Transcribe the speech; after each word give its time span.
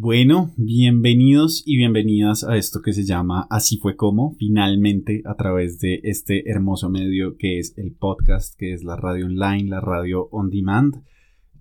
Bueno, 0.00 0.54
bienvenidos 0.56 1.64
y 1.66 1.76
bienvenidas 1.76 2.44
a 2.44 2.56
esto 2.56 2.82
que 2.82 2.92
se 2.92 3.02
llama 3.02 3.48
Así 3.50 3.78
fue 3.78 3.96
como, 3.96 4.36
finalmente 4.38 5.22
a 5.24 5.34
través 5.34 5.80
de 5.80 5.98
este 6.04 6.48
hermoso 6.48 6.88
medio 6.88 7.36
que 7.36 7.58
es 7.58 7.76
el 7.76 7.96
podcast, 7.96 8.56
que 8.56 8.72
es 8.72 8.84
la 8.84 8.94
radio 8.94 9.26
online, 9.26 9.68
la 9.68 9.80
radio 9.80 10.28
on 10.30 10.50
demand. 10.50 11.02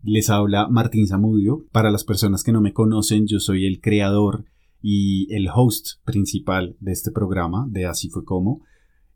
Les 0.04 0.30
habla 0.30 0.68
Martín 0.68 1.08
Zamudio. 1.08 1.66
Para 1.72 1.90
las 1.90 2.04
personas 2.04 2.44
que 2.44 2.52
no 2.52 2.62
me 2.62 2.74
conocen, 2.74 3.26
yo 3.26 3.40
soy 3.40 3.66
el 3.66 3.82
creador 3.82 4.46
y 4.84 5.34
el 5.34 5.48
host 5.52 6.00
principal 6.06 6.78
de 6.80 6.92
este 6.92 7.10
programa 7.10 7.66
de 7.72 7.88
Así 7.88 8.08
fue 8.10 8.24
como. 8.24 8.62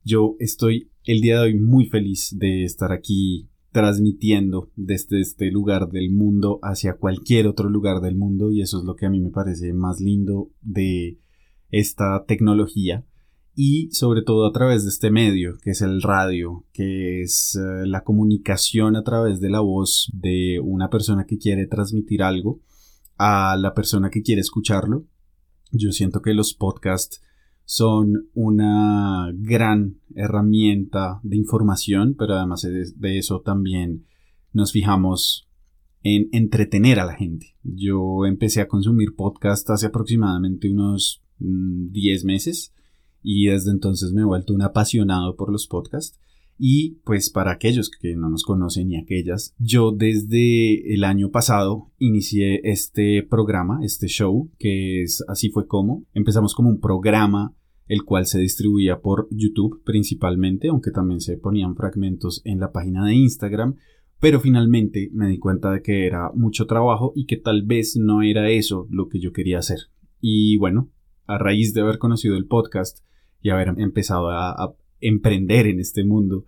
Yo 0.04 0.36
estoy 0.40 0.90
el 1.04 1.22
día 1.22 1.36
de 1.36 1.42
hoy 1.42 1.60
muy 1.60 1.86
feliz 1.86 2.36
de 2.40 2.64
estar 2.64 2.92
aquí 2.92 3.51
transmitiendo 3.72 4.70
desde 4.76 5.22
este 5.22 5.50
lugar 5.50 5.90
del 5.90 6.12
mundo 6.12 6.60
hacia 6.62 6.98
cualquier 6.98 7.48
otro 7.48 7.70
lugar 7.70 8.02
del 8.02 8.16
mundo 8.16 8.52
y 8.52 8.62
eso 8.62 8.80
es 8.80 8.84
lo 8.84 8.96
que 8.96 9.06
a 9.06 9.10
mí 9.10 9.20
me 9.20 9.30
parece 9.30 9.74
más 9.74 10.00
lindo 10.02 10.52
de 10.62 11.20
esta 11.70 12.26
tecnología 12.26 13.06
y 13.56 13.90
sobre 13.92 14.24
todo 14.24 14.46
a 14.46 14.52
través 14.52 14.84
de 14.84 14.90
este 14.90 15.10
medio 15.10 15.58
que 15.62 15.72
es 15.72 15.82
el 15.82 16.02
radio, 16.02 16.66
que 16.74 17.22
es 17.22 17.56
eh, 17.56 17.86
la 17.86 18.04
comunicación 18.04 18.96
a 18.96 19.04
través 19.04 19.40
de 19.40 19.50
la 19.50 19.62
voz 19.62 20.12
de 20.14 20.60
una 20.62 20.90
persona 20.90 21.26
que 21.26 21.38
quiere 21.38 21.66
transmitir 21.68 22.24
algo 22.24 22.62
a 23.18 23.56
la 23.58 23.74
persona 23.74 24.10
que 24.10 24.22
quiere 24.22 24.42
escucharlo. 24.42 25.06
Yo 25.72 25.92
siento 25.92 26.22
que 26.22 26.34
los 26.34 26.54
podcasts 26.54 27.22
son 27.66 28.30
una 28.34 29.32
gran 29.34 29.98
herramienta 30.16 31.20
de 31.24 31.38
información, 31.38 32.16
pero 32.18 32.36
además 32.36 32.62
de 32.64 33.18
eso 33.18 33.42
también 33.42 34.06
nos 34.54 34.72
fijamos 34.72 35.48
en 36.04 36.30
entretener 36.32 37.00
a 37.00 37.06
la 37.06 37.14
gente. 37.14 37.56
Yo 37.64 38.26
empecé 38.26 38.62
a 38.62 38.68
consumir 38.68 39.16
podcast 39.16 39.70
hace 39.70 39.88
aproximadamente 39.88 40.70
unos 40.70 41.24
10 41.40 42.24
mm, 42.24 42.28
meses 42.28 42.74
y 43.24 43.48
desde 43.48 43.72
entonces 43.72 44.12
me 44.12 44.22
he 44.22 44.26
vuelto 44.26 44.54
un 44.54 44.64
apasionado 44.64 45.36
por 45.36 45.52
los 45.52 45.68
podcasts. 45.68 46.20
Y 46.64 47.00
pues 47.06 47.32
para 47.32 47.54
aquellos 47.54 47.90
que 47.90 48.16
no 48.16 48.30
nos 48.30 48.44
conocen 48.44 48.92
y 48.92 48.96
aquellas, 48.96 49.56
yo 49.58 49.92
desde 49.92 50.94
el 50.94 51.04
año 51.04 51.32
pasado 51.32 51.90
inicié 51.98 52.62
este 52.64 53.24
programa, 53.24 53.80
este 53.82 54.06
show, 54.06 54.52
que 54.60 55.02
es 55.02 55.26
Así 55.28 55.50
fue 55.50 55.66
como. 55.66 56.06
Empezamos 56.14 56.54
como 56.54 56.70
un 56.70 56.80
programa 56.80 57.56
el 57.88 58.04
cual 58.04 58.28
se 58.28 58.38
distribuía 58.38 59.02
por 59.02 59.28
YouTube 59.32 59.82
principalmente, 59.84 60.68
aunque 60.68 60.92
también 60.92 61.20
se 61.20 61.36
ponían 61.36 61.76
fragmentos 61.76 62.44
en 62.46 62.60
la 62.60 62.72
página 62.72 63.08
de 63.08 63.16
Instagram, 63.16 63.78
pero 64.20 64.40
finalmente 64.40 65.10
me 65.14 65.30
di 65.30 65.40
cuenta 65.40 65.72
de 65.72 65.82
que 65.82 66.06
era 66.06 66.30
mucho 66.36 66.68
trabajo 66.68 67.12
y 67.16 67.26
que 67.26 67.38
tal 67.38 67.64
vez 67.64 67.98
no 67.98 68.22
era 68.22 68.52
eso 68.52 68.86
lo 68.92 69.10
que 69.10 69.20
yo 69.20 69.34
quería 69.34 69.58
hacer. 69.58 69.80
Y 70.20 70.58
bueno, 70.58 70.92
a 71.26 71.40
raíz 71.40 71.74
de 71.74 71.82
haber 71.82 71.98
conocido 71.98 72.38
el 72.38 72.46
podcast 72.46 73.00
y 73.42 73.50
haber 73.50 73.70
empezado 73.80 74.30
a, 74.30 74.52
a 74.52 74.76
emprender 75.02 75.68
en 75.68 75.80
este 75.80 76.04
mundo, 76.04 76.46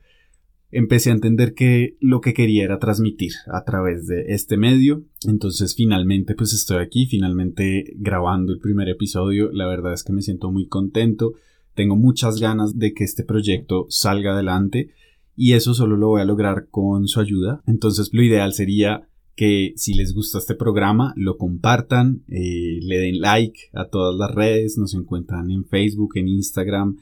empecé 0.74 1.12
a 1.12 1.14
entender 1.14 1.54
que 1.54 1.98
lo 2.00 2.20
que 2.20 2.34
quería 2.34 2.64
era 2.64 2.80
transmitir 2.80 3.34
a 3.52 3.64
través 3.64 4.08
de 4.08 4.26
este 4.30 4.58
medio. 4.58 5.04
Entonces 5.28 5.76
finalmente 5.76 6.34
pues 6.36 6.54
estoy 6.54 6.78
aquí, 6.78 7.06
finalmente 7.06 7.94
grabando 7.96 8.54
el 8.54 8.60
primer 8.60 8.90
episodio. 8.90 9.52
La 9.52 9.68
verdad 9.68 9.94
es 9.94 10.04
que 10.04 10.14
me 10.14 10.22
siento 10.22 10.52
muy 10.52 10.68
contento. 10.68 11.34
Tengo 11.76 11.96
muchas 11.96 12.40
ganas 12.40 12.78
de 12.78 12.94
que 12.94 13.04
este 13.04 13.24
proyecto 13.24 13.86
salga 13.90 14.34
adelante 14.34 14.90
y 15.36 15.54
eso 15.54 15.74
solo 15.74 15.98
lo 15.98 16.10
voy 16.10 16.22
a 16.22 16.26
lograr 16.26 16.68
con 16.70 17.08
su 17.08 17.20
ayuda. 17.20 17.62
Entonces 17.68 18.10
lo 18.12 18.24
ideal 18.24 18.54
sería 18.54 19.08
que 19.36 19.74
si 19.76 19.94
les 19.94 20.14
gusta 20.14 20.38
este 20.38 20.56
programa 20.56 21.14
lo 21.16 21.38
compartan, 21.38 22.24
eh, 22.28 22.80
le 22.82 22.98
den 22.98 23.20
like 23.20 23.60
a 23.74 23.90
todas 23.90 24.16
las 24.16 24.34
redes, 24.34 24.78
nos 24.78 24.94
encuentran 24.94 25.50
en 25.50 25.66
Facebook, 25.66 26.18
en 26.18 26.28
Instagram, 26.28 26.98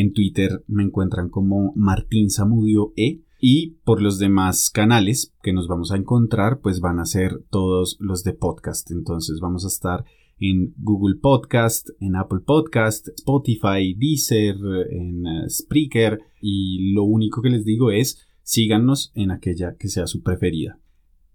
en 0.00 0.12
Twitter 0.12 0.62
me 0.66 0.82
encuentran 0.82 1.30
como 1.30 1.72
Martín 1.74 2.30
Samudio 2.30 2.92
E. 2.96 3.22
Y 3.38 3.76
por 3.84 4.00
los 4.00 4.18
demás 4.18 4.70
canales 4.70 5.34
que 5.42 5.52
nos 5.52 5.68
vamos 5.68 5.92
a 5.92 5.96
encontrar, 5.96 6.60
pues 6.60 6.80
van 6.80 6.98
a 6.98 7.04
ser 7.04 7.42
todos 7.50 7.96
los 8.00 8.24
de 8.24 8.32
podcast. 8.32 8.90
Entonces 8.90 9.40
vamos 9.40 9.64
a 9.64 9.68
estar 9.68 10.04
en 10.38 10.74
Google 10.78 11.16
Podcast, 11.16 11.90
en 12.00 12.16
Apple 12.16 12.40
Podcast, 12.44 13.08
Spotify, 13.08 13.94
Deezer, 13.94 14.56
en 14.90 15.26
eh, 15.26 15.50
Spreaker. 15.50 16.20
Y 16.40 16.92
lo 16.92 17.04
único 17.04 17.42
que 17.42 17.50
les 17.50 17.64
digo 17.64 17.90
es 17.90 18.26
síganos 18.42 19.12
en 19.14 19.30
aquella 19.30 19.76
que 19.76 19.88
sea 19.88 20.06
su 20.06 20.22
preferida. 20.22 20.78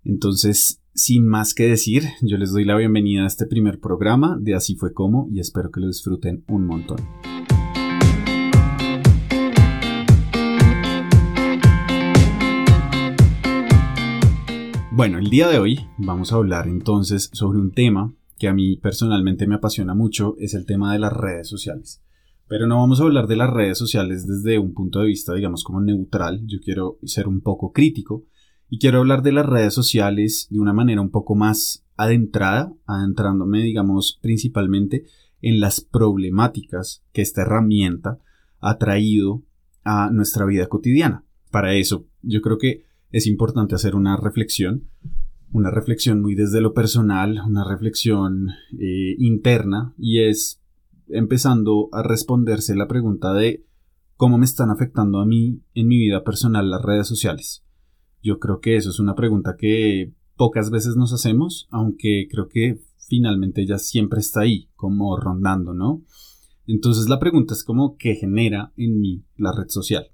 Entonces, 0.03 0.81
sin 0.93 1.27
más 1.27 1.53
que 1.53 1.67
decir, 1.67 2.03
yo 2.21 2.37
les 2.37 2.51
doy 2.51 2.65
la 2.65 2.75
bienvenida 2.75 3.23
a 3.23 3.27
este 3.27 3.45
primer 3.45 3.79
programa 3.79 4.37
de 4.39 4.55
Así 4.55 4.75
fue 4.75 4.93
como 4.93 5.27
y 5.31 5.39
espero 5.39 5.71
que 5.71 5.81
lo 5.81 5.87
disfruten 5.87 6.43
un 6.47 6.65
montón. 6.65 6.97
Bueno, 14.93 15.19
el 15.19 15.29
día 15.29 15.47
de 15.47 15.57
hoy 15.57 15.87
vamos 15.97 16.33
a 16.33 16.35
hablar 16.35 16.67
entonces 16.67 17.29
sobre 17.31 17.59
un 17.59 17.71
tema 17.71 18.13
que 18.37 18.49
a 18.49 18.53
mí 18.53 18.75
personalmente 18.75 19.47
me 19.47 19.55
apasiona 19.55 19.95
mucho, 19.95 20.35
es 20.37 20.53
el 20.53 20.65
tema 20.65 20.91
de 20.91 20.99
las 20.99 21.13
redes 21.13 21.47
sociales. 21.47 22.03
Pero 22.49 22.67
no 22.67 22.75
vamos 22.75 22.99
a 22.99 23.03
hablar 23.03 23.27
de 23.27 23.37
las 23.37 23.49
redes 23.49 23.77
sociales 23.77 24.27
desde 24.27 24.59
un 24.59 24.73
punto 24.73 24.99
de 24.99 25.07
vista, 25.07 25.33
digamos, 25.33 25.63
como 25.63 25.79
neutral. 25.79 26.41
Yo 26.45 26.59
quiero 26.59 26.99
ser 27.03 27.29
un 27.29 27.39
poco 27.39 27.71
crítico 27.71 28.25
y 28.69 28.79
quiero 28.79 28.97
hablar 28.97 29.21
de 29.21 29.31
las 29.31 29.45
redes 29.45 29.73
sociales 29.73 30.47
de 30.49 30.59
una 30.59 30.73
manera 30.73 30.99
un 30.99 31.09
poco 31.09 31.35
más 31.35 31.85
adentrada, 31.95 32.73
adentrándome, 32.85 33.61
digamos, 33.61 34.19
principalmente 34.21 35.05
en 35.41 35.61
las 35.61 35.79
problemáticas 35.79 37.01
que 37.13 37.21
esta 37.21 37.43
herramienta 37.43 38.19
ha 38.59 38.77
traído 38.77 39.41
a 39.85 40.09
nuestra 40.11 40.45
vida 40.45 40.67
cotidiana. 40.67 41.23
Para 41.49 41.75
eso, 41.75 42.07
yo 42.23 42.41
creo 42.41 42.57
que 42.57 42.90
es 43.11 43.27
importante 43.27 43.75
hacer 43.75 43.95
una 43.95 44.17
reflexión, 44.17 44.89
una 45.51 45.69
reflexión 45.69 46.21
muy 46.21 46.35
desde 46.35 46.61
lo 46.61 46.73
personal, 46.73 47.41
una 47.45 47.63
reflexión 47.67 48.49
eh, 48.79 49.15
interna, 49.17 49.93
y 49.97 50.21
es 50.21 50.61
empezando 51.09 51.89
a 51.91 52.03
responderse 52.03 52.75
la 52.75 52.87
pregunta 52.87 53.33
de 53.33 53.65
cómo 54.15 54.37
me 54.37 54.45
están 54.45 54.69
afectando 54.69 55.19
a 55.19 55.25
mí 55.25 55.61
en 55.73 55.87
mi 55.87 55.97
vida 55.97 56.23
personal 56.23 56.69
las 56.69 56.81
redes 56.81 57.07
sociales. 57.07 57.65
Yo 58.23 58.39
creo 58.39 58.59
que 58.59 58.77
eso 58.77 58.89
es 58.89 58.99
una 58.99 59.15
pregunta 59.15 59.57
que 59.57 60.13
pocas 60.37 60.69
veces 60.69 60.95
nos 60.95 61.11
hacemos, 61.11 61.67
aunque 61.71 62.27
creo 62.29 62.47
que 62.47 62.81
finalmente 63.09 63.65
ya 63.65 63.77
siempre 63.77 64.21
está 64.21 64.41
ahí, 64.41 64.69
como 64.75 65.17
rondando, 65.17 65.73
¿no? 65.73 66.03
Entonces 66.65 67.09
la 67.09 67.19
pregunta 67.19 67.53
es 67.53 67.65
como 67.65 67.97
qué 67.97 68.15
genera 68.15 68.71
en 68.77 69.01
mí 69.01 69.25
la 69.35 69.51
red 69.51 69.67
social 69.67 70.10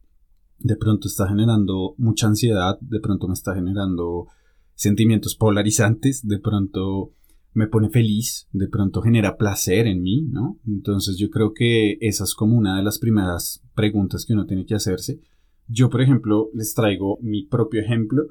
de 0.60 0.76
pronto 0.76 1.08
está 1.08 1.28
generando 1.28 1.96
mucha 1.98 2.28
ansiedad, 2.28 2.80
de 2.82 3.00
pronto 3.00 3.28
me 3.28 3.34
está 3.34 3.54
generando 3.54 4.28
sentimientos 4.76 5.36
polarizantes, 5.36 6.26
de 6.28 6.40
pronto 6.40 7.14
me 7.54 7.68
pone 7.68 7.90
feliz, 7.90 8.48
de 8.52 8.68
pronto 8.68 9.02
genera 9.02 9.38
placer 9.38 9.88
en 9.88 10.04
mí, 10.04 10.22
¿no? 10.30 10.60
Entonces 10.68 11.18
yo 11.18 11.30
creo 11.30 11.54
que 11.54 11.98
esa 12.02 12.24
es 12.24 12.36
como 12.36 12.56
una 12.56 12.78
de 12.78 12.84
las 12.84 13.00
primeras 13.00 13.64
preguntas 13.74 14.26
que 14.26 14.34
uno 14.34 14.46
tiene 14.46 14.66
que 14.66 14.76
hacerse. 14.76 15.20
Yo, 15.68 15.90
por 15.90 16.02
ejemplo, 16.02 16.50
les 16.54 16.74
traigo 16.74 17.18
mi 17.22 17.46
propio 17.46 17.82
ejemplo. 17.82 18.28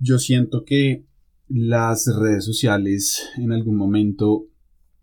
Yo 0.00 0.18
siento 0.18 0.64
que 0.64 1.06
las 1.48 2.06
redes 2.18 2.44
sociales 2.44 3.28
en 3.36 3.52
algún 3.52 3.76
momento 3.76 4.46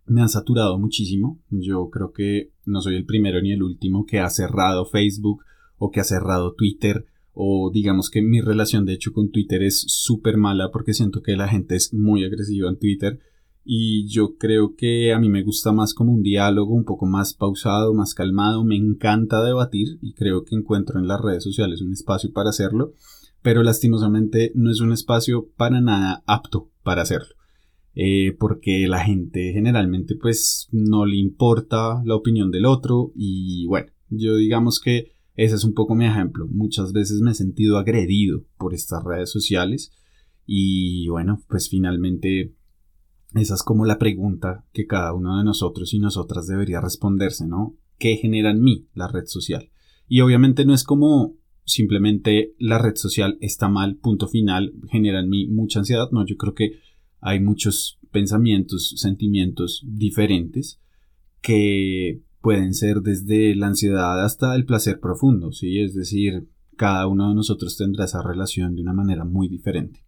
me 0.04 0.20
han 0.20 0.28
saturado 0.28 0.78
muchísimo. 0.78 1.40
Yo 1.50 1.88
creo 1.90 2.12
que 2.12 2.52
no 2.66 2.80
soy 2.82 2.96
el 2.96 3.06
primero 3.06 3.40
ni 3.40 3.52
el 3.52 3.62
último 3.62 4.04
que 4.04 4.20
ha 4.20 4.28
cerrado 4.28 4.84
Facebook 4.84 5.45
o 5.78 5.90
que 5.90 6.00
ha 6.00 6.04
cerrado 6.04 6.54
Twitter 6.54 7.06
o 7.38 7.70
digamos 7.70 8.08
que 8.08 8.22
mi 8.22 8.40
relación 8.40 8.86
de 8.86 8.94
hecho 8.94 9.12
con 9.12 9.30
Twitter 9.30 9.62
es 9.62 9.84
súper 9.88 10.38
mala 10.38 10.70
porque 10.72 10.94
siento 10.94 11.22
que 11.22 11.36
la 11.36 11.48
gente 11.48 11.76
es 11.76 11.92
muy 11.92 12.24
agresiva 12.24 12.68
en 12.70 12.78
Twitter 12.78 13.20
y 13.68 14.06
yo 14.06 14.36
creo 14.38 14.76
que 14.76 15.12
a 15.12 15.18
mí 15.18 15.28
me 15.28 15.42
gusta 15.42 15.72
más 15.72 15.92
como 15.92 16.12
un 16.12 16.22
diálogo 16.22 16.72
un 16.72 16.84
poco 16.84 17.04
más 17.04 17.34
pausado, 17.34 17.92
más 17.94 18.14
calmado, 18.14 18.64
me 18.64 18.76
encanta 18.76 19.42
debatir 19.42 19.98
y 20.00 20.14
creo 20.14 20.44
que 20.44 20.54
encuentro 20.54 21.00
en 21.00 21.08
las 21.08 21.20
redes 21.20 21.42
sociales 21.42 21.82
un 21.82 21.92
espacio 21.92 22.32
para 22.32 22.50
hacerlo, 22.50 22.94
pero 23.42 23.64
lastimosamente 23.64 24.52
no 24.54 24.70
es 24.70 24.80
un 24.80 24.92
espacio 24.92 25.50
para 25.56 25.80
nada 25.80 26.22
apto 26.26 26.70
para 26.84 27.02
hacerlo. 27.02 27.34
Eh, 27.96 28.36
porque 28.38 28.86
la 28.86 29.00
gente 29.00 29.52
generalmente 29.52 30.14
pues 30.14 30.68
no 30.70 31.04
le 31.04 31.16
importa 31.16 32.02
la 32.04 32.14
opinión 32.14 32.50
del 32.50 32.66
otro 32.66 33.10
y 33.16 33.66
bueno, 33.66 33.90
yo 34.10 34.36
digamos 34.36 34.80
que 34.80 35.15
ese 35.36 35.54
es 35.54 35.64
un 35.64 35.74
poco 35.74 35.94
mi 35.94 36.06
ejemplo. 36.06 36.46
Muchas 36.48 36.92
veces 36.92 37.20
me 37.20 37.30
he 37.30 37.34
sentido 37.34 37.78
agredido 37.78 38.44
por 38.58 38.74
estas 38.74 39.04
redes 39.04 39.30
sociales 39.30 39.92
y 40.46 41.08
bueno, 41.08 41.42
pues 41.48 41.68
finalmente 41.68 42.54
esa 43.34 43.54
es 43.54 43.62
como 43.62 43.84
la 43.84 43.98
pregunta 43.98 44.64
que 44.72 44.86
cada 44.86 45.12
uno 45.12 45.36
de 45.36 45.44
nosotros 45.44 45.92
y 45.92 45.98
nosotras 45.98 46.46
debería 46.46 46.80
responderse, 46.80 47.46
¿no? 47.46 47.76
¿Qué 47.98 48.16
genera 48.16 48.50
en 48.50 48.62
mí 48.62 48.88
la 48.94 49.08
red 49.08 49.26
social? 49.26 49.70
Y 50.08 50.20
obviamente 50.20 50.64
no 50.64 50.72
es 50.72 50.84
como 50.84 51.36
simplemente 51.64 52.54
la 52.58 52.78
red 52.78 52.94
social 52.94 53.36
está 53.40 53.68
mal, 53.68 53.96
punto 53.96 54.28
final, 54.28 54.72
genera 54.90 55.20
en 55.20 55.28
mí 55.28 55.48
mucha 55.48 55.80
ansiedad, 55.80 56.08
no, 56.12 56.24
yo 56.24 56.36
creo 56.36 56.54
que 56.54 56.78
hay 57.20 57.40
muchos 57.40 57.98
pensamientos, 58.12 58.94
sentimientos 58.96 59.84
diferentes 59.86 60.80
que 61.42 62.22
pueden 62.40 62.74
ser 62.74 63.00
desde 63.00 63.54
la 63.54 63.68
ansiedad 63.68 64.24
hasta 64.24 64.54
el 64.54 64.64
placer 64.66 65.00
profundo, 65.00 65.52
¿sí? 65.52 65.80
Es 65.80 65.94
decir, 65.94 66.48
cada 66.76 67.06
uno 67.06 67.28
de 67.28 67.34
nosotros 67.34 67.76
tendrá 67.76 68.04
esa 68.04 68.22
relación 68.22 68.74
de 68.74 68.82
una 68.82 68.92
manera 68.92 69.24
muy 69.24 69.48
diferente. 69.48 70.04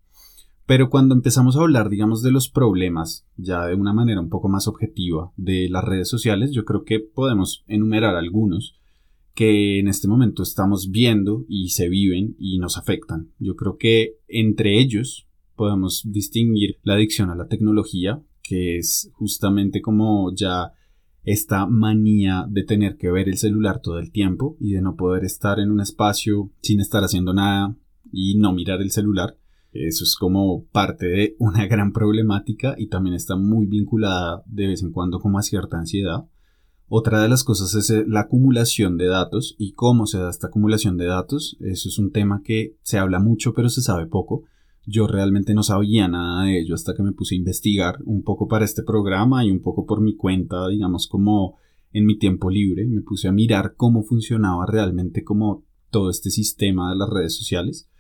Pero 0.67 0.91
cuando 0.91 1.15
empezamos 1.15 1.57
a 1.57 1.61
hablar, 1.61 1.89
digamos, 1.89 2.23
de 2.23 2.31
los 2.31 2.51
problemas, 2.51 3.27
ya 3.39 3.65
de 3.67 3.75
una 3.75 3.95
manera 3.95 4.21
un 4.21 4.29
poco 4.29 4.51
más 4.51 4.69
objetiva 4.69 5.33
de 5.37 5.69
las 5.71 5.83
redes 5.83 6.09
sociales, 6.09 6.53
yo 6.53 6.67
creo 6.67 6.85
que 6.85 7.01
podemos 7.01 7.65
enumerar 7.69 8.17
algunos 8.17 8.79
que 9.35 9.79
en 9.79 9.89
este 9.89 10.09
momento 10.09 10.43
estamos 10.43 10.91
viendo 10.91 11.47
y 11.49 11.71
se 11.71 11.89
viven 11.89 12.37
y 12.39 12.59
nos 12.59 12.77
afectan. 12.77 13.31
Yo 13.39 13.57
creo 13.57 13.79
que 13.79 14.17
entre 14.29 14.79
ellos 14.79 15.27
podemos 15.57 16.03
distinguir 16.05 16.77
la 16.83 16.95
adicción 16.95 17.31
a 17.31 17.35
la 17.35 17.49
tecnología, 17.49 18.21
que 18.43 18.77
es 18.77 19.11
justamente 19.15 19.81
como 19.81 20.35
ya 20.35 20.73
esta 21.31 21.67
manía 21.67 22.47
de 22.49 22.65
tener 22.65 22.97
que 22.97 23.11
ver 23.11 23.29
el 23.29 23.37
celular 23.37 23.81
todo 23.83 23.99
el 23.99 24.11
tiempo 24.11 24.57
y 24.59 24.73
de 24.73 24.81
no 24.81 24.97
poder 24.97 25.25
estar 25.25 25.61
en 25.61 25.71
un 25.71 25.81
espacio 25.81 26.51
sin 26.63 26.81
estar 26.81 27.05
haciendo 27.05 27.35
nada 27.35 27.77
y 28.11 28.39
no 28.39 28.55
mirar 28.55 28.81
el 28.81 28.91
celular. 28.91 29.37
Eso 29.71 30.05
es 30.05 30.17
como 30.17 30.65
parte 30.73 31.07
de 31.07 31.37
una 31.39 31.67
gran 31.69 31.93
problemática 31.93 32.75
y 32.79 32.89
también 32.89 33.15
está 33.15 33.37
muy 33.37 33.67
vinculada 33.67 34.43
de 34.47 34.69
vez 34.69 34.83
en 34.83 34.91
cuando 34.91 35.21
como 35.21 35.39
a 35.39 35.43
cierta 35.43 35.79
ansiedad. 35.79 36.27
Otra 36.89 37.21
de 37.21 37.29
las 37.29 37.45
cosas 37.45 37.75
es 37.75 37.91
eh, 37.91 38.05
la 38.09 38.21
acumulación 38.21 38.97
de 38.97 39.09
datos 39.09 39.55
y 39.59 39.73
cómo 39.73 40.07
se 40.07 40.17
da 40.17 40.31
esta 40.31 40.47
acumulación 40.47 40.97
de 40.97 41.09
datos. 41.09 41.59
Eso 41.61 41.91
es 41.91 41.99
un 41.99 42.11
tema 42.11 42.41
que 42.43 42.77
se 42.81 42.97
habla 42.97 43.21
mucho 43.21 43.53
pero 43.53 43.69
se 43.69 43.83
sabe 43.83 44.07
poco. 44.07 44.45
Yo 44.91 45.07
realmente 45.07 45.53
no 45.53 45.63
sabía 45.63 46.09
nada 46.09 46.45
de 46.45 46.61
ello 46.61 46.75
hasta 46.75 46.95
que 46.95 47.03
me 47.03 47.13
puse 47.13 47.35
a 47.35 47.39
investigar 47.39 47.99
un 48.07 48.23
poco 48.23 48.49
para 48.49 48.65
este 48.65 48.83
programa 48.83 49.45
y 49.45 49.51
un 49.51 49.61
poco 49.61 49.85
por 49.85 50.01
mi 50.01 50.17
cuenta, 50.17 50.67
digamos 50.67 51.07
como 51.09 51.59
en 51.93 52.07
mi 52.07 52.19
tiempo 52.19 52.49
libre, 52.49 52.87
me 52.87 53.03
puse 53.03 53.29
a 53.29 53.33
mirar 53.33 53.75
cómo 53.77 54.03
funcionaba 54.03 54.65
realmente 54.65 55.25
como 55.25 55.63
todo 55.91 56.09
este 56.09 56.31
sistema 56.31 56.91
de 56.91 56.97
las 56.97 57.11
redes 57.11 57.37
sociales. 57.37 57.91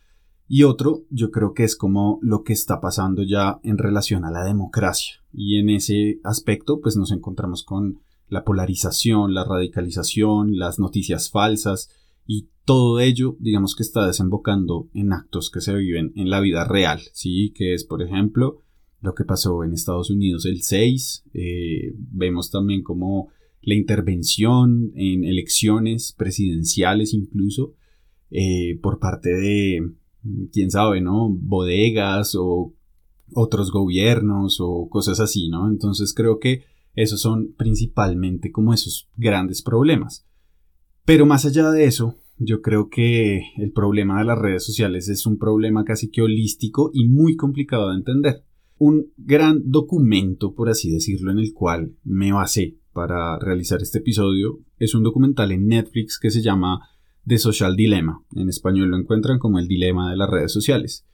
Y 0.47 0.63
otro, 0.63 1.05
yo 1.11 1.31
creo 1.31 1.53
que 1.53 1.65
es 1.65 1.77
como 1.77 2.19
lo 2.23 2.43
que 2.43 2.55
está 2.55 2.81
pasando 2.81 3.23
ya 3.23 3.61
en 3.63 3.77
relación 3.77 4.25
a 4.25 4.31
la 4.31 4.45
democracia. 4.45 5.17
Y 5.31 5.59
en 5.59 5.69
ese 5.69 6.21
aspecto, 6.25 6.81
pues 6.81 6.97
nos 6.97 7.13
encontramos 7.13 7.65
con 7.65 8.01
la 8.29 8.45
polarización, 8.45 9.35
la 9.35 9.45
radicalización, 9.45 10.57
las 10.57 10.79
noticias 10.79 11.31
falsas, 11.31 11.91
y 12.27 12.49
todo 12.69 13.01
ello, 13.01 13.35
digamos 13.41 13.75
que 13.75 13.83
está 13.83 14.07
desembocando 14.07 14.91
en 14.93 15.15
actos 15.15 15.51
que 15.51 15.63
se 15.63 15.75
viven 15.75 16.13
en 16.17 16.29
la 16.29 16.39
vida 16.39 16.67
real, 16.67 17.01
¿sí? 17.15 17.51
Que 17.55 17.73
es, 17.73 17.83
por 17.83 18.03
ejemplo, 18.03 18.61
lo 19.01 19.15
que 19.15 19.25
pasó 19.25 19.65
en 19.65 19.73
Estados 19.73 20.11
Unidos 20.11 20.45
el 20.45 20.61
6, 20.61 21.25
eh, 21.33 21.95
vemos 21.97 22.51
también 22.51 22.83
como 22.83 23.31
la 23.63 23.75
intervención 23.75 24.93
en 24.97 25.25
elecciones 25.25 26.13
presidenciales 26.13 27.15
incluso, 27.15 27.73
eh, 28.31 28.79
por 28.83 28.99
parte 28.99 29.31
de, 29.31 29.91
quién 30.53 30.71
sabe, 30.71 31.01
¿no? 31.01 31.31
Bodegas 31.31 32.35
o 32.35 32.75
otros 33.33 33.73
gobiernos 33.73 34.59
o 34.61 34.91
cosas 34.91 35.21
así, 35.21 35.49
¿no? 35.49 35.71
Entonces 35.71 36.13
creo 36.13 36.39
que 36.39 36.65
esos 36.95 37.23
son 37.23 37.55
principalmente 37.57 38.53
como 38.53 38.75
esos 38.75 39.09
grandes 39.17 39.63
problemas. 39.63 40.27
Pero 41.07 41.25
más 41.25 41.47
allá 41.47 41.71
de 41.71 41.87
eso, 41.87 42.19
yo 42.39 42.63
creo 42.63 42.89
que 42.89 43.43
el 43.57 43.73
problema 43.73 44.19
de 44.19 44.25
las 44.25 44.39
redes 44.39 44.65
sociales 44.65 45.09
es 45.09 45.27
un 45.27 45.39
problema 45.39 45.85
casi 45.85 46.11
que 46.11 46.23
holístico 46.23 46.91
y 46.93 47.09
muy 47.09 47.37
complicado 47.37 47.91
de 47.91 47.97
entender. 47.97 48.45
Un 48.79 49.09
gran 49.17 49.63
documento, 49.71 50.55
por 50.55 50.69
así 50.69 50.91
decirlo, 50.91 51.33
en 51.33 51.39
el 51.39 51.53
cual 51.53 51.97
me 52.05 52.33
basé 52.33 52.77
para 52.93 53.39
realizar 53.39 53.83
este 53.83 53.99
episodio 53.99 54.61
es 54.79 54.95
un 54.95 55.03
documental 55.03 55.51
en 55.51 55.67
Netflix 55.67 56.19
que 56.19 56.31
se 56.31 56.43
llama 56.43 56.81
The 57.27 57.39
Social 57.39 57.77
Dilemma. 57.77 58.23
En 58.35 58.49
español 58.49 58.91
lo 58.91 58.97
encuentran 58.97 59.39
como 59.39 59.59
el 59.59 59.67
dilema 59.67 60.11
de 60.11 60.17
las 60.17 60.31
redes 60.31 60.53
sociales. 60.53 61.05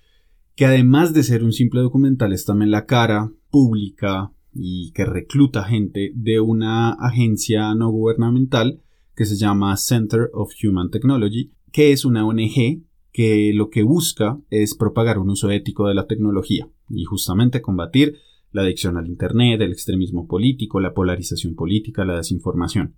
Que 0.55 0.67
además 0.67 1.15
de 1.15 1.23
ser 1.23 1.43
un 1.43 1.53
simple 1.53 1.81
documental 1.81 2.33
es 2.33 2.45
también 2.45 2.71
la 2.71 2.85
cara 2.85 3.33
pública 3.51 4.31
y 4.53 4.93
que 4.93 5.05
recluta 5.05 5.65
gente 5.65 6.13
de 6.15 6.39
una 6.41 6.93
agencia 6.93 7.75
no 7.75 7.91
gubernamental 7.91 8.81
que 9.15 9.27
se 9.27 9.37
llama 9.37 9.77
Center 9.77 10.31
of 10.33 10.53
Human 10.63 10.91
Technology, 10.91 11.53
que 11.73 11.93
es 11.93 12.05
una 12.05 12.27
ONG 12.27 12.83
que 13.13 13.53
lo 13.55 13.71
que 13.71 13.85
busca 13.85 14.41
es 14.51 14.75
propagar 14.75 15.19
un 15.19 15.31
uso 15.31 15.51
ético 15.51 15.87
de 15.87 15.95
la 15.95 16.07
tecnología 16.07 16.69
y 16.91 17.05
justamente 17.05 17.63
combatir 17.63 18.17
la 18.51 18.63
adicción 18.63 18.97
al 18.97 19.07
Internet, 19.07 19.61
el 19.61 19.73
extremismo 19.73 20.27
político, 20.27 20.81
la 20.81 20.95
polarización 20.95 21.55
política, 21.55 22.05
la 22.05 22.17
desinformación. 22.17 22.97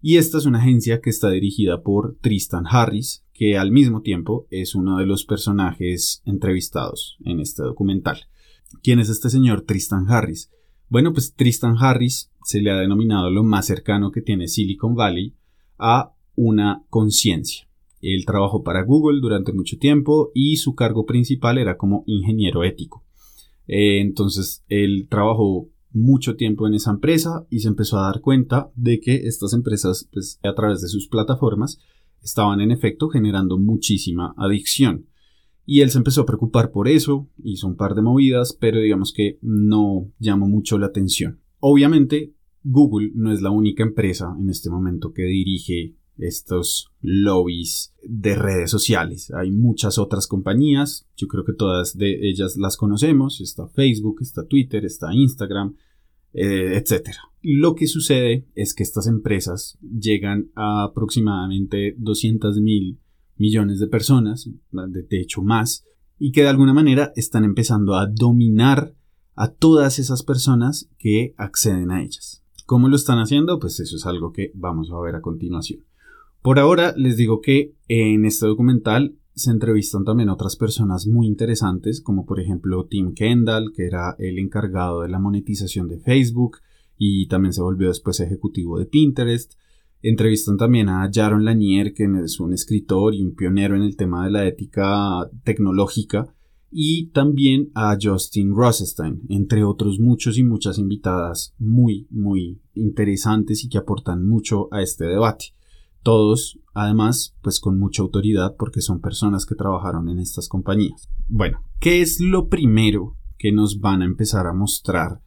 Y 0.00 0.18
esta 0.18 0.38
es 0.38 0.46
una 0.46 0.58
agencia 0.58 1.00
que 1.00 1.10
está 1.10 1.30
dirigida 1.30 1.82
por 1.82 2.16
Tristan 2.20 2.64
Harris, 2.68 3.24
que 3.32 3.58
al 3.58 3.72
mismo 3.72 4.02
tiempo 4.02 4.46
es 4.50 4.74
uno 4.74 4.98
de 4.98 5.06
los 5.06 5.24
personajes 5.24 6.22
entrevistados 6.24 7.16
en 7.24 7.40
este 7.40 7.62
documental. 7.62 8.20
¿Quién 8.82 9.00
es 9.00 9.08
este 9.08 9.30
señor 9.30 9.62
Tristan 9.62 10.06
Harris? 10.08 10.50
Bueno, 10.88 11.12
pues 11.12 11.34
Tristan 11.34 11.76
Harris 11.78 12.30
se 12.44 12.60
le 12.60 12.70
ha 12.70 12.76
denominado 12.76 13.30
lo 13.30 13.42
más 13.42 13.66
cercano 13.66 14.12
que 14.12 14.22
tiene 14.22 14.46
Silicon 14.46 14.94
Valley 14.94 15.34
a 15.78 16.14
una 16.34 16.84
conciencia. 16.90 17.68
Él 18.00 18.24
trabajó 18.26 18.62
para 18.62 18.84
Google 18.84 19.20
durante 19.20 19.52
mucho 19.52 19.78
tiempo 19.78 20.30
y 20.34 20.56
su 20.56 20.74
cargo 20.74 21.06
principal 21.06 21.58
era 21.58 21.76
como 21.76 22.04
ingeniero 22.06 22.62
ético. 22.62 23.04
Eh, 23.66 24.00
entonces 24.00 24.64
él 24.68 25.08
trabajó 25.10 25.68
mucho 25.92 26.36
tiempo 26.36 26.66
en 26.66 26.74
esa 26.74 26.90
empresa 26.90 27.46
y 27.50 27.60
se 27.60 27.68
empezó 27.68 27.98
a 27.98 28.02
dar 28.02 28.20
cuenta 28.20 28.70
de 28.76 29.00
que 29.00 29.14
estas 29.26 29.54
empresas, 29.54 30.08
pues, 30.12 30.38
a 30.42 30.54
través 30.54 30.82
de 30.82 30.88
sus 30.88 31.08
plataformas, 31.08 31.78
estaban 32.22 32.60
en 32.60 32.70
efecto 32.70 33.08
generando 33.08 33.58
muchísima 33.58 34.34
adicción. 34.36 35.06
Y 35.64 35.80
él 35.80 35.90
se 35.90 35.98
empezó 35.98 36.20
a 36.20 36.26
preocupar 36.26 36.70
por 36.70 36.86
eso, 36.86 37.28
hizo 37.42 37.66
un 37.66 37.76
par 37.76 37.94
de 37.94 38.02
movidas, 38.02 38.56
pero 38.60 38.78
digamos 38.78 39.12
que 39.12 39.38
no 39.42 40.12
llamó 40.18 40.46
mucho 40.46 40.78
la 40.78 40.86
atención. 40.86 41.40
Obviamente, 41.58 42.34
Google 42.68 43.12
no 43.14 43.32
es 43.32 43.42
la 43.42 43.50
única 43.50 43.84
empresa 43.84 44.34
en 44.36 44.50
este 44.50 44.70
momento 44.70 45.12
que 45.12 45.22
dirige 45.22 45.94
estos 46.18 46.90
lobbies 47.00 47.94
de 48.02 48.34
redes 48.34 48.72
sociales. 48.72 49.30
Hay 49.30 49.52
muchas 49.52 49.98
otras 49.98 50.26
compañías, 50.26 51.06
yo 51.16 51.28
creo 51.28 51.44
que 51.44 51.52
todas 51.52 51.96
de 51.96 52.28
ellas 52.28 52.56
las 52.56 52.76
conocemos, 52.76 53.40
está 53.40 53.68
Facebook, 53.68 54.16
está 54.20 54.48
Twitter, 54.48 54.84
está 54.84 55.14
Instagram, 55.14 55.76
eh, 56.32 56.76
etc. 56.76 57.10
Lo 57.40 57.76
que 57.76 57.86
sucede 57.86 58.48
es 58.56 58.74
que 58.74 58.82
estas 58.82 59.06
empresas 59.06 59.78
llegan 59.80 60.50
a 60.56 60.82
aproximadamente 60.82 61.94
200 61.98 62.60
mil 62.60 62.98
millones 63.36 63.78
de 63.78 63.86
personas, 63.86 64.50
de 64.72 65.20
hecho 65.20 65.42
más, 65.42 65.84
y 66.18 66.32
que 66.32 66.42
de 66.42 66.48
alguna 66.48 66.74
manera 66.74 67.12
están 67.14 67.44
empezando 67.44 67.94
a 67.94 68.08
dominar 68.08 68.96
a 69.36 69.52
todas 69.52 70.00
esas 70.00 70.24
personas 70.24 70.90
que 70.98 71.34
acceden 71.36 71.92
a 71.92 72.02
ellas. 72.02 72.42
¿Cómo 72.66 72.88
lo 72.88 72.96
están 72.96 73.20
haciendo? 73.20 73.60
Pues 73.60 73.78
eso 73.78 73.94
es 73.94 74.06
algo 74.06 74.32
que 74.32 74.50
vamos 74.54 74.90
a 74.90 74.98
ver 75.00 75.14
a 75.14 75.20
continuación. 75.20 75.84
Por 76.42 76.58
ahora 76.58 76.94
les 76.96 77.16
digo 77.16 77.40
que 77.40 77.76
en 77.86 78.24
este 78.24 78.44
documental 78.46 79.16
se 79.36 79.52
entrevistan 79.52 80.04
también 80.04 80.30
otras 80.30 80.56
personas 80.56 81.06
muy 81.06 81.28
interesantes, 81.28 82.00
como 82.00 82.26
por 82.26 82.40
ejemplo 82.40 82.86
Tim 82.86 83.14
Kendall, 83.14 83.72
que 83.72 83.86
era 83.86 84.16
el 84.18 84.40
encargado 84.40 85.02
de 85.02 85.08
la 85.08 85.20
monetización 85.20 85.86
de 85.86 86.00
Facebook 86.00 86.58
y 86.98 87.28
también 87.28 87.52
se 87.52 87.62
volvió 87.62 87.86
después 87.86 88.18
ejecutivo 88.18 88.80
de 88.80 88.86
Pinterest. 88.86 89.54
Entrevistan 90.02 90.56
también 90.56 90.88
a 90.88 91.08
Jaron 91.12 91.44
Lanier, 91.44 91.94
que 91.94 92.08
es 92.24 92.40
un 92.40 92.52
escritor 92.52 93.14
y 93.14 93.22
un 93.22 93.36
pionero 93.36 93.76
en 93.76 93.82
el 93.82 93.96
tema 93.96 94.24
de 94.24 94.32
la 94.32 94.44
ética 94.44 95.30
tecnológica 95.44 96.34
y 96.78 97.06
también 97.06 97.70
a 97.74 97.96
Justin 97.98 98.54
Rosenstein, 98.54 99.22
entre 99.30 99.64
otros 99.64 99.98
muchos 99.98 100.36
y 100.36 100.44
muchas 100.44 100.76
invitadas 100.76 101.54
muy, 101.58 102.06
muy 102.10 102.60
interesantes 102.74 103.64
y 103.64 103.70
que 103.70 103.78
aportan 103.78 104.26
mucho 104.26 104.68
a 104.70 104.82
este 104.82 105.06
debate. 105.06 105.54
Todos, 106.02 106.58
además, 106.74 107.34
pues 107.40 107.60
con 107.60 107.78
mucha 107.78 108.02
autoridad 108.02 108.56
porque 108.58 108.82
son 108.82 109.00
personas 109.00 109.46
que 109.46 109.54
trabajaron 109.54 110.10
en 110.10 110.18
estas 110.18 110.50
compañías. 110.50 111.08
Bueno, 111.28 111.64
¿qué 111.80 112.02
es 112.02 112.20
lo 112.20 112.50
primero 112.50 113.16
que 113.38 113.52
nos 113.52 113.80
van 113.80 114.02
a 114.02 114.04
empezar 114.04 114.46
a 114.46 114.52
mostrar 114.52 115.22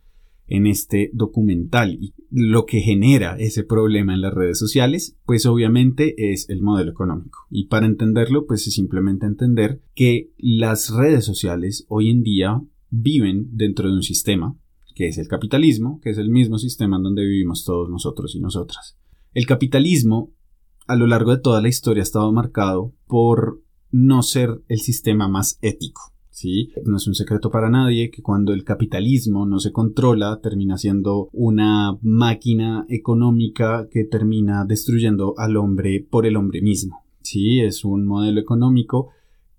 en 0.50 0.68
este 0.68 1.12
documental 1.14 1.94
y 1.94 2.14
lo 2.30 2.66
que 2.66 2.82
genera 2.82 3.38
ese 3.38 3.64
problema 3.64 4.14
en 4.14 4.22
las 4.22 4.34
redes 4.34 4.60
sociales, 4.60 5.18
pues 5.26 5.46
obviamente 5.46 6.32
es 6.32 6.50
el 6.50 6.62
modelo 6.62 6.92
económico. 6.92 7.40
Y 7.50 7.68
para 7.68 7.86
entenderlo, 7.86 8.46
pues 8.46 8.68
es 8.68 8.74
simplemente 8.74 9.26
entender 9.26 9.82
que 9.96 10.32
las 10.38 10.90
redes 10.90 11.26
sociales 11.26 11.86
hoy 11.88 12.10
en 12.10 12.24
día 12.24 12.62
viven 12.90 13.50
dentro 13.52 13.90
de 13.90 13.96
un 13.96 14.04
sistema 14.04 14.58
que 15.00 15.08
es 15.08 15.18
el 15.18 15.30
capitalismo, 15.30 16.02
que 16.02 16.10
es 16.10 16.18
el 16.18 16.30
mismo 16.30 16.58
sistema 16.58 16.98
en 16.98 17.04
donde 17.04 17.24
vivimos 17.24 17.64
todos 17.64 17.90
nosotros 17.90 18.36
y 18.36 18.42
nosotras. 18.42 18.98
El 19.34 19.46
capitalismo 19.46 20.34
a 20.88 20.98
lo 20.98 21.08
largo 21.08 21.32
de 21.32 21.42
toda 21.42 21.62
la 21.62 21.70
historia 21.70 22.02
ha 22.02 22.04
estado 22.04 22.30
marcado 22.34 22.94
por 23.08 23.64
no 23.92 24.24
ser 24.24 24.62
el 24.68 24.80
sistema 24.82 25.30
más 25.30 25.58
ético. 25.62 26.14
No 26.86 26.98
es 26.98 27.08
un 27.08 27.16
secreto 27.16 27.50
para 27.50 27.70
nadie 27.70 28.10
que 28.10 28.22
cuando 28.22 28.54
el 28.54 28.64
capitalismo 28.64 29.46
no 29.46 29.60
se 29.60 29.72
controla 29.72 30.40
termina 30.42 30.78
siendo 30.78 31.30
una 31.34 31.98
máquina 32.02 32.86
económica 32.90 33.88
que 33.92 34.06
termina 34.06 34.66
destruyendo 34.66 35.34
al 35.38 35.58
hombre 35.58 36.06
por 36.10 36.26
el 36.26 36.38
hombre 36.38 36.62
mismo. 36.62 37.04
Sí, 37.22 37.60
es 37.60 37.84
un 37.84 38.06
modelo 38.06 38.40
económico 38.40 39.10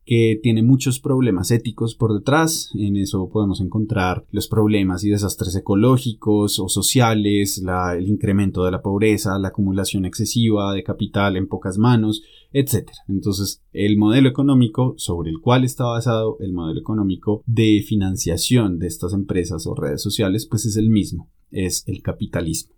que 0.06 0.40
tiene 0.42 0.62
muchos 0.62 0.98
problemas 0.98 1.50
éticos 1.50 1.94
por 1.94 2.12
detrás. 2.14 2.70
En 2.74 2.96
eso 2.96 3.28
podemos 3.28 3.60
encontrar 3.60 4.24
los 4.32 4.48
problemas 4.48 5.04
y 5.04 5.10
desastres 5.10 5.54
ecológicos 5.54 6.58
o 6.58 6.68
sociales, 6.68 7.62
el 7.94 8.08
incremento 8.08 8.64
de 8.64 8.72
la 8.72 8.82
pobreza, 8.82 9.38
la 9.38 9.48
acumulación 9.48 10.04
excesiva 10.04 10.72
de 10.74 10.82
capital 10.82 11.36
en 11.36 11.46
pocas 11.46 11.78
manos, 11.78 12.22
etc. 12.52 12.90
Entonces, 13.08 13.62
el 13.72 13.96
modelo 13.96 14.28
económico 14.28 14.94
sobre 14.96 15.30
el 15.30 15.40
cual 15.40 15.64
está 15.64 15.84
basado 15.84 16.36
el 16.40 16.52
modelo 16.52 16.80
económico 16.80 17.42
de 17.46 17.84
financiación 17.86 18.78
de 18.78 18.86
estas 18.86 19.12
empresas 19.12 19.66
o 19.66 19.74
redes 19.74 20.02
sociales, 20.02 20.46
pues 20.46 20.66
es 20.66 20.76
el 20.76 20.90
mismo, 20.90 21.30
es 21.50 21.84
el 21.86 22.02
capitalismo. 22.02 22.74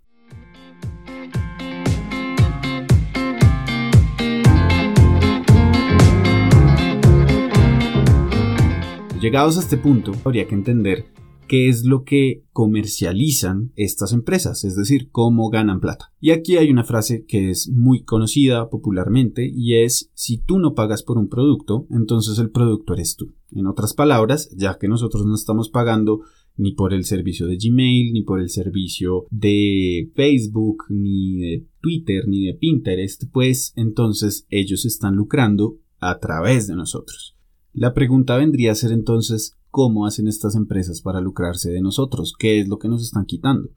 Llegados 9.20 9.56
a 9.56 9.60
este 9.60 9.76
punto, 9.76 10.10
habría 10.24 10.48
que 10.48 10.56
entender 10.56 11.06
qué 11.52 11.68
es 11.68 11.84
lo 11.84 12.04
que 12.04 12.46
comercializan 12.54 13.72
estas 13.76 14.14
empresas, 14.14 14.64
es 14.64 14.74
decir, 14.74 15.10
cómo 15.10 15.50
ganan 15.50 15.80
plata. 15.80 16.10
Y 16.18 16.30
aquí 16.30 16.56
hay 16.56 16.70
una 16.70 16.82
frase 16.82 17.26
que 17.26 17.50
es 17.50 17.68
muy 17.68 18.04
conocida 18.04 18.70
popularmente 18.70 19.52
y 19.54 19.74
es 19.74 20.10
si 20.14 20.38
tú 20.38 20.58
no 20.58 20.72
pagas 20.72 21.02
por 21.02 21.18
un 21.18 21.28
producto, 21.28 21.86
entonces 21.90 22.38
el 22.38 22.48
producto 22.48 22.94
eres 22.94 23.16
tú. 23.16 23.34
En 23.50 23.66
otras 23.66 23.92
palabras, 23.92 24.48
ya 24.56 24.78
que 24.78 24.88
nosotros 24.88 25.26
no 25.26 25.34
estamos 25.34 25.68
pagando 25.68 26.22
ni 26.56 26.72
por 26.72 26.94
el 26.94 27.04
servicio 27.04 27.46
de 27.46 27.58
Gmail, 27.58 28.14
ni 28.14 28.22
por 28.22 28.40
el 28.40 28.48
servicio 28.48 29.26
de 29.28 30.10
Facebook, 30.14 30.84
ni 30.88 31.36
de 31.36 31.66
Twitter, 31.82 32.28
ni 32.28 32.46
de 32.46 32.54
Pinterest, 32.54 33.24
pues 33.30 33.74
entonces 33.76 34.46
ellos 34.48 34.86
están 34.86 35.16
lucrando 35.16 35.76
a 35.98 36.18
través 36.18 36.66
de 36.66 36.76
nosotros. 36.76 37.36
La 37.74 37.92
pregunta 37.92 38.38
vendría 38.38 38.72
a 38.72 38.74
ser 38.74 38.92
entonces, 38.92 39.58
¿cómo 39.72 40.06
hacen 40.06 40.28
estas 40.28 40.54
empresas 40.54 41.00
para 41.00 41.20
lucrarse 41.20 41.72
de 41.72 41.80
nosotros? 41.80 42.34
¿Qué 42.38 42.60
es 42.60 42.68
lo 42.68 42.78
que 42.78 42.88
nos 42.88 43.02
están 43.02 43.24
quitando? 43.24 43.70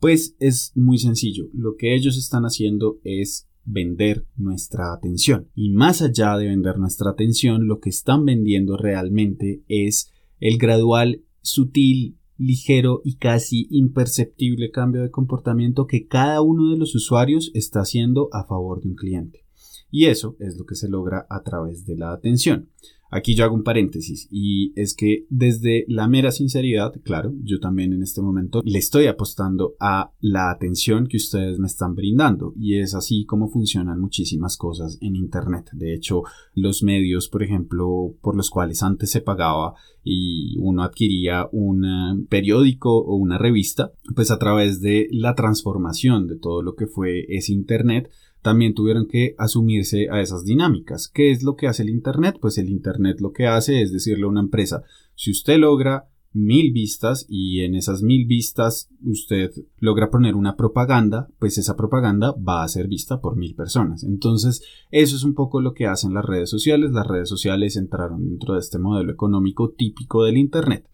Pues 0.00 0.34
es 0.38 0.72
muy 0.74 0.98
sencillo, 0.98 1.48
lo 1.52 1.76
que 1.76 1.94
ellos 1.94 2.16
están 2.16 2.44
haciendo 2.44 3.00
es 3.04 3.48
vender 3.64 4.26
nuestra 4.36 4.92
atención. 4.94 5.48
Y 5.54 5.70
más 5.70 6.00
allá 6.00 6.36
de 6.38 6.46
vender 6.46 6.78
nuestra 6.78 7.10
atención, 7.10 7.66
lo 7.66 7.80
que 7.80 7.90
están 7.90 8.24
vendiendo 8.24 8.76
realmente 8.76 9.62
es 9.68 10.10
el 10.40 10.58
gradual, 10.58 11.22
sutil, 11.42 12.18
ligero 12.38 13.02
y 13.04 13.16
casi 13.16 13.66
imperceptible 13.70 14.70
cambio 14.70 15.02
de 15.02 15.10
comportamiento 15.10 15.86
que 15.86 16.06
cada 16.06 16.40
uno 16.40 16.70
de 16.70 16.78
los 16.78 16.94
usuarios 16.94 17.50
está 17.54 17.80
haciendo 17.80 18.28
a 18.32 18.44
favor 18.44 18.80
de 18.80 18.88
un 18.88 18.94
cliente. 18.94 19.44
Y 19.90 20.06
eso 20.06 20.36
es 20.40 20.56
lo 20.56 20.64
que 20.64 20.74
se 20.74 20.88
logra 20.88 21.26
a 21.28 21.42
través 21.42 21.84
de 21.84 21.96
la 21.96 22.12
atención. 22.12 22.70
Aquí 23.14 23.34
yo 23.34 23.44
hago 23.44 23.54
un 23.54 23.62
paréntesis 23.62 24.26
y 24.30 24.72
es 24.74 24.94
que 24.94 25.26
desde 25.28 25.84
la 25.86 26.08
mera 26.08 26.30
sinceridad, 26.30 26.94
claro, 27.04 27.34
yo 27.42 27.60
también 27.60 27.92
en 27.92 28.02
este 28.02 28.22
momento 28.22 28.62
le 28.64 28.78
estoy 28.78 29.06
apostando 29.06 29.74
a 29.78 30.12
la 30.22 30.50
atención 30.50 31.06
que 31.06 31.18
ustedes 31.18 31.58
me 31.58 31.66
están 31.66 31.94
brindando 31.94 32.54
y 32.58 32.78
es 32.78 32.94
así 32.94 33.26
como 33.26 33.50
funcionan 33.50 34.00
muchísimas 34.00 34.56
cosas 34.56 34.96
en 35.02 35.14
Internet. 35.14 35.68
De 35.74 35.92
hecho, 35.92 36.22
los 36.54 36.82
medios, 36.82 37.28
por 37.28 37.42
ejemplo, 37.42 38.14
por 38.22 38.34
los 38.34 38.48
cuales 38.48 38.82
antes 38.82 39.10
se 39.10 39.20
pagaba 39.20 39.74
y 40.02 40.56
uno 40.58 40.82
adquiría 40.82 41.50
un 41.52 41.84
eh, 41.84 42.26
periódico 42.30 42.96
o 42.96 43.16
una 43.16 43.36
revista, 43.36 43.92
pues 44.14 44.30
a 44.30 44.38
través 44.38 44.80
de 44.80 45.08
la 45.10 45.34
transformación 45.34 46.28
de 46.28 46.38
todo 46.38 46.62
lo 46.62 46.74
que 46.76 46.86
fue 46.86 47.26
ese 47.28 47.52
Internet, 47.52 48.10
también 48.42 48.74
tuvieron 48.74 49.06
que 49.06 49.34
asumirse 49.38 50.08
a 50.10 50.20
esas 50.20 50.44
dinámicas. 50.44 51.08
¿Qué 51.08 51.30
es 51.30 51.42
lo 51.42 51.56
que 51.56 51.68
hace 51.68 51.84
el 51.84 51.90
Internet? 51.90 52.36
Pues 52.40 52.58
el 52.58 52.68
Internet 52.68 53.20
lo 53.20 53.32
que 53.32 53.46
hace 53.46 53.82
es 53.82 53.92
decirle 53.92 54.24
a 54.24 54.28
una 54.28 54.40
empresa, 54.40 54.82
si 55.14 55.30
usted 55.30 55.58
logra 55.58 56.08
mil 56.34 56.72
vistas 56.72 57.26
y 57.28 57.60
en 57.60 57.74
esas 57.74 58.02
mil 58.02 58.26
vistas 58.26 58.88
usted 59.04 59.52
logra 59.78 60.10
poner 60.10 60.34
una 60.34 60.56
propaganda, 60.56 61.28
pues 61.38 61.58
esa 61.58 61.76
propaganda 61.76 62.32
va 62.32 62.64
a 62.64 62.68
ser 62.68 62.88
vista 62.88 63.20
por 63.20 63.36
mil 63.36 63.54
personas. 63.54 64.02
Entonces, 64.02 64.62
eso 64.90 65.16
es 65.16 65.24
un 65.24 65.34
poco 65.34 65.60
lo 65.60 65.74
que 65.74 65.86
hacen 65.86 66.14
las 66.14 66.24
redes 66.24 66.50
sociales. 66.50 66.92
Las 66.92 67.06
redes 67.06 67.28
sociales 67.28 67.76
entraron 67.76 68.28
dentro 68.28 68.54
de 68.54 68.60
este 68.60 68.78
modelo 68.78 69.12
económico 69.12 69.70
típico 69.70 70.24
del 70.24 70.38
Internet. 70.38 70.88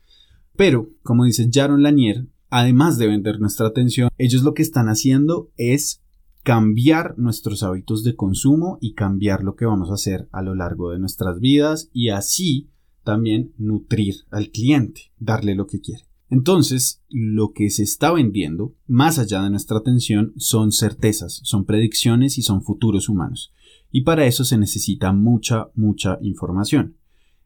Pero, 0.56 0.90
como 1.02 1.24
dice 1.24 1.48
Jaron 1.52 1.82
Lanier, 1.82 2.26
además 2.50 2.98
de 2.98 3.06
vender 3.06 3.38
nuestra 3.40 3.68
atención, 3.68 4.10
ellos 4.18 4.42
lo 4.42 4.54
que 4.54 4.62
están 4.62 4.88
haciendo 4.88 5.50
es 5.56 6.02
cambiar 6.42 7.18
nuestros 7.18 7.62
hábitos 7.62 8.04
de 8.04 8.16
consumo 8.16 8.78
y 8.80 8.94
cambiar 8.94 9.42
lo 9.42 9.54
que 9.54 9.66
vamos 9.66 9.90
a 9.90 9.94
hacer 9.94 10.28
a 10.32 10.42
lo 10.42 10.54
largo 10.54 10.90
de 10.90 10.98
nuestras 10.98 11.40
vidas 11.40 11.90
y 11.92 12.10
así 12.10 12.70
también 13.04 13.54
nutrir 13.56 14.16
al 14.30 14.50
cliente, 14.50 15.12
darle 15.18 15.54
lo 15.54 15.66
que 15.66 15.80
quiere. 15.80 16.04
Entonces, 16.30 17.02
lo 17.08 17.52
que 17.52 17.70
se 17.70 17.82
está 17.82 18.12
vendiendo, 18.12 18.74
más 18.86 19.18
allá 19.18 19.42
de 19.42 19.50
nuestra 19.50 19.78
atención, 19.78 20.34
son 20.36 20.72
certezas, 20.72 21.40
son 21.42 21.64
predicciones 21.64 22.36
y 22.36 22.42
son 22.42 22.62
futuros 22.62 23.08
humanos. 23.08 23.52
Y 23.90 24.02
para 24.02 24.26
eso 24.26 24.44
se 24.44 24.58
necesita 24.58 25.12
mucha, 25.12 25.70
mucha 25.74 26.18
información. 26.20 26.97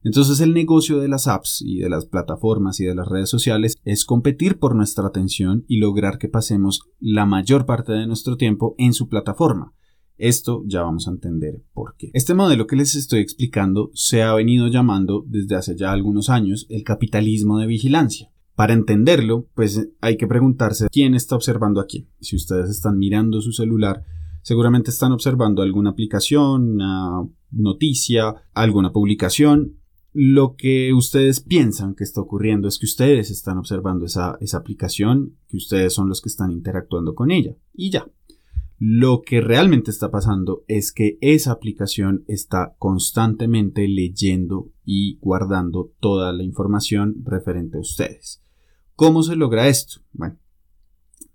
Entonces 0.04 0.40
el 0.40 0.52
negocio 0.52 0.98
de 0.98 1.08
las 1.08 1.28
apps 1.28 1.62
y 1.64 1.78
de 1.78 1.88
las 1.88 2.06
plataformas 2.06 2.80
y 2.80 2.84
de 2.84 2.94
las 2.94 3.08
redes 3.08 3.30
sociales 3.30 3.76
es 3.84 4.04
competir 4.04 4.58
por 4.58 4.74
nuestra 4.74 5.06
atención 5.06 5.64
y 5.68 5.78
lograr 5.78 6.18
que 6.18 6.28
pasemos 6.28 6.80
la 6.98 7.24
mayor 7.24 7.66
parte 7.66 7.92
de 7.92 8.06
nuestro 8.06 8.36
tiempo 8.36 8.74
en 8.78 8.94
su 8.94 9.08
plataforma. 9.08 9.74
Esto 10.18 10.62
ya 10.66 10.82
vamos 10.82 11.08
a 11.08 11.12
entender 11.12 11.62
por 11.72 11.96
qué. 11.96 12.10
Este 12.14 12.34
modelo 12.34 12.66
que 12.66 12.76
les 12.76 12.94
estoy 12.94 13.20
explicando 13.20 13.90
se 13.94 14.22
ha 14.22 14.34
venido 14.34 14.68
llamando 14.68 15.24
desde 15.26 15.56
hace 15.56 15.76
ya 15.76 15.92
algunos 15.92 16.28
años 16.30 16.66
el 16.68 16.84
capitalismo 16.84 17.58
de 17.58 17.66
vigilancia. 17.66 18.30
Para 18.54 18.74
entenderlo, 18.74 19.48
pues 19.54 19.88
hay 20.00 20.16
que 20.16 20.26
preguntarse 20.26 20.88
quién 20.90 21.14
está 21.14 21.34
observando 21.36 21.80
a 21.80 21.86
quién. 21.86 22.08
Si 22.20 22.36
ustedes 22.36 22.70
están 22.70 22.98
mirando 22.98 23.40
su 23.40 23.52
celular, 23.52 24.04
seguramente 24.42 24.90
están 24.90 25.12
observando 25.12 25.62
alguna 25.62 25.90
aplicación, 25.90 26.74
una 26.74 27.26
noticia, 27.50 28.34
alguna 28.52 28.92
publicación 28.92 29.81
lo 30.12 30.56
que 30.56 30.92
ustedes 30.92 31.40
piensan 31.40 31.94
que 31.94 32.04
está 32.04 32.20
ocurriendo 32.20 32.68
es 32.68 32.78
que 32.78 32.86
ustedes 32.86 33.30
están 33.30 33.58
observando 33.58 34.04
esa, 34.04 34.36
esa, 34.40 34.58
aplicación, 34.58 35.38
que 35.48 35.56
ustedes 35.56 35.94
son 35.94 36.08
los 36.08 36.20
que 36.20 36.28
están 36.28 36.50
interactuando 36.50 37.14
con 37.14 37.30
ella. 37.30 37.56
Y 37.72 37.90
ya. 37.90 38.06
Lo 38.84 39.22
que 39.22 39.40
realmente 39.40 39.92
está 39.92 40.10
pasando 40.10 40.64
es 40.66 40.92
que 40.92 41.16
esa 41.20 41.52
aplicación 41.52 42.24
está 42.26 42.74
constantemente 42.78 43.86
leyendo 43.86 44.72
y 44.84 45.18
guardando 45.20 45.92
toda 46.00 46.32
la 46.32 46.42
información 46.42 47.22
referente 47.24 47.76
a 47.78 47.80
ustedes. 47.80 48.42
¿Cómo 48.96 49.22
se 49.22 49.36
logra 49.36 49.68
esto? 49.68 50.00
Bueno, 50.12 50.36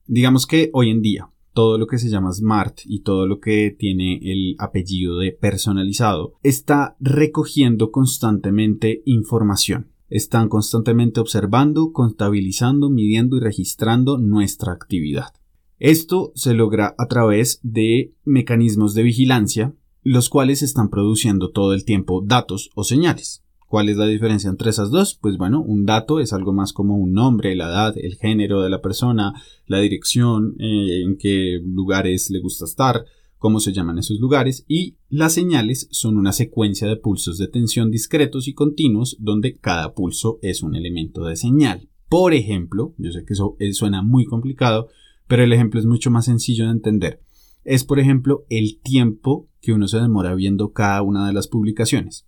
digamos 0.06 0.46
que 0.46 0.70
hoy 0.74 0.90
en 0.90 1.02
día 1.02 1.32
todo 1.58 1.80
lo 1.80 1.88
que 1.88 1.98
se 1.98 2.12
llama 2.12 2.32
smart 2.32 2.82
y 2.86 3.00
todo 3.00 3.26
lo 3.26 3.40
que 3.40 3.76
tiene 3.76 4.20
el 4.22 4.56
apellido 4.60 5.18
de 5.18 5.32
personalizado 5.32 6.36
está 6.44 6.96
recogiendo 7.00 7.90
constantemente 7.90 9.02
información. 9.06 9.90
Están 10.08 10.50
constantemente 10.50 11.20
observando, 11.20 11.94
contabilizando, 11.94 12.92
midiendo 12.92 13.38
y 13.38 13.40
registrando 13.40 14.20
nuestra 14.20 14.72
actividad. 14.72 15.34
Esto 15.80 16.32
se 16.36 16.54
logra 16.54 16.94
a 16.96 17.08
través 17.08 17.60
de 17.64 18.14
mecanismos 18.24 18.94
de 18.94 19.02
vigilancia, 19.02 19.74
los 20.04 20.30
cuales 20.30 20.62
están 20.62 20.92
produciendo 20.92 21.50
todo 21.50 21.74
el 21.74 21.86
tiempo 21.86 22.22
datos 22.24 22.70
o 22.76 22.84
señales. 22.84 23.44
¿Cuál 23.68 23.90
es 23.90 23.98
la 23.98 24.08
diferencia 24.08 24.50
entre 24.50 24.70
esas 24.70 24.92
dos? 24.92 25.20
Pues 25.22 25.38
bueno, 25.38 25.62
un 25.62 25.86
dato 25.86 26.22
es 26.22 26.32
algo 26.32 26.54
más 26.54 26.72
como 26.72 26.96
un 26.96 27.12
nombre, 27.12 27.54
la 27.54 27.68
edad, 27.68 27.98
el 27.98 28.16
género 28.16 28.62
de 28.62 28.70
la 28.70 28.82
persona, 28.82 29.34
la 29.66 29.80
dirección, 29.80 30.56
eh, 30.58 31.04
en 31.04 31.18
qué 31.18 31.60
lugares 31.62 32.30
le 32.30 32.40
gusta 32.40 32.64
estar, 32.64 33.04
cómo 33.38 33.60
se 33.60 33.74
llaman 33.74 33.98
esos 33.98 34.20
lugares, 34.20 34.64
y 34.70 34.96
las 35.10 35.34
señales 35.34 35.90
son 35.92 36.18
una 36.18 36.32
secuencia 36.32 36.88
de 36.88 36.96
pulsos 36.96 37.38
de 37.38 37.50
tensión 37.50 37.92
discretos 37.92 38.48
y 38.48 38.54
continuos 38.54 39.18
donde 39.20 39.58
cada 39.58 39.94
pulso 39.94 40.40
es 40.42 40.64
un 40.64 40.74
elemento 40.74 41.26
de 41.26 41.36
señal. 41.36 41.90
Por 42.08 42.34
ejemplo, 42.34 42.94
yo 42.98 43.12
sé 43.12 43.26
que 43.26 43.34
eso 43.34 43.58
eh, 43.60 43.74
suena 43.74 44.02
muy 44.02 44.24
complicado, 44.26 44.88
pero 45.28 45.44
el 45.44 45.52
ejemplo 45.52 45.82
es 45.82 45.86
mucho 45.86 46.10
más 46.10 46.24
sencillo 46.24 46.66
de 46.66 46.72
entender. 46.72 47.20
Es, 47.66 47.84
por 47.84 48.00
ejemplo, 48.00 48.46
el 48.50 48.80
tiempo 48.80 49.50
que 49.60 49.74
uno 49.74 49.90
se 49.90 50.00
demora 50.00 50.36
viendo 50.36 50.72
cada 50.72 51.02
una 51.02 51.28
de 51.28 51.34
las 51.34 51.50
publicaciones. 51.50 52.27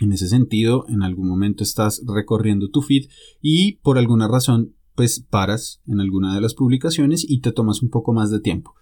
En 0.00 0.12
ese 0.12 0.28
sentido, 0.28 0.86
en 0.88 1.02
algún 1.02 1.28
momento 1.28 1.64
estás 1.64 2.02
recorriendo 2.06 2.70
tu 2.70 2.82
feed 2.82 3.08
y 3.40 3.76
por 3.78 3.98
alguna 3.98 4.28
razón, 4.28 4.74
pues 4.94 5.20
paras 5.20 5.80
en 5.86 6.00
alguna 6.00 6.34
de 6.34 6.40
las 6.40 6.54
publicaciones 6.54 7.24
y 7.28 7.40
te 7.40 7.52
tomas 7.52 7.82
un 7.82 7.90
poco 7.90 8.12
más 8.12 8.30
de 8.30 8.40
tiempo. 8.40 8.74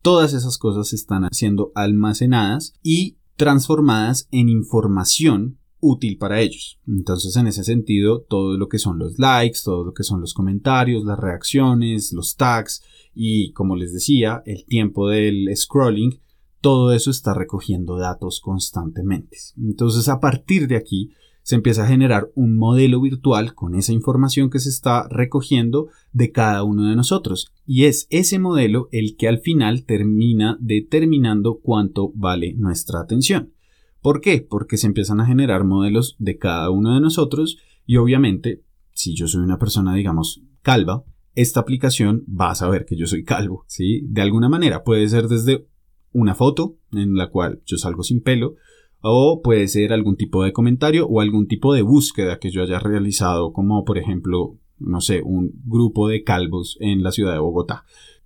Todas 0.00 0.34
esas 0.34 0.58
cosas 0.58 0.92
están 0.92 1.28
siendo 1.32 1.72
almacenadas 1.74 2.74
y 2.82 3.18
transformadas 3.36 4.28
en 4.30 4.48
información 4.48 5.58
útil 5.80 6.16
para 6.16 6.40
ellos. 6.40 6.78
Entonces, 6.86 7.36
en 7.36 7.48
ese 7.48 7.64
sentido, 7.64 8.22
todo 8.22 8.56
lo 8.56 8.68
que 8.68 8.78
son 8.78 8.98
los 8.98 9.18
likes, 9.18 9.58
todo 9.64 9.84
lo 9.84 9.92
que 9.92 10.04
son 10.04 10.20
los 10.20 10.32
comentarios, 10.32 11.04
las 11.04 11.18
reacciones, 11.18 12.12
los 12.12 12.36
tags 12.36 12.82
y, 13.14 13.52
como 13.52 13.76
les 13.76 13.92
decía, 13.92 14.42
el 14.46 14.64
tiempo 14.64 15.08
del 15.08 15.48
scrolling, 15.56 16.20
todo 16.62 16.92
eso 16.92 17.10
está 17.10 17.34
recogiendo 17.34 17.96
datos 17.96 18.40
constantemente. 18.40 19.36
Entonces, 19.58 20.08
a 20.08 20.20
partir 20.20 20.68
de 20.68 20.76
aquí, 20.76 21.10
se 21.42 21.56
empieza 21.56 21.82
a 21.82 21.88
generar 21.88 22.30
un 22.36 22.56
modelo 22.56 23.00
virtual 23.00 23.54
con 23.54 23.74
esa 23.74 23.92
información 23.92 24.48
que 24.48 24.60
se 24.60 24.68
está 24.68 25.08
recogiendo 25.08 25.88
de 26.12 26.30
cada 26.30 26.62
uno 26.62 26.88
de 26.88 26.94
nosotros. 26.94 27.52
Y 27.66 27.84
es 27.84 28.06
ese 28.10 28.38
modelo 28.38 28.88
el 28.92 29.16
que 29.16 29.26
al 29.26 29.40
final 29.40 29.84
termina 29.84 30.56
determinando 30.60 31.58
cuánto 31.60 32.12
vale 32.14 32.54
nuestra 32.54 33.00
atención. 33.00 33.52
¿Por 34.00 34.20
qué? 34.20 34.46
Porque 34.48 34.76
se 34.76 34.86
empiezan 34.86 35.20
a 35.20 35.26
generar 35.26 35.64
modelos 35.64 36.14
de 36.20 36.38
cada 36.38 36.70
uno 36.70 36.94
de 36.94 37.00
nosotros 37.00 37.58
y 37.86 37.96
obviamente, 37.96 38.62
si 38.92 39.16
yo 39.16 39.26
soy 39.26 39.42
una 39.42 39.58
persona, 39.58 39.94
digamos, 39.94 40.42
calva, 40.62 41.04
esta 41.34 41.60
aplicación 41.60 42.24
va 42.28 42.50
a 42.50 42.54
saber 42.54 42.84
que 42.84 42.96
yo 42.96 43.06
soy 43.06 43.24
calvo, 43.24 43.64
¿sí? 43.66 44.02
De 44.06 44.22
alguna 44.22 44.48
manera 44.48 44.84
puede 44.84 45.08
ser 45.08 45.26
desde 45.28 45.66
una 46.12 46.34
foto 46.34 46.76
en 46.92 47.14
la 47.14 47.30
cual 47.30 47.62
yo 47.64 47.76
salgo 47.78 48.02
sin 48.02 48.22
pelo, 48.22 48.56
o 49.00 49.42
puede 49.42 49.66
ser 49.68 49.92
algún 49.92 50.16
tipo 50.16 50.44
de 50.44 50.52
comentario 50.52 51.06
o 51.06 51.20
algún 51.20 51.48
tipo 51.48 51.74
de 51.74 51.82
búsqueda 51.82 52.38
que 52.38 52.50
yo 52.50 52.62
haya 52.62 52.78
realizado, 52.78 53.52
como 53.52 53.84
por 53.84 53.98
ejemplo, 53.98 54.58
no 54.78 55.00
sé, 55.00 55.22
un 55.22 55.52
grupo 55.64 56.08
de 56.08 56.22
calvos 56.22 56.76
en 56.80 57.02
la 57.02 57.10
ciudad 57.10 57.32
de 57.32 57.40
Bogotá. 57.40 57.84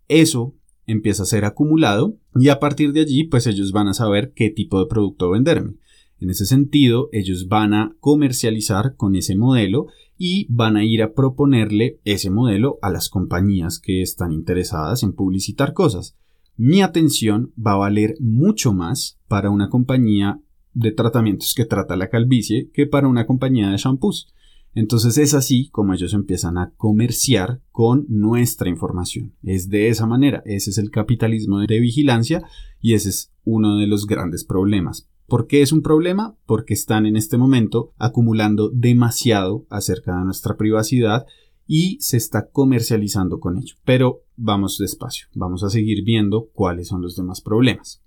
Eso 0.08 0.54
empieza 0.86 1.22
a 1.22 1.26
ser 1.26 1.44
acumulado 1.44 2.16
y 2.34 2.48
a 2.48 2.60
partir 2.60 2.92
de 2.92 3.00
allí, 3.00 3.24
pues 3.24 3.46
ellos 3.46 3.72
van 3.72 3.88
a 3.88 3.94
saber 3.94 4.32
qué 4.34 4.50
tipo 4.50 4.78
de 4.78 4.86
producto 4.86 5.30
venderme. 5.30 5.74
En 6.18 6.30
ese 6.30 6.46
sentido, 6.46 7.08
ellos 7.12 7.48
van 7.48 7.74
a 7.74 7.94
comercializar 8.00 8.96
con 8.96 9.16
ese 9.16 9.36
modelo 9.36 9.86
y 10.16 10.46
van 10.48 10.76
a 10.76 10.84
ir 10.84 11.02
a 11.02 11.12
proponerle 11.12 12.00
ese 12.04 12.30
modelo 12.30 12.78
a 12.80 12.90
las 12.90 13.10
compañías 13.10 13.78
que 13.78 14.00
están 14.00 14.32
interesadas 14.32 15.02
en 15.02 15.12
publicitar 15.12 15.74
cosas. 15.74 16.16
Mi 16.56 16.80
atención 16.80 17.52
va 17.54 17.72
a 17.72 17.76
valer 17.76 18.16
mucho 18.18 18.72
más 18.72 19.18
para 19.28 19.50
una 19.50 19.68
compañía 19.68 20.40
de 20.72 20.90
tratamientos 20.90 21.54
que 21.54 21.66
trata 21.66 21.96
la 21.96 22.08
calvicie 22.08 22.70
que 22.72 22.86
para 22.86 23.08
una 23.08 23.26
compañía 23.26 23.68
de 23.68 23.76
shampoos. 23.76 24.32
Entonces 24.74 25.18
es 25.18 25.34
así 25.34 25.68
como 25.70 25.92
ellos 25.92 26.14
empiezan 26.14 26.56
a 26.56 26.72
comerciar 26.76 27.60
con 27.72 28.06
nuestra 28.08 28.70
información. 28.70 29.34
Es 29.42 29.68
de 29.68 29.88
esa 29.88 30.06
manera, 30.06 30.42
ese 30.46 30.70
es 30.70 30.78
el 30.78 30.90
capitalismo 30.90 31.58
de 31.60 31.80
vigilancia 31.80 32.42
y 32.80 32.94
ese 32.94 33.10
es 33.10 33.32
uno 33.44 33.76
de 33.76 33.86
los 33.86 34.06
grandes 34.06 34.44
problemas. 34.44 35.08
¿Por 35.26 35.46
qué 35.46 35.60
es 35.60 35.72
un 35.72 35.82
problema? 35.82 36.36
Porque 36.46 36.74
están 36.74 37.04
en 37.04 37.16
este 37.16 37.36
momento 37.36 37.92
acumulando 37.98 38.70
demasiado 38.70 39.66
acerca 39.70 40.16
de 40.18 40.24
nuestra 40.24 40.56
privacidad 40.56 41.26
y 41.66 41.98
se 42.00 42.16
está 42.16 42.48
comercializando 42.48 43.40
con 43.40 43.58
ello. 43.58 43.74
Pero 43.84 44.22
vamos 44.36 44.78
despacio, 44.78 45.28
vamos 45.34 45.62
a 45.62 45.70
seguir 45.70 46.04
viendo 46.04 46.48
cuáles 46.52 46.88
son 46.88 47.02
los 47.02 47.16
demás 47.16 47.40
problemas. 47.40 48.02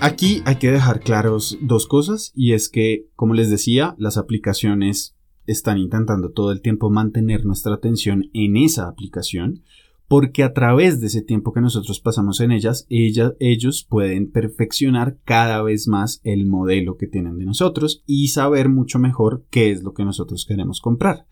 Aquí 0.00 0.42
hay 0.44 0.56
que 0.56 0.70
dejar 0.70 1.00
claros 1.00 1.56
dos 1.62 1.86
cosas 1.86 2.30
y 2.34 2.52
es 2.52 2.68
que, 2.68 3.08
como 3.16 3.32
les 3.32 3.48
decía, 3.48 3.94
las 3.96 4.18
aplicaciones 4.18 5.16
están 5.46 5.78
intentando 5.78 6.30
todo 6.30 6.52
el 6.52 6.60
tiempo 6.60 6.90
mantener 6.90 7.46
nuestra 7.46 7.74
atención 7.74 8.30
en 8.34 8.58
esa 8.58 8.86
aplicación 8.86 9.62
porque 10.08 10.42
a 10.42 10.52
través 10.52 11.00
de 11.00 11.06
ese 11.06 11.22
tiempo 11.22 11.52
que 11.52 11.60
nosotros 11.60 12.00
pasamos 12.00 12.40
en 12.40 12.52
ellas, 12.52 12.86
ellos 12.88 13.86
pueden 13.88 14.30
perfeccionar 14.30 15.18
cada 15.24 15.62
vez 15.62 15.88
más 15.88 16.20
el 16.24 16.46
modelo 16.46 16.96
que 16.96 17.06
tienen 17.06 17.38
de 17.38 17.46
nosotros 17.46 18.02
y 18.06 18.28
saber 18.28 18.68
mucho 18.68 18.98
mejor 18.98 19.46
qué 19.50 19.70
es 19.70 19.82
lo 19.82 19.94
que 19.94 20.04
nosotros 20.04 20.44
queremos 20.46 20.80
comprar. 20.80 21.26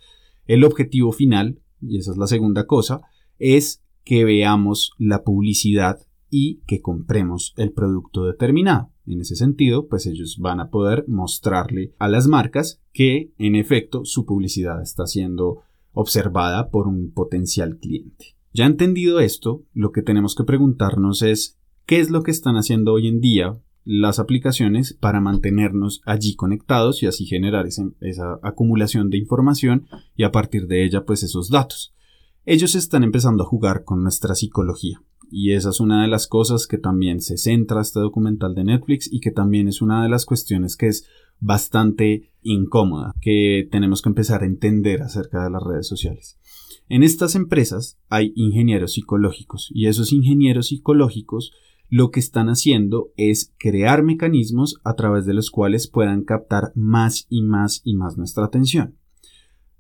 El 0.47 0.65
objetivo 0.65 1.13
final, 1.13 1.61
y 1.81 1.99
esa 1.99 2.13
es 2.13 2.17
la 2.17 2.27
segunda 2.27 2.67
cosa, 2.67 3.03
es 3.39 3.83
que 4.05 4.25
veamos 4.25 4.93
la 4.99 5.23
publicidad 5.23 5.99
y 6.31 6.63
que 6.67 6.81
compremos 6.81 7.53
el 7.57 7.73
producto 7.73 8.25
determinado. 8.25 8.91
En 9.05 9.21
ese 9.21 9.37
sentido, 9.37 9.89
pues 9.89 10.07
ellos 10.07 10.39
van 10.41 10.61
a 10.61 10.71
poder 10.71 11.05
mostrarle 11.09 11.93
a 11.99 12.09
las 12.09 12.27
marcas 12.27 12.81
que 12.93 13.33
en 13.37 13.55
efecto 13.55 14.05
su 14.05 14.25
publicidad 14.25 14.81
está 14.81 15.07
siendo 15.07 15.63
observada 15.93 16.71
por 16.71 16.89
un 16.89 17.13
potencial 17.13 17.79
cliente. 17.79 18.37
Ya 18.53 18.67
entendido 18.67 19.21
esto, 19.21 19.65
lo 19.73 19.93
que 19.93 20.03
tenemos 20.03 20.35
que 20.35 20.45
preguntarnos 20.45 21.23
es 21.23 21.59
qué 21.87 22.01
es 22.01 22.11
lo 22.11 22.23
que 22.23 22.31
están 22.31 22.57
haciendo 22.57 22.93
hoy 22.93 23.09
en 23.09 23.21
día 23.21 23.59
las 23.85 24.19
aplicaciones 24.19 24.93
para 24.93 25.21
mantenernos 25.21 26.03
allí 26.05 26.37
conectados 26.37 27.03
y 27.03 27.07
así 27.07 27.25
generar 27.25 27.67
esa 27.67 28.39
acumulación 28.43 29.11
de 29.11 29.19
información 29.19 29.87
y 30.17 30.25
a 30.25 30.33
partir 30.33 30.67
de 30.67 30.85
ella 30.85 31.05
pues 31.05 31.23
esos 31.23 31.49
datos. 31.49 31.95
Ellos 32.45 32.75
están 32.75 33.05
empezando 33.05 33.43
a 33.43 33.47
jugar 33.47 33.85
con 33.85 34.03
nuestra 34.03 34.35
psicología. 34.35 35.03
Y 35.31 35.53
esa 35.53 35.71
es 35.71 35.81
una 35.81 36.03
de 36.03 36.09
las 36.09 36.27
cosas 36.27 36.67
que 36.67 36.77
también 36.77 37.23
se 37.23 37.39
centra 37.39 37.81
este 37.81 38.01
documental 38.01 38.55
de 38.55 38.65
Netflix 38.65 39.11
y 39.11 39.21
que 39.21 39.31
también 39.31 39.67
es 39.67 39.81
una 39.81 40.03
de 40.03 40.11
las 40.11 40.27
cuestiones 40.27 40.77
que 40.77 40.89
es 40.89 41.07
bastante 41.41 42.31
incómoda, 42.43 43.15
que 43.21 43.67
tenemos 43.71 44.03
que 44.03 44.11
empezar 44.11 44.43
a 44.43 44.47
entender 44.47 45.01
acerca 45.01 45.43
de 45.43 45.51
las 45.51 45.63
redes 45.63 45.89
sociales. 45.89 46.39
En 46.89 47.03
estas 47.03 47.35
empresas 47.35 47.99
hay 48.09 48.33
ingenieros 48.37 48.93
psicológicos 48.93 49.71
y 49.73 49.87
esos 49.87 50.13
ingenieros 50.13 50.69
psicológicos 50.69 51.53
lo 51.89 52.11
que 52.11 52.21
están 52.21 52.49
haciendo 52.49 53.13
es 53.17 53.53
crear 53.59 54.03
mecanismos 54.03 54.81
a 54.83 54.95
través 54.95 55.27
de 55.27 55.35
los 55.35 55.51
cuales 55.51 55.89
puedan 55.89 56.25
captar 56.25 56.73
más 56.75 57.27
y 57.29 57.43
más 57.43 57.83
y 57.85 57.95
más 57.95 58.17
nuestra 58.17 58.45
atención. 58.45 58.97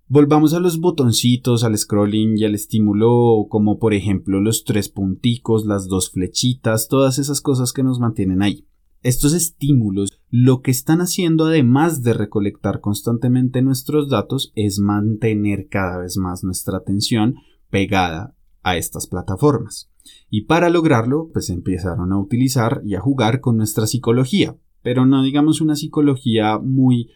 Volvamos 0.08 0.52
a 0.52 0.60
los 0.60 0.78
botoncitos, 0.78 1.64
al 1.64 1.78
scrolling 1.78 2.36
y 2.36 2.44
al 2.44 2.54
estímulo, 2.54 3.46
como 3.48 3.78
por 3.78 3.94
ejemplo 3.94 4.42
los 4.42 4.64
tres 4.64 4.90
punticos, 4.90 5.64
las 5.64 5.88
dos 5.88 6.10
flechitas, 6.10 6.88
todas 6.88 7.18
esas 7.18 7.40
cosas 7.40 7.72
que 7.72 7.82
nos 7.82 7.98
mantienen 7.98 8.42
ahí. 8.42 8.66
Estos 9.02 9.32
estímulos 9.32 10.20
lo 10.30 10.62
que 10.62 10.70
están 10.70 11.00
haciendo 11.00 11.46
además 11.46 12.02
de 12.02 12.12
recolectar 12.12 12.80
constantemente 12.80 13.60
nuestros 13.60 14.08
datos 14.08 14.52
es 14.54 14.78
mantener 14.78 15.68
cada 15.68 15.98
vez 15.98 16.16
más 16.16 16.44
nuestra 16.44 16.78
atención 16.78 17.34
pegada 17.68 18.36
a 18.62 18.76
estas 18.76 19.08
plataformas. 19.08 19.90
Y 20.30 20.42
para 20.42 20.70
lograrlo, 20.70 21.30
pues 21.32 21.50
empezaron 21.50 22.12
a 22.12 22.18
utilizar 22.18 22.80
y 22.84 22.94
a 22.94 23.00
jugar 23.00 23.40
con 23.40 23.56
nuestra 23.56 23.86
psicología, 23.86 24.56
pero 24.82 25.04
no 25.04 25.22
digamos 25.22 25.60
una 25.60 25.74
psicología 25.76 26.58
muy 26.58 27.10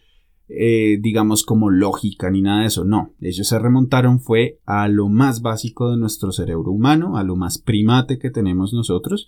eh, 0.49 0.97
digamos, 1.01 1.43
como 1.43 1.69
lógica 1.69 2.31
ni 2.31 2.41
nada 2.41 2.61
de 2.61 2.67
eso. 2.67 2.85
No, 2.85 3.13
ellos 3.19 3.47
se 3.47 3.59
remontaron 3.59 4.21
fue 4.21 4.59
a 4.65 4.87
lo 4.87 5.09
más 5.09 5.41
básico 5.41 5.91
de 5.91 5.97
nuestro 5.97 6.31
cerebro 6.31 6.71
humano, 6.71 7.17
a 7.17 7.23
lo 7.23 7.35
más 7.35 7.57
primate 7.57 8.17
que 8.17 8.29
tenemos 8.29 8.73
nosotros, 8.73 9.27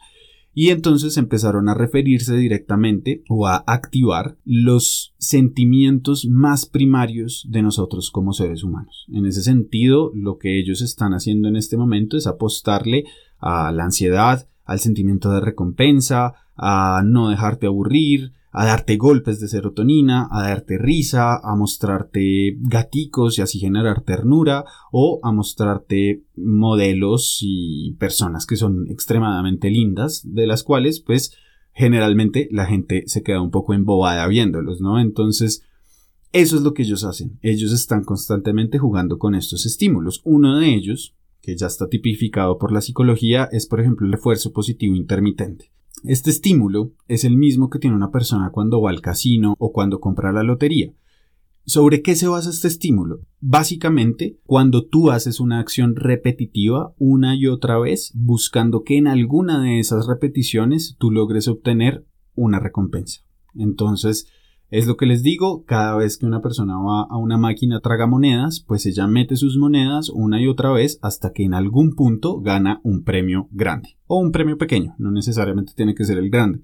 y 0.53 0.69
entonces 0.69 1.17
empezaron 1.17 1.69
a 1.69 1.73
referirse 1.73 2.35
directamente 2.35 3.23
o 3.29 3.47
a 3.47 3.63
activar 3.67 4.37
los 4.45 5.13
sentimientos 5.17 6.25
más 6.25 6.65
primarios 6.65 7.47
de 7.49 7.61
nosotros 7.61 8.11
como 8.11 8.33
seres 8.33 8.63
humanos. 8.63 9.05
En 9.13 9.25
ese 9.25 9.41
sentido, 9.41 10.11
lo 10.13 10.37
que 10.37 10.59
ellos 10.59 10.81
están 10.81 11.13
haciendo 11.13 11.47
en 11.47 11.55
este 11.55 11.77
momento 11.77 12.17
es 12.17 12.27
apostarle 12.27 13.05
a 13.37 13.71
la 13.71 13.85
ansiedad, 13.85 14.47
al 14.65 14.79
sentimiento 14.79 15.31
de 15.31 15.39
recompensa, 15.39 16.33
a 16.55 17.01
no 17.05 17.29
dejarte 17.29 17.67
aburrir, 17.67 18.33
a 18.51 18.65
darte 18.65 18.97
golpes 18.97 19.39
de 19.39 19.47
serotonina, 19.47 20.27
a 20.31 20.41
darte 20.43 20.77
risa, 20.77 21.37
a 21.37 21.55
mostrarte 21.55 22.57
gaticos 22.59 23.37
y 23.37 23.41
así 23.41 23.59
generar 23.59 24.01
ternura, 24.01 24.65
o 24.91 25.19
a 25.23 25.31
mostrarte 25.31 26.23
modelos 26.35 27.39
y 27.41 27.95
personas 27.99 28.45
que 28.45 28.55
son 28.55 28.87
extremadamente 28.89 29.69
lindas, 29.69 30.21
de 30.25 30.47
las 30.47 30.63
cuales 30.63 30.99
pues 30.99 31.33
generalmente 31.73 32.49
la 32.51 32.65
gente 32.65 33.03
se 33.05 33.23
queda 33.23 33.41
un 33.41 33.51
poco 33.51 33.73
embobada 33.73 34.27
viéndolos, 34.27 34.81
¿no? 34.81 34.99
Entonces, 34.99 35.63
eso 36.31 36.57
es 36.57 36.61
lo 36.61 36.73
que 36.73 36.83
ellos 36.83 37.03
hacen. 37.03 37.39
Ellos 37.41 37.71
están 37.71 38.03
constantemente 38.03 38.77
jugando 38.77 39.17
con 39.17 39.33
estos 39.33 39.65
estímulos. 39.65 40.21
Uno 40.25 40.57
de 40.59 40.75
ellos, 40.75 41.15
que 41.41 41.55
ya 41.55 41.67
está 41.67 41.87
tipificado 41.87 42.57
por 42.57 42.71
la 42.71 42.81
psicología, 42.81 43.47
es 43.51 43.65
por 43.65 43.79
ejemplo 43.79 44.07
el 44.07 44.13
esfuerzo 44.13 44.51
positivo 44.51 44.95
intermitente. 44.95 45.71
Este 46.03 46.29
estímulo 46.29 46.93
es 47.07 47.23
el 47.23 47.35
mismo 47.35 47.69
que 47.69 47.79
tiene 47.79 47.95
una 47.95 48.11
persona 48.11 48.51
cuando 48.51 48.81
va 48.81 48.89
al 48.89 49.01
casino 49.01 49.55
o 49.57 49.71
cuando 49.71 49.99
compra 49.99 50.31
la 50.31 50.43
lotería. 50.43 50.93
¿Sobre 51.65 52.01
qué 52.01 52.15
se 52.15 52.27
basa 52.27 52.49
este 52.49 52.67
estímulo? 52.67 53.21
Básicamente, 53.41 54.39
cuando 54.45 54.85
tú 54.85 55.11
haces 55.11 55.39
una 55.39 55.59
acción 55.59 55.95
repetitiva 55.95 56.93
una 56.97 57.35
y 57.35 57.47
otra 57.47 57.77
vez, 57.77 58.11
buscando 58.15 58.83
que 58.83 58.97
en 58.97 59.07
alguna 59.07 59.61
de 59.61 59.79
esas 59.79 60.07
repeticiones 60.07 60.95
tú 60.97 61.11
logres 61.11 61.47
obtener 61.47 62.05
una 62.33 62.59
recompensa. 62.59 63.21
Entonces, 63.53 64.27
Es 64.71 64.85
lo 64.85 64.97
que 64.97 65.07
les 65.07 65.23
digo, 65.23 65.63
cada 65.65 65.95
vez 65.95 66.19
que 66.19 66.27
una 66.27 66.41
persona 66.41 66.77
va 66.77 67.07
a 67.09 67.17
una 67.17 67.39
máquina 67.39 67.79
traga 67.79 68.05
monedas, 68.05 68.63
pues 68.67 68.85
ella 68.85 69.07
mete 69.07 69.35
sus 69.35 69.57
monedas 69.57 70.09
una 70.09 70.39
y 70.39 70.47
otra 70.47 70.71
vez 70.71 70.99
hasta 71.01 71.33
que 71.33 71.43
en 71.43 71.55
algún 71.55 71.95
punto 71.95 72.39
gana 72.39 72.79
un 72.83 73.03
premio 73.03 73.47
grande 73.51 73.97
o 74.05 74.19
un 74.19 74.31
premio 74.31 74.59
pequeño, 74.59 74.93
no 74.99 75.09
necesariamente 75.09 75.73
tiene 75.75 75.95
que 75.95 76.05
ser 76.05 76.19
el 76.19 76.29
grande. 76.29 76.61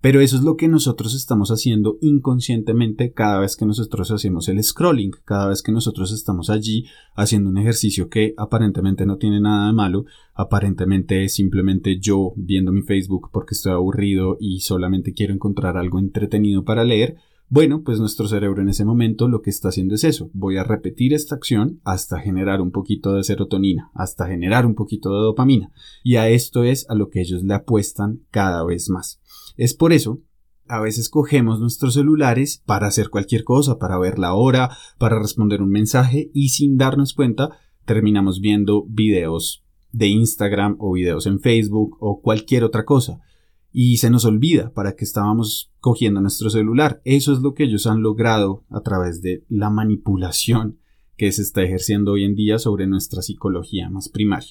Pero 0.00 0.20
eso 0.20 0.36
es 0.36 0.42
lo 0.42 0.56
que 0.56 0.66
nosotros 0.66 1.14
estamos 1.14 1.50
haciendo 1.50 1.96
inconscientemente 2.02 3.12
cada 3.12 3.38
vez 3.38 3.56
que 3.56 3.64
nosotros 3.64 4.10
hacemos 4.10 4.48
el 4.48 4.62
scrolling, 4.62 5.12
cada 5.24 5.48
vez 5.48 5.62
que 5.62 5.72
nosotros 5.72 6.12
estamos 6.12 6.50
allí 6.50 6.84
haciendo 7.14 7.48
un 7.50 7.56
ejercicio 7.56 8.08
que 8.08 8.34
aparentemente 8.36 9.06
no 9.06 9.16
tiene 9.16 9.40
nada 9.40 9.68
de 9.68 9.72
malo, 9.72 10.06
aparentemente 10.34 11.24
es 11.24 11.34
simplemente 11.34 12.00
yo 12.00 12.32
viendo 12.36 12.72
mi 12.72 12.82
Facebook 12.82 13.30
porque 13.32 13.54
estoy 13.54 13.72
aburrido 13.72 14.36
y 14.40 14.60
solamente 14.60 15.14
quiero 15.14 15.32
encontrar 15.32 15.78
algo 15.78 16.00
entretenido 16.00 16.64
para 16.64 16.84
leer, 16.84 17.16
bueno, 17.48 17.82
pues 17.82 18.00
nuestro 18.00 18.26
cerebro 18.26 18.62
en 18.62 18.68
ese 18.68 18.84
momento 18.84 19.28
lo 19.28 19.42
que 19.42 19.50
está 19.50 19.68
haciendo 19.68 19.94
es 19.94 20.04
eso. 20.04 20.30
Voy 20.32 20.56
a 20.56 20.64
repetir 20.64 21.12
esta 21.12 21.34
acción 21.34 21.80
hasta 21.84 22.18
generar 22.18 22.60
un 22.60 22.70
poquito 22.70 23.12
de 23.14 23.22
serotonina, 23.22 23.90
hasta 23.94 24.26
generar 24.26 24.66
un 24.66 24.74
poquito 24.74 25.10
de 25.10 25.22
dopamina. 25.22 25.70
Y 26.02 26.16
a 26.16 26.28
esto 26.28 26.64
es 26.64 26.88
a 26.88 26.94
lo 26.94 27.10
que 27.10 27.20
ellos 27.20 27.42
le 27.44 27.54
apuestan 27.54 28.22
cada 28.30 28.64
vez 28.64 28.88
más. 28.90 29.20
Es 29.56 29.74
por 29.74 29.92
eso 29.92 30.20
a 30.66 30.80
veces 30.80 31.10
cogemos 31.10 31.60
nuestros 31.60 31.94
celulares 31.94 32.62
para 32.64 32.86
hacer 32.86 33.10
cualquier 33.10 33.44
cosa, 33.44 33.78
para 33.78 33.98
ver 33.98 34.18
la 34.18 34.34
hora, 34.34 34.70
para 34.98 35.18
responder 35.18 35.60
un 35.60 35.68
mensaje 35.68 36.30
y 36.32 36.48
sin 36.48 36.78
darnos 36.78 37.12
cuenta 37.12 37.58
terminamos 37.84 38.40
viendo 38.40 38.86
videos 38.88 39.62
de 39.92 40.08
Instagram 40.08 40.76
o 40.78 40.92
videos 40.92 41.26
en 41.26 41.38
Facebook 41.38 41.98
o 42.00 42.20
cualquier 42.20 42.64
otra 42.64 42.84
cosa 42.84 43.20
y 43.76 43.96
se 43.96 44.08
nos 44.08 44.24
olvida 44.24 44.72
para 44.72 44.94
que 44.94 45.04
estábamos 45.04 45.72
cogiendo 45.80 46.20
nuestro 46.20 46.48
celular. 46.48 47.02
Eso 47.04 47.32
es 47.32 47.40
lo 47.40 47.54
que 47.54 47.64
ellos 47.64 47.88
han 47.88 48.02
logrado 48.02 48.64
a 48.70 48.82
través 48.82 49.20
de 49.20 49.44
la 49.48 49.68
manipulación 49.68 50.78
que 51.16 51.32
se 51.32 51.42
está 51.42 51.64
ejerciendo 51.64 52.12
hoy 52.12 52.22
en 52.22 52.36
día 52.36 52.60
sobre 52.60 52.86
nuestra 52.86 53.20
psicología 53.20 53.90
más 53.90 54.08
primaria. 54.08 54.50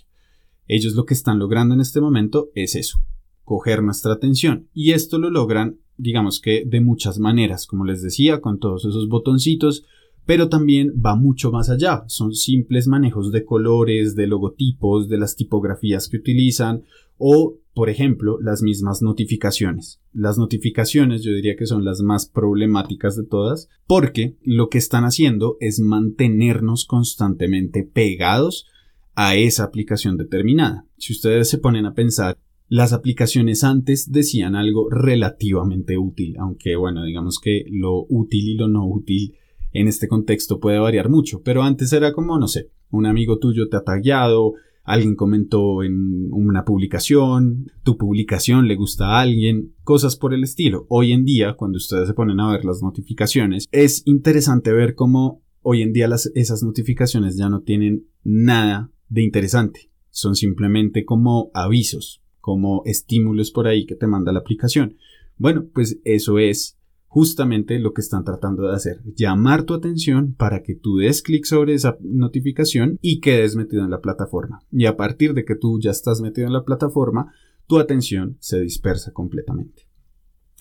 Ellos 0.68 0.94
lo 0.96 1.06
que 1.06 1.14
están 1.14 1.40
logrando 1.40 1.74
en 1.74 1.80
este 1.80 2.02
momento 2.02 2.50
es 2.54 2.76
eso, 2.76 3.00
coger 3.46 3.82
nuestra 3.82 4.12
atención. 4.12 4.68
Y 4.74 4.92
esto 4.92 5.18
lo 5.18 5.30
logran, 5.30 5.80
digamos 5.96 6.42
que 6.42 6.66
de 6.66 6.82
muchas 6.82 7.18
maneras, 7.18 7.66
como 7.66 7.86
les 7.86 8.02
decía, 8.02 8.42
con 8.42 8.60
todos 8.60 8.84
esos 8.84 9.08
botoncitos, 9.08 9.86
pero 10.26 10.50
también 10.50 11.02
va 11.04 11.16
mucho 11.16 11.50
más 11.50 11.70
allá. 11.70 12.04
Son 12.08 12.34
simples 12.34 12.88
manejos 12.88 13.32
de 13.32 13.46
colores, 13.46 14.16
de 14.16 14.28
logotipos, 14.28 15.08
de 15.08 15.18
las 15.18 15.38
tipografías 15.38 16.10
que 16.10 16.18
utilizan 16.18 16.84
o, 17.18 17.58
por 17.74 17.90
ejemplo, 17.90 18.38
las 18.42 18.62
mismas 18.62 19.02
notificaciones. 19.02 20.02
Las 20.12 20.38
notificaciones 20.38 21.24
yo 21.24 21.34
diría 21.34 21.56
que 21.56 21.66
son 21.66 21.86
las 21.86 22.02
más 22.02 22.28
problemáticas 22.28 23.16
de 23.16 23.26
todas 23.26 23.70
porque 23.88 24.38
lo 24.44 24.70
que 24.70 24.78
están 24.78 25.06
haciendo 25.06 25.58
es 25.60 25.80
mantenernos 25.80 26.86
constantemente 26.86 27.84
pegados 27.84 28.68
a 29.16 29.36
esa 29.36 29.64
aplicación 29.64 30.18
determinada. 30.18 30.86
Si 30.98 31.14
ustedes 31.14 31.50
se 31.50 31.58
ponen 31.58 31.86
a 31.86 31.94
pensar, 31.94 32.38
las 32.70 32.94
aplicaciones 32.94 33.64
antes 33.64 34.12
decían 34.12 34.56
algo 34.56 34.90
relativamente 34.90 35.98
útil, 35.98 36.36
aunque 36.40 36.76
bueno, 36.76 37.04
digamos 37.04 37.40
que 37.40 37.66
lo 37.70 38.06
útil 38.10 38.50
y 38.50 38.56
lo 38.56 38.68
no 38.68 38.88
útil 38.88 39.36
en 39.74 39.88
este 39.88 40.08
contexto 40.08 40.60
puede 40.60 40.80
variar 40.80 41.10
mucho, 41.10 41.42
pero 41.44 41.64
antes 41.64 41.94
era 41.94 42.14
como, 42.14 42.40
no 42.40 42.48
sé, 42.48 42.70
un 42.90 43.06
amigo 43.06 43.40
tuyo 43.40 43.70
te 43.70 43.78
ha 43.78 43.84
tagueado, 43.84 44.54
alguien 44.84 45.16
comentó 45.16 45.84
en 45.84 46.32
una 46.32 46.66
publicación, 46.66 47.72
tu 47.84 47.98
publicación 47.98 48.68
le 48.68 48.76
gusta 48.76 49.06
a 49.08 49.22
alguien, 49.22 49.74
cosas 49.84 50.16
por 50.16 50.34
el 50.34 50.44
estilo. 50.44 50.86
Hoy 50.90 51.14
en 51.14 51.26
día, 51.26 51.56
cuando 51.56 51.78
ustedes 51.78 52.08
se 52.08 52.14
ponen 52.14 52.40
a 52.40 52.52
ver 52.52 52.66
las 52.66 52.82
notificaciones, 52.82 53.66
es 53.72 54.04
interesante 54.06 54.72
ver 54.74 54.96
cómo 54.96 55.42
hoy 55.62 55.82
en 55.82 55.94
día 55.94 56.08
las, 56.08 56.30
esas 56.36 56.64
notificaciones 56.64 57.38
ya 57.38 57.50
no 57.50 57.62
tienen 57.62 58.08
nada 58.24 58.92
de 59.08 59.24
interesante. 59.24 59.90
Son 60.10 60.36
simplemente 60.36 61.06
como 61.06 61.50
avisos, 61.54 62.22
como 62.40 62.84
estímulos 62.86 63.52
por 63.52 63.68
ahí 63.68 63.86
que 63.86 63.96
te 63.96 64.06
manda 64.06 64.34
la 64.34 64.40
aplicación. 64.40 64.98
Bueno, 65.38 65.66
pues 65.74 66.00
eso 66.04 66.40
es 66.40 66.78
justamente 67.14 67.78
lo 67.78 67.94
que 67.94 68.02
están 68.02 68.24
tratando 68.24 68.64
de 68.64 68.74
hacer, 68.74 69.04
llamar 69.16 69.66
tu 69.66 69.76
atención 69.76 70.34
para 70.34 70.64
que 70.64 70.74
tú 70.74 70.98
des 70.98 71.22
clic 71.22 71.46
sobre 71.46 71.76
esa 71.76 71.96
notificación 72.02 72.98
y 73.04 73.20
quedes 73.20 73.56
metido 73.56 73.84
en 73.84 73.92
la 73.92 74.02
plataforma. 74.02 74.64
Y 74.72 74.88
a 74.88 74.98
partir 74.98 75.36
de 75.36 75.46
que 75.46 75.54
tú 75.56 75.80
ya 75.80 75.92
estás 75.92 76.22
metido 76.22 76.48
en 76.48 76.54
la 76.54 76.64
plataforma, 76.64 77.32
tu 77.68 77.78
atención 77.78 78.38
se 78.40 78.60
dispersa 78.62 79.12
completamente. 79.12 79.84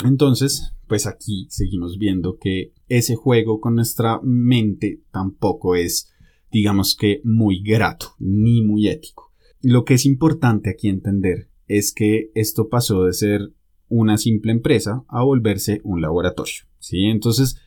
Entonces, 0.05 0.75
pues 0.88 1.07
aquí 1.07 1.47
seguimos 1.49 1.97
viendo 1.97 2.37
que 2.37 2.75
ese 2.87 3.17
juego 3.17 3.59
con 3.59 3.75
nuestra 3.75 4.21
mente 4.23 5.01
tampoco 5.11 5.75
es, 5.75 6.12
digamos 6.51 6.95
que, 6.97 7.23
muy 7.25 7.62
grato 7.62 8.09
ni 8.19 8.61
muy 8.61 8.88
ético. 8.88 9.33
Lo 9.62 9.87
que 9.87 9.95
es 9.95 10.05
importante 10.05 10.69
aquí 10.69 10.91
entender 10.91 11.49
es 11.67 11.95
que 11.95 12.31
esto 12.35 12.69
pasó 12.69 13.05
de 13.05 13.15
ser 13.15 13.55
una 13.92 14.16
simple 14.16 14.52
empresa 14.52 15.05
a 15.07 15.22
volverse 15.22 15.83
un 15.85 16.00
laboratorio. 16.00 16.64
¿sí? 16.78 17.05
Entonces, 17.05 17.59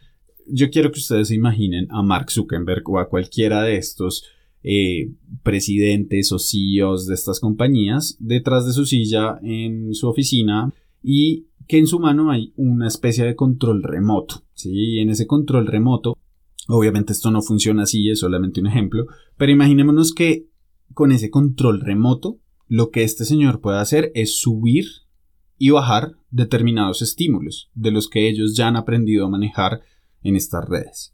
yo 0.48 0.72
quiero 0.72 0.92
que 0.92 1.00
ustedes 1.00 1.28
se 1.28 1.36
imaginen 1.36 1.88
a 1.92 2.02
Mark 2.02 2.32
Zuckerberg 2.32 2.82
o 2.90 2.98
a 2.98 3.10
cualquiera 3.10 3.62
de 3.62 3.78
estos 3.78 4.26
eh, 4.64 5.12
presidentes 5.44 6.32
o 6.32 6.40
CEOs 6.40 7.06
de 7.06 7.14
estas 7.14 7.40
compañías 7.40 8.18
detrás 8.20 8.66
de 8.66 8.74
su 8.74 8.88
silla 8.88 9.38
en 9.44 9.94
su 9.94 10.10
oficina 10.10 10.74
y 11.04 11.46
que 11.68 11.78
en 11.78 11.86
su 11.86 12.00
mano 12.00 12.32
hay 12.32 12.54
una 12.56 12.88
especie 12.88 13.24
de 13.24 13.36
control 13.36 13.84
remoto. 13.84 14.44
¿sí? 14.56 14.98
En 14.98 15.12
ese 15.12 15.28
control 15.28 15.68
remoto, 15.68 16.18
obviamente 16.68 17.14
esto 17.14 17.30
no 17.30 17.44
funciona 17.44 17.84
así, 17.84 18.10
es 18.10 18.20
solamente 18.20 18.62
un 18.62 18.68
ejemplo, 18.68 19.06
pero 19.38 19.52
imaginémonos 19.52 20.12
que 20.12 20.48
con 20.96 21.12
ese 21.12 21.30
control 21.30 21.82
remoto, 21.82 22.40
lo 22.68 22.90
que 22.90 23.04
este 23.04 23.26
señor 23.26 23.62
puede 23.62 23.78
hacer 23.78 24.12
es 24.16 24.40
subir 24.40 24.86
y 25.58 25.70
bajar 25.70 26.14
determinados 26.32 27.02
estímulos 27.02 27.70
de 27.74 27.92
los 27.92 28.10
que 28.10 28.28
ellos 28.30 28.56
ya 28.56 28.68
han 28.68 28.76
aprendido 28.76 29.26
a 29.26 29.30
manejar 29.30 29.82
en 30.22 30.36
estas 30.36 30.68
redes. 30.68 31.14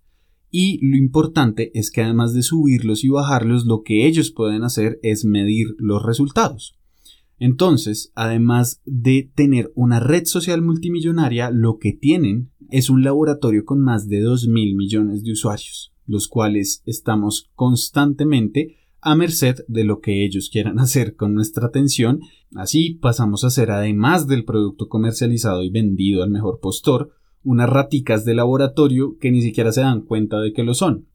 Y 0.50 0.86
lo 0.86 0.98
importante 0.98 1.72
es 1.74 1.92
que 1.92 2.02
además 2.02 2.34
de 2.34 2.44
subirlos 2.44 3.04
y 3.04 3.10
bajarlos, 3.10 3.66
lo 3.66 3.84
que 3.84 4.06
ellos 4.06 4.32
pueden 4.32 4.64
hacer 4.64 5.00
es 5.02 5.24
medir 5.24 5.68
los 5.78 6.04
resultados. 6.04 6.78
Entonces, 7.40 8.12
además 8.14 8.82
de 8.86 9.32
tener 9.34 9.72
una 9.76 10.00
red 10.00 10.26
social 10.26 10.62
multimillonaria, 10.62 11.50
lo 11.50 11.80
que 11.80 11.94
tienen 11.94 12.52
es 12.70 12.90
un 12.90 13.04
laboratorio 13.04 13.66
con 13.66 13.82
más 13.82 14.08
de 14.08 14.22
2 14.22 14.48
mil 14.48 14.76
millones 14.76 15.24
de 15.24 15.32
usuarios, 15.32 15.94
los 16.06 16.28
cuales 16.28 16.84
estamos 16.86 17.50
constantemente 17.56 18.78
a 19.02 19.16
merced 19.16 19.58
de 19.68 19.84
lo 19.84 20.00
que 20.00 20.24
ellos 20.26 20.50
quieran 20.52 20.80
hacer 20.80 21.16
con 21.16 21.34
nuestra 21.34 21.68
atención. 21.68 22.22
Así 22.56 22.96
pasamos 22.96 23.44
a 23.44 23.50
ser, 23.50 23.72
además 23.72 24.28
del 24.28 24.46
producto 24.46 24.88
comercializado 24.88 25.64
y 25.64 25.70
vendido 25.70 26.24
al 26.24 26.30
mejor 26.30 26.60
postor, 26.60 27.12
unas 27.44 27.70
raticas 27.70 28.24
de 28.24 28.36
laboratorio 28.36 29.18
que 29.20 29.32
ni 29.32 29.42
siquiera 29.42 29.72
se 29.72 29.82
dan 29.82 30.02
cuenta 30.02 30.40
de 30.40 30.54
que 30.54 30.64
lo 30.64 30.74
son. 30.74 31.08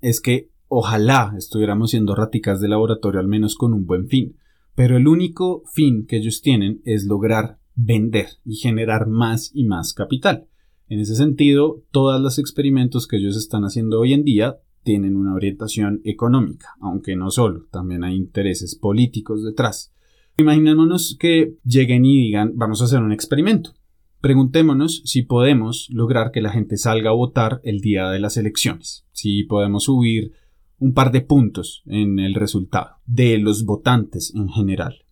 Es 0.00 0.20
que 0.20 0.50
ojalá 0.66 1.34
estuviéramos 1.36 1.90
siendo 1.90 2.14
raticas 2.14 2.60
de 2.60 2.68
laboratorio 2.68 3.20
al 3.20 3.28
menos 3.28 3.54
con 3.54 3.72
un 3.72 3.86
buen 3.86 4.08
fin, 4.08 4.36
pero 4.74 4.96
el 4.96 5.06
único 5.06 5.62
fin 5.72 6.06
que 6.06 6.16
ellos 6.16 6.42
tienen 6.42 6.80
es 6.84 7.04
lograr 7.04 7.58
vender 7.74 8.26
y 8.44 8.56
generar 8.56 9.06
más 9.06 9.50
y 9.54 9.64
más 9.64 9.94
capital. 9.94 10.46
En 10.88 10.98
ese 10.98 11.14
sentido, 11.14 11.84
todos 11.92 12.20
los 12.20 12.38
experimentos 12.38 13.06
que 13.06 13.18
ellos 13.18 13.36
están 13.36 13.62
haciendo 13.62 14.00
hoy 14.00 14.12
en 14.12 14.24
día 14.24 14.58
tienen 14.82 15.16
una 15.16 15.34
orientación 15.34 16.00
económica, 16.04 16.68
aunque 16.80 17.16
no 17.16 17.30
solo, 17.30 17.66
también 17.70 18.04
hay 18.04 18.16
intereses 18.16 18.74
políticos 18.74 19.44
detrás. 19.44 19.92
Imaginémonos 20.36 21.16
que 21.18 21.56
lleguen 21.64 22.04
y 22.04 22.18
digan, 22.18 22.52
vamos 22.54 22.80
a 22.80 22.84
hacer 22.84 23.00
un 23.02 23.12
experimento. 23.12 23.74
Preguntémonos 24.20 25.02
si 25.04 25.22
podemos 25.22 25.88
lograr 25.90 26.30
que 26.30 26.42
la 26.42 26.50
gente 26.50 26.76
salga 26.76 27.10
a 27.10 27.14
votar 27.14 27.60
el 27.64 27.80
día 27.80 28.10
de 28.10 28.20
las 28.20 28.36
elecciones, 28.36 29.06
si 29.12 29.44
podemos 29.44 29.84
subir 29.84 30.32
un 30.78 30.94
par 30.94 31.12
de 31.12 31.20
puntos 31.20 31.82
en 31.86 32.18
el 32.18 32.34
resultado 32.34 32.96
de 33.06 33.38
los 33.38 33.64
votantes 33.64 34.32
en 34.34 34.48
general. 34.48 35.04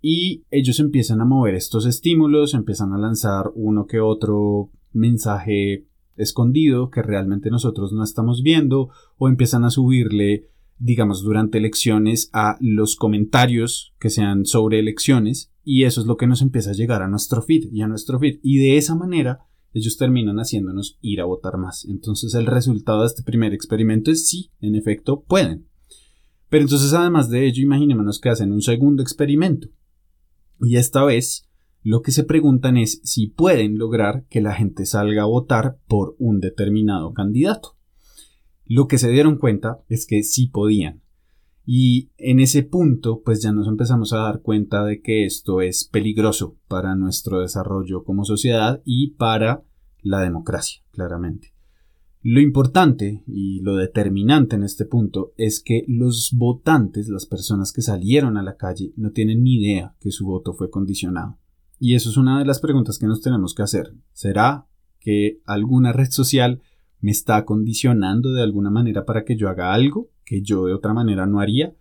Y 0.00 0.44
ellos 0.50 0.80
empiezan 0.80 1.20
a 1.20 1.24
mover 1.24 1.54
estos 1.54 1.86
estímulos, 1.86 2.54
empiezan 2.54 2.92
a 2.92 2.98
lanzar 2.98 3.50
uno 3.54 3.86
que 3.86 4.00
otro 4.00 4.70
mensaje 4.92 5.86
escondido 6.16 6.90
que 6.90 7.02
realmente 7.02 7.50
nosotros 7.50 7.92
no 7.92 8.04
estamos 8.04 8.42
viendo 8.42 8.90
o 9.16 9.28
empiezan 9.28 9.64
a 9.64 9.70
subirle 9.70 10.48
digamos 10.78 11.22
durante 11.22 11.58
elecciones 11.58 12.30
a 12.32 12.56
los 12.60 12.96
comentarios 12.96 13.94
que 13.98 14.10
sean 14.10 14.44
sobre 14.44 14.78
elecciones 14.80 15.52
y 15.64 15.84
eso 15.84 16.00
es 16.00 16.06
lo 16.06 16.16
que 16.16 16.26
nos 16.26 16.42
empieza 16.42 16.70
a 16.70 16.74
llegar 16.74 17.02
a 17.02 17.08
nuestro 17.08 17.42
feed 17.42 17.72
y 17.72 17.82
a 17.82 17.88
nuestro 17.88 18.18
feed. 18.18 18.38
Y 18.42 18.58
de 18.58 18.76
esa 18.76 18.94
manera 18.94 19.40
ellos 19.72 19.96
terminan 19.96 20.36
haciéndonos 20.36 20.98
ir 21.00 21.20
a 21.20 21.24
votar 21.24 21.56
más. 21.56 21.84
Entonces 21.86 22.34
el 22.34 22.46
resultado 22.46 23.00
de 23.00 23.06
este 23.06 23.22
primer 23.22 23.54
experimento 23.54 24.10
es 24.10 24.28
sí 24.28 24.50
en 24.60 24.74
efecto 24.74 25.22
pueden. 25.22 25.66
Pero 26.48 26.64
entonces 26.64 26.92
además 26.92 27.30
de 27.30 27.46
ello 27.46 27.62
imaginémonos 27.62 28.20
que 28.20 28.28
hacen 28.28 28.52
un 28.52 28.62
segundo 28.62 29.02
experimento. 29.02 29.68
Y 30.60 30.76
esta 30.76 31.02
vez 31.04 31.48
lo 31.84 32.00
que 32.00 32.12
se 32.12 32.24
preguntan 32.24 32.78
es 32.78 33.02
si 33.04 33.28
pueden 33.28 33.76
lograr 33.76 34.24
que 34.30 34.40
la 34.40 34.54
gente 34.54 34.86
salga 34.86 35.24
a 35.24 35.26
votar 35.26 35.76
por 35.86 36.16
un 36.18 36.40
determinado 36.40 37.12
candidato. 37.12 37.76
Lo 38.64 38.88
que 38.88 38.96
se 38.96 39.10
dieron 39.10 39.36
cuenta 39.36 39.84
es 39.90 40.06
que 40.06 40.22
sí 40.22 40.46
podían. 40.46 41.02
Y 41.66 42.10
en 42.16 42.40
ese 42.40 42.62
punto, 42.62 43.20
pues 43.22 43.42
ya 43.42 43.52
nos 43.52 43.68
empezamos 43.68 44.14
a 44.14 44.20
dar 44.20 44.40
cuenta 44.40 44.82
de 44.82 45.02
que 45.02 45.26
esto 45.26 45.60
es 45.60 45.84
peligroso 45.84 46.56
para 46.68 46.96
nuestro 46.96 47.40
desarrollo 47.40 48.02
como 48.02 48.24
sociedad 48.24 48.80
y 48.86 49.10
para 49.12 49.62
la 50.00 50.22
democracia, 50.22 50.82
claramente. 50.90 51.52
Lo 52.22 52.40
importante 52.40 53.22
y 53.26 53.60
lo 53.60 53.76
determinante 53.76 54.56
en 54.56 54.62
este 54.62 54.86
punto 54.86 55.34
es 55.36 55.62
que 55.62 55.84
los 55.86 56.32
votantes, 56.34 57.08
las 57.08 57.26
personas 57.26 57.74
que 57.74 57.82
salieron 57.82 58.38
a 58.38 58.42
la 58.42 58.56
calle, 58.56 58.94
no 58.96 59.10
tienen 59.10 59.42
ni 59.42 59.56
idea 59.56 59.94
que 60.00 60.10
su 60.10 60.24
voto 60.24 60.54
fue 60.54 60.70
condicionado. 60.70 61.38
Y 61.84 61.96
eso 61.96 62.08
es 62.08 62.16
una 62.16 62.38
de 62.38 62.46
las 62.46 62.60
preguntas 62.60 62.98
que 62.98 63.06
nos 63.06 63.20
tenemos 63.20 63.52
que 63.52 63.60
hacer. 63.60 63.92
¿Será 64.14 64.66
que 65.00 65.42
alguna 65.44 65.92
red 65.92 66.10
social 66.10 66.62
me 67.00 67.10
está 67.10 67.44
condicionando 67.44 68.32
de 68.32 68.42
alguna 68.42 68.70
manera 68.70 69.04
para 69.04 69.22
que 69.26 69.36
yo 69.36 69.50
haga 69.50 69.74
algo 69.74 70.08
que 70.24 70.40
yo 70.40 70.64
de 70.64 70.72
otra 70.72 70.94
manera 70.94 71.26
no 71.26 71.40
haría? 71.40 71.74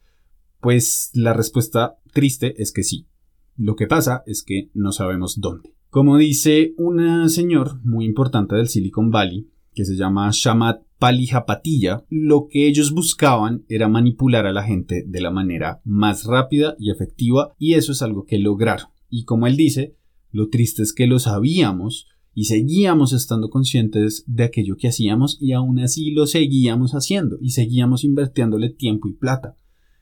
Pues 0.60 1.10
la 1.14 1.32
respuesta 1.32 2.00
triste 2.12 2.62
es 2.62 2.74
que 2.74 2.84
sí. 2.84 3.08
Lo 3.56 3.78
que 3.78 3.88
pasa 3.88 4.24
es 4.26 4.44
que 4.44 4.70
no 4.74 4.92
sabemos 4.92 5.40
dónde. 5.40 5.74
Como 5.90 6.18
dice 6.18 6.74
un 6.78 7.30
señor 7.30 7.80
muy 7.86 8.04
importante 8.04 8.58
del 8.58 8.68
Silicon 8.68 9.10
Valley, 9.10 9.48
que 9.74 9.86
se 9.86 9.96
llama 9.96 10.30
Shamat 10.34 10.84
Palihapatilla, 11.00 12.04
lo 12.10 12.48
que 12.50 12.68
ellos 12.68 12.92
buscaban 12.92 13.64
era 13.70 13.88
manipular 13.88 14.48
a 14.48 14.52
la 14.52 14.64
gente 14.64 15.06
de 15.08 15.22
la 15.22 15.32
manera 15.32 15.80
más 15.86 16.26
rápida 16.26 16.76
y 16.78 16.92
efectiva, 16.92 17.54
y 17.58 17.76
eso 17.76 17.94
es 17.94 18.02
algo 18.02 18.26
que 18.26 18.38
lograron. 18.38 18.88
Y 19.16 19.26
como 19.26 19.46
él 19.46 19.56
dice, 19.56 19.96
lo 20.32 20.50
triste 20.50 20.82
es 20.82 20.92
que 20.92 21.06
lo 21.06 21.20
sabíamos, 21.20 22.08
y 22.34 22.46
seguíamos 22.46 23.14
estando 23.14 23.52
conscientes 23.52 24.24
de 24.26 24.44
aquello 24.44 24.76
que 24.76 24.88
hacíamos 24.88 25.38
y 25.40 25.52
aún 25.52 25.78
así 25.78 26.10
lo 26.10 26.26
seguíamos 26.26 26.94
haciendo 26.94 27.38
y 27.40 27.52
seguíamos 27.52 28.04
invirtiéndole 28.04 28.72
tiempo 28.72 29.08
y 29.08 29.14
plata. 29.14 29.56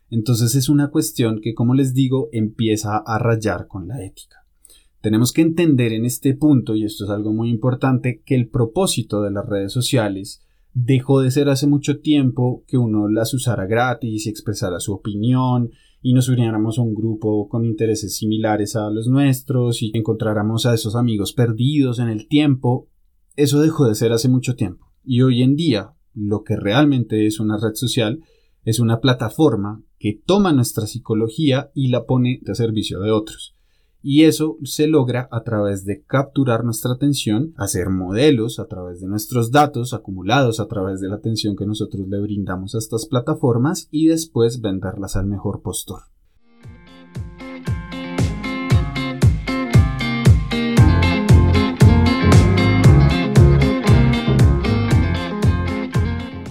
Entonces 0.10 0.56
es 0.56 0.70
una 0.70 0.92
cuestión 0.92 1.42
que, 1.42 1.54
como 1.54 1.74
les 1.74 1.94
digo, 1.94 2.30
empieza 2.32 3.04
a 3.06 3.20
rayar 3.20 3.68
con 3.68 3.90
la 3.90 4.02
ética. 4.02 4.46
Tenemos 5.02 5.34
que 5.34 5.42
entender 5.42 5.92
en 5.92 6.06
este 6.06 6.34
punto, 6.34 6.78
y 6.78 6.86
esto 6.86 7.04
es 7.04 7.10
algo 7.10 7.34
muy 7.34 7.50
importante, 7.50 8.22
que 8.26 8.36
el 8.36 8.48
propósito 8.48 9.22
de 9.22 9.32
las 9.32 9.46
redes 9.46 9.74
sociales 9.74 10.42
dejó 10.74 11.20
de 11.20 11.32
ser 11.32 11.50
hace 11.50 11.68
mucho 11.68 12.00
tiempo 12.00 12.64
que 12.66 12.78
uno 12.78 13.10
las 13.10 13.34
usara 13.34 13.66
gratis 13.66 14.26
y 14.26 14.30
expresara 14.30 14.80
su 14.80 14.94
opinión 14.94 15.72
y 16.02 16.14
nos 16.14 16.30
uniéramos 16.30 16.80
a 16.80 16.82
un 16.82 16.96
grupo 16.96 17.48
con 17.48 17.66
intereses 17.66 18.16
similares 18.16 18.76
a 18.76 18.90
los 18.90 19.08
nuestros 19.08 19.82
y 19.84 19.92
encontráramos 19.94 20.66
a 20.66 20.74
esos 20.74 20.96
amigos 20.96 21.34
perdidos 21.34 22.00
en 22.00 22.10
el 22.10 22.28
tiempo, 22.28 22.90
eso 23.36 23.62
dejó 23.62 23.88
de 23.88 23.96
ser 23.96 24.12
hace 24.12 24.30
mucho 24.30 24.56
tiempo. 24.56 24.92
Y 25.04 25.22
hoy 25.22 25.42
en 25.42 25.56
día, 25.56 25.94
lo 26.14 26.44
que 26.44 26.56
realmente 26.56 27.28
es 27.28 27.40
una 27.40 27.58
red 27.58 27.76
social 27.76 28.22
es 28.64 28.80
una 28.80 29.00
plataforma 29.00 29.84
que 29.98 30.22
toma 30.26 30.54
nuestra 30.54 30.86
psicología 30.86 31.72
y 31.74 31.90
la 31.90 32.06
pone 32.06 32.42
a 32.48 32.56
servicio 32.56 33.00
de 33.00 33.12
otros. 33.12 33.56
Y 34.04 34.24
eso 34.24 34.58
se 34.64 34.88
logra 34.88 35.30
a 35.32 35.44
través 35.44 35.86
de 35.86 36.04
capturar 36.04 36.64
nuestra 36.64 36.94
atención, 36.94 37.54
hacer 37.56 37.90
modelos 37.90 38.60
a 38.60 38.66
través 38.66 39.00
de 39.00 39.08
nuestros 39.08 39.52
datos 39.52 39.94
acumulados 39.94 40.60
a 40.60 40.68
través 40.68 41.02
de 41.02 41.10
la 41.10 41.16
atención 41.16 41.56
que 41.56 41.68
nosotros 41.68 42.08
le 42.08 42.20
brindamos 42.20 42.74
a 42.74 42.80
estas 42.80 43.06
plataformas 43.06 43.88
y 43.92 44.08
después 44.08 44.62
venderlas 44.62 45.16
al 45.16 45.28
mejor 45.28 45.62
postor. 45.62 46.02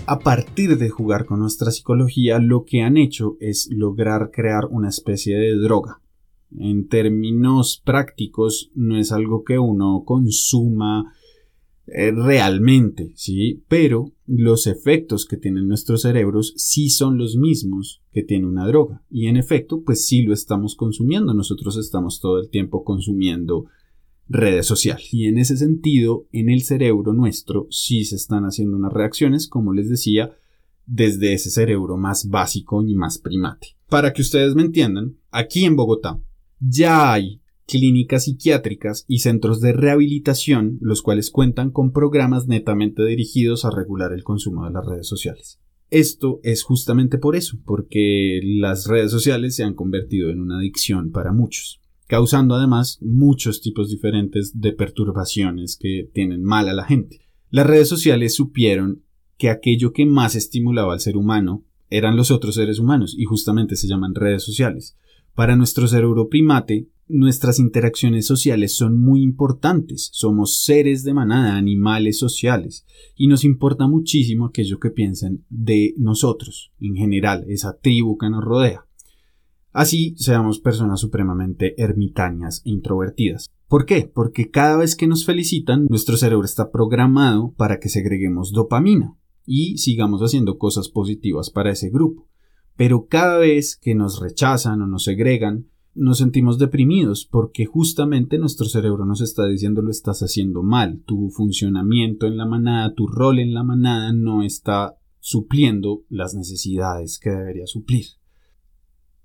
a 0.07 0.19
partir 0.19 0.77
de 0.77 0.89
jugar 0.89 1.25
con 1.25 1.39
nuestra 1.39 1.71
psicología, 1.71 2.41
lo 2.41 2.65
que 2.65 2.83
han 2.83 2.97
hecho 2.97 3.37
es 3.39 3.69
lograr 3.71 4.33
crear 4.33 4.65
una 4.69 4.89
especie 4.89 5.37
de 5.39 5.55
droga 5.55 6.01
en 6.59 6.89
términos 6.89 7.83
prácticos 7.85 8.71
no 8.75 8.97
es 8.97 9.13
algo 9.13 9.45
que 9.45 9.59
uno 9.59 10.03
consuma 10.05 11.13
eh, 11.87 12.13
realmente, 12.13 13.13
¿sí? 13.17 13.65
Pero 13.67 14.13
los 14.27 14.69
efectos 14.69 15.27
que 15.27 15.37
tienen 15.37 15.67
nuestros 15.67 16.03
cerebros 16.03 16.55
sí 16.57 16.89
son 16.89 17.19
los 17.19 17.37
mismos 17.37 18.01
que 18.13 18.23
tiene 18.23 18.47
una 18.47 18.67
droga. 18.67 19.03
Y 19.11 19.27
en 19.27 19.37
efecto, 19.37 19.83
pues 19.83 20.07
sí 20.07 20.23
lo 20.23 20.33
estamos 20.33 20.77
consumiendo. 20.77 21.35
Nosotros 21.35 21.77
estamos 21.77 22.21
todo 22.21 22.39
el 22.39 22.49
tiempo 22.49 22.85
consumiendo 22.85 23.67
redes 24.29 24.67
sociales. 24.67 25.13
Y 25.13 25.27
en 25.27 25.39
ese 25.39 25.57
sentido, 25.57 26.29
en 26.31 26.49
el 26.49 26.63
cerebro 26.63 27.13
nuestro 27.13 27.67
sí 27.71 28.05
se 28.05 28.15
están 28.15 28.45
haciendo 28.45 28.77
unas 28.77 28.93
reacciones, 28.93 29.49
como 29.49 29.73
les 29.73 29.89
decía, 29.89 30.33
desde 30.87 31.33
ese 31.33 31.51
cerebro 31.51 31.97
más 31.97 32.29
básico 32.29 32.85
y 32.85 32.95
más 32.95 33.19
primate. 33.19 33.77
Para 33.89 34.13
que 34.13 34.23
ustedes 34.23 34.55
me 34.55 34.63
entiendan, 34.63 35.17
aquí 35.33 35.65
en 35.65 35.75
Bogotá, 35.75 36.21
ya 36.61 37.13
hay 37.13 37.41
clínicas 37.67 38.25
psiquiátricas 38.25 39.05
y 39.07 39.21
centros 39.21 39.61
de 39.61 39.73
rehabilitación, 39.73 40.79
los 40.81 41.03
cuales 41.03 41.31
cuentan 41.31 41.71
con 41.71 41.93
programas 41.93 42.49
netamente 42.49 43.05
dirigidos 43.05 43.65
a 43.65 43.71
regular 43.71 44.13
el 44.13 44.25
consumo 44.25 44.65
de 44.65 44.73
las 44.73 44.85
redes 44.85 45.07
sociales. 45.07 45.61
Esto 45.91 46.41
es 46.43 46.63
justamente 46.63 47.19
por 47.19 47.35
eso, 47.35 47.59
porque 47.65 48.41
las 48.43 48.87
redes 48.87 49.11
sociales 49.11 49.57
se 49.57 49.65
han 49.65 49.75
convertido 49.75 50.31
en 50.31 50.41
una 50.41 50.59
adicción 50.59 51.11
para 51.11 51.33
muchos, 51.33 51.81
causando 52.07 52.55
además 52.55 52.99
muchos 53.03 53.61
tipos 53.61 53.91
diferentes 53.91 54.61
de 54.61 54.73
perturbaciones 54.73 55.77
que 55.77 56.09
tienen 56.13 56.43
mal 56.43 56.69
a 56.69 56.75
la 56.75 56.85
gente. 56.85 57.21
Las 57.51 57.67
redes 57.67 57.89
sociales 57.89 58.35
supieron 58.35 59.03
que 59.37 59.49
aquello 59.49 59.93
que 59.93 60.07
más 60.07 60.37
estimulaba 60.37 60.93
al 60.93 61.01
ser 61.01 61.17
humano 61.17 61.65
eran 61.89 62.17
los 62.17 62.31
otros 62.31 62.55
seres 62.55 62.79
humanos 62.79 63.17
y 63.19 63.25
justamente 63.25 63.75
se 63.75 63.89
llaman 63.89 64.15
redes 64.15 64.45
sociales. 64.45 64.97
Para 65.35 65.57
nuestro 65.57 65.87
cerebro 65.89 66.29
primate, 66.29 66.89
nuestras 67.09 67.59
interacciones 67.59 68.27
sociales 68.27 68.75
son 68.75 69.01
muy 69.01 69.23
importantes. 69.23 70.11
Somos 70.13 70.63
seres 70.63 71.03
de 71.03 71.13
manada, 71.13 71.57
animales 71.57 72.19
sociales, 72.19 72.87
y 73.17 73.27
nos 73.27 73.45
importa 73.45 73.89
muchísimo 73.89 74.47
aquello 74.47 74.79
que 74.79 74.91
piensen 74.91 75.45
de 75.49 75.95
nosotros, 75.99 76.73
en 76.79 76.95
general, 76.95 77.45
esa 77.49 77.77
tribu 77.79 78.17
que 78.17 78.31
nos 78.31 78.45
rodea. 78.45 78.87
Así 79.73 80.15
seamos 80.17 80.59
personas 80.59 81.01
supremamente 81.01 81.81
ermitañas 81.81 82.63
e 82.65 82.71
introvertidas. 82.71 83.47
¿Por 83.69 83.87
qué? 83.87 84.11
Porque 84.13 84.51
cada 84.51 84.77
vez 84.77 84.97
que 84.97 85.07
nos 85.07 85.25
felicitan, 85.25 85.87
nuestro 85.89 86.17
cerebro 86.17 86.45
está 86.45 86.73
programado 86.73 87.55
para 87.57 87.79
que 87.79 87.89
segreguemos 87.89 88.53
dopamina 88.53 89.17
y 89.47 89.79
sigamos 89.79 90.23
haciendo 90.23 90.59
cosas 90.59 90.89
positivas 90.89 91.51
para 91.51 91.71
ese 91.71 91.89
grupo. 91.89 92.30
Pero 92.81 93.09
cada 93.09 93.37
vez 93.37 93.77
que 93.77 93.95
nos 93.95 94.23
rechazan 94.23 94.81
o 94.81 94.87
nos 94.87 95.05
segregan, 95.05 95.67
nos 95.95 96.17
sentimos 96.17 96.59
deprimidos 96.59 97.29
porque 97.31 97.67
justamente 97.67 98.39
nuestro 98.39 98.65
cerebro 98.65 99.05
nos 99.05 99.21
está 99.21 99.47
diciendo 99.47 99.83
lo 99.83 99.91
estás 99.91 100.23
haciendo 100.23 100.63
mal, 100.63 101.03
tu 101.05 101.29
funcionamiento 101.29 102.27
en 102.27 102.39
la 102.39 102.47
manada, 102.47 102.95
tu 102.95 103.07
rol 103.07 103.39
en 103.39 103.53
la 103.53 103.65
manada 103.65 104.15
no 104.15 104.43
está 104.43 104.97
supliendo 105.19 106.05
las 106.09 106.35
necesidades 106.35 107.19
que 107.19 107.29
debería 107.29 107.67
suplir. 107.67 108.07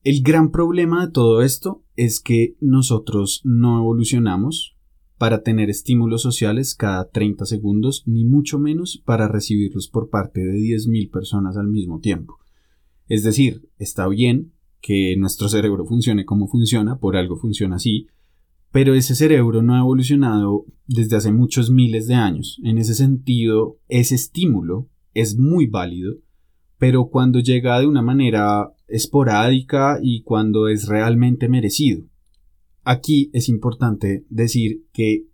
El 0.04 0.22
gran 0.22 0.52
problema 0.52 1.06
de 1.06 1.14
todo 1.14 1.42
esto 1.42 1.86
es 1.96 2.20
que 2.20 2.58
nosotros 2.60 3.40
no 3.46 3.78
evolucionamos 3.78 4.76
para 5.18 5.44
tener 5.44 5.70
estímulos 5.70 6.24
sociales 6.24 6.76
cada 6.76 7.10
30 7.10 7.46
segundos, 7.46 8.04
ni 8.06 8.26
mucho 8.26 8.60
menos 8.60 9.02
para 9.06 9.30
recibirlos 9.30 9.88
por 9.88 10.10
parte 10.10 10.42
de 10.42 10.58
10.000 10.60 11.10
personas 11.10 11.56
al 11.56 11.70
mismo 11.70 12.02
tiempo. 12.02 12.36
Es 13.08 13.24
decir, 13.24 13.70
está 13.78 14.08
bien 14.08 14.54
que 14.82 15.16
nuestro 15.18 15.50
cerebro 15.50 15.86
funcione 15.86 16.26
como 16.26 16.48
funciona, 16.48 17.00
por 17.00 17.18
algo 17.18 17.38
funciona 17.38 17.78
así, 17.78 18.08
pero 18.72 18.94
ese 18.94 19.16
cerebro 19.16 19.62
no 19.62 19.76
ha 19.76 19.80
evolucionado 19.80 20.66
desde 20.86 21.16
hace 21.16 21.32
muchos 21.32 21.72
miles 21.72 22.08
de 22.08 22.16
años. 22.16 22.60
En 22.64 22.78
ese 22.78 22.94
sentido, 22.94 23.80
ese 23.88 24.16
estímulo 24.16 24.90
es 25.14 25.38
muy 25.38 25.68
válido, 25.68 26.16
pero 26.78 27.08
cuando 27.08 27.40
llega 27.40 27.80
de 27.80 27.88
una 27.88 28.02
manera 28.02 28.74
esporádica 28.88 30.00
y 30.02 30.22
cuando 30.24 30.68
es 30.68 30.88
realmente 30.88 31.48
merecido. 31.48 32.06
Aquí 32.84 33.30
es 33.34 33.50
importante 33.50 34.26
decir 34.30 34.86
que 34.94 35.26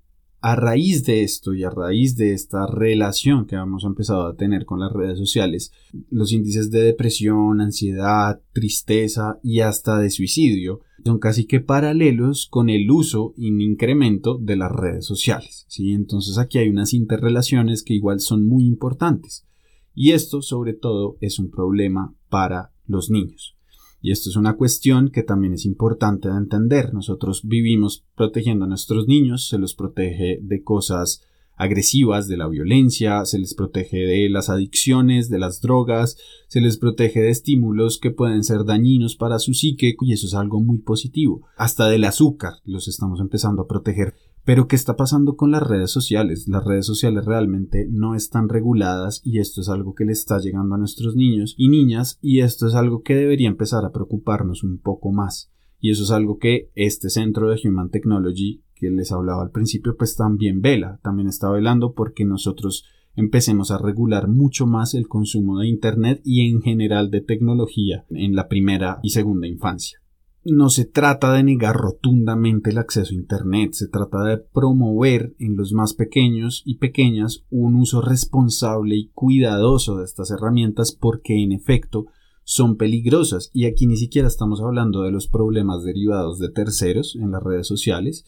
a 0.42 0.56
raíz 0.56 1.06
de 1.06 1.22
esto 1.22 1.54
y 1.54 1.64
a 1.64 1.70
raíz 1.70 2.16
de 2.16 2.34
esta 2.34 2.66
relación 2.66 3.46
que 3.46 3.56
hemos 3.56 3.84
empezado 3.84 4.26
a 4.26 4.36
tener 4.36 4.66
con 4.66 4.80
las 4.80 4.92
redes 4.92 5.20
sociales, 5.20 5.72
los 6.10 6.32
índices 6.32 6.72
de 6.72 6.82
depresión, 6.82 7.62
ansiedad, 7.62 8.42
tristeza 8.52 9.40
y 9.44 9.60
hasta 9.60 10.00
de 10.00 10.10
suicidio 10.10 10.82
son 11.06 11.20
casi 11.20 11.46
que 11.46 11.60
paralelos 11.60 12.48
con 12.48 12.70
el 12.70 12.90
uso 12.90 13.34
y 13.38 13.50
incremento 13.50 14.38
de 14.40 14.56
las 14.56 14.72
redes 14.72 15.06
sociales. 15.06 15.66
¿sí? 15.68 15.94
Entonces 15.94 16.40
aquí 16.40 16.58
hay 16.58 16.70
unas 16.70 16.94
interrelaciones 16.94 17.84
que 17.84 17.94
igual 17.94 18.20
son 18.20 18.48
muy 18.48 18.66
importantes. 18.66 19.46
Y 19.94 20.12
esto 20.12 20.42
sobre 20.42 20.74
todo 20.74 21.18
es 21.22 21.38
un 21.38 21.52
problema 21.52 22.16
para 22.30 22.72
los 22.88 23.12
niños. 23.12 23.56
Y 24.02 24.12
esto 24.12 24.30
es 24.30 24.36
una 24.36 24.58
cuestión 24.58 25.10
que 25.10 25.24
también 25.24 25.54
es 25.54 25.66
importante 25.66 26.30
de 26.30 26.38
entender. 26.38 26.94
Nosotros 26.94 27.42
vivimos 27.44 28.04
protegiendo 28.16 28.66
a 28.66 28.68
nuestros 28.68 29.08
niños, 29.08 29.48
se 29.48 29.60
los 29.60 29.76
protege 29.76 30.40
de 30.42 30.64
cosas 30.64 31.22
agresivas, 31.56 32.28
de 32.28 32.38
la 32.38 32.48
violencia, 32.48 33.24
se 33.26 33.38
les 33.38 33.54
protege 33.54 33.98
de 33.98 34.30
las 34.30 34.50
adicciones, 34.50 35.30
de 35.30 35.38
las 35.38 35.62
drogas, 35.62 36.18
se 36.48 36.60
les 36.60 36.78
protege 36.78 37.22
de 37.22 37.30
estímulos 37.30 38.00
que 38.00 38.10
pueden 38.10 38.44
ser 38.44 38.66
dañinos 38.66 39.16
para 39.16 39.38
su 39.38 39.54
psique 39.54 39.96
y 40.02 40.14
eso 40.14 40.26
es 40.26 40.34
algo 40.34 40.60
muy 40.60 40.80
positivo. 40.80 41.48
Hasta 41.58 41.88
del 41.88 42.06
azúcar 42.06 42.54
los 42.66 42.88
estamos 42.88 43.20
empezando 43.20 43.62
a 43.62 43.68
proteger. 43.68 44.16
Pero 44.44 44.68
¿qué 44.68 44.76
está 44.76 44.96
pasando 44.96 45.36
con 45.36 45.52
las 45.52 45.62
redes 45.62 45.92
sociales? 45.92 46.48
Las 46.48 46.66
redes 46.66 46.86
sociales 46.86 47.26
realmente 47.26 47.88
no 47.90 48.16
están 48.16 48.50
reguladas 48.50 49.22
y 49.24 49.40
esto 49.40 49.62
es 49.62 49.70
algo 49.70 49.94
que 49.94 50.06
le 50.06 50.14
está 50.14 50.40
llegando 50.40 50.76
a 50.76 50.80
nuestros 50.80 51.16
niños 51.16 51.54
y 51.58 51.70
niñas 51.70 52.18
y 52.22 52.40
esto 52.40 52.68
es 52.68 52.74
algo 52.74 53.04
que 53.04 53.16
debería 53.16 53.50
empezar 53.50 53.86
a 53.86 53.92
preocuparnos 53.92 54.64
un 54.64 54.80
poco 54.80 55.12
más. 55.12 55.52
Y 55.80 55.92
eso 55.92 56.04
es 56.04 56.12
algo 56.12 56.38
que 56.40 56.72
este 56.76 57.10
centro 57.10 57.50
de 57.50 57.60
Human 57.64 57.90
Technology 57.90 58.64
que 58.74 58.90
les 58.90 59.12
hablaba 59.12 59.44
al 59.44 59.52
principio, 59.52 59.96
pues 59.96 60.16
también 60.16 60.62
vela, 60.62 61.00
también 61.04 61.28
está 61.28 61.52
velando 61.52 61.94
porque 61.94 62.26
nosotros 62.26 62.86
empecemos 63.16 63.70
a 63.70 63.78
regular 63.78 64.28
mucho 64.28 64.66
más 64.66 64.96
el 64.96 65.08
consumo 65.08 65.60
de 65.60 65.68
Internet 65.68 66.22
y 66.24 66.50
en 66.50 66.62
general 66.62 67.12
de 67.12 67.22
tecnología 67.22 68.06
en 68.10 68.36
la 68.36 68.48
primera 68.48 69.00
y 69.04 69.12
segunda 69.12 69.48
infancia. 69.48 70.00
No 70.44 70.72
se 70.72 70.86
trata 70.86 71.34
de 71.34 71.44
negar 71.44 71.76
rotundamente 71.76 72.72
el 72.72 72.80
acceso 72.80 73.12
a 73.12 73.16
Internet, 73.16 73.74
se 73.74 73.88
trata 73.88 74.24
de 74.24 74.38
promover 74.38 75.36
en 75.38 75.56
los 75.56 75.72
más 75.72 75.94
pequeños 75.94 76.64
y 76.66 76.78
pequeñas 76.78 77.46
un 77.52 77.76
uso 77.76 78.02
responsable 78.02 78.96
y 78.96 79.10
cuidadoso 79.10 79.98
de 79.98 80.06
estas 80.06 80.32
herramientas 80.32 80.94
porque 80.94 81.44
en 81.44 81.52
efecto 81.52 82.08
son 82.44 82.76
peligrosas. 82.76 83.52
Y 83.54 83.66
aquí 83.66 83.86
ni 83.86 83.98
siquiera 83.98 84.28
estamos 84.28 84.62
hablando 84.62 85.04
de 85.04 85.12
los 85.12 85.28
problemas 85.28 85.84
derivados 85.84 86.40
de 86.40 86.50
terceros 86.50 87.16
en 87.22 87.30
las 87.30 87.44
redes 87.44 87.68
sociales, 87.68 88.26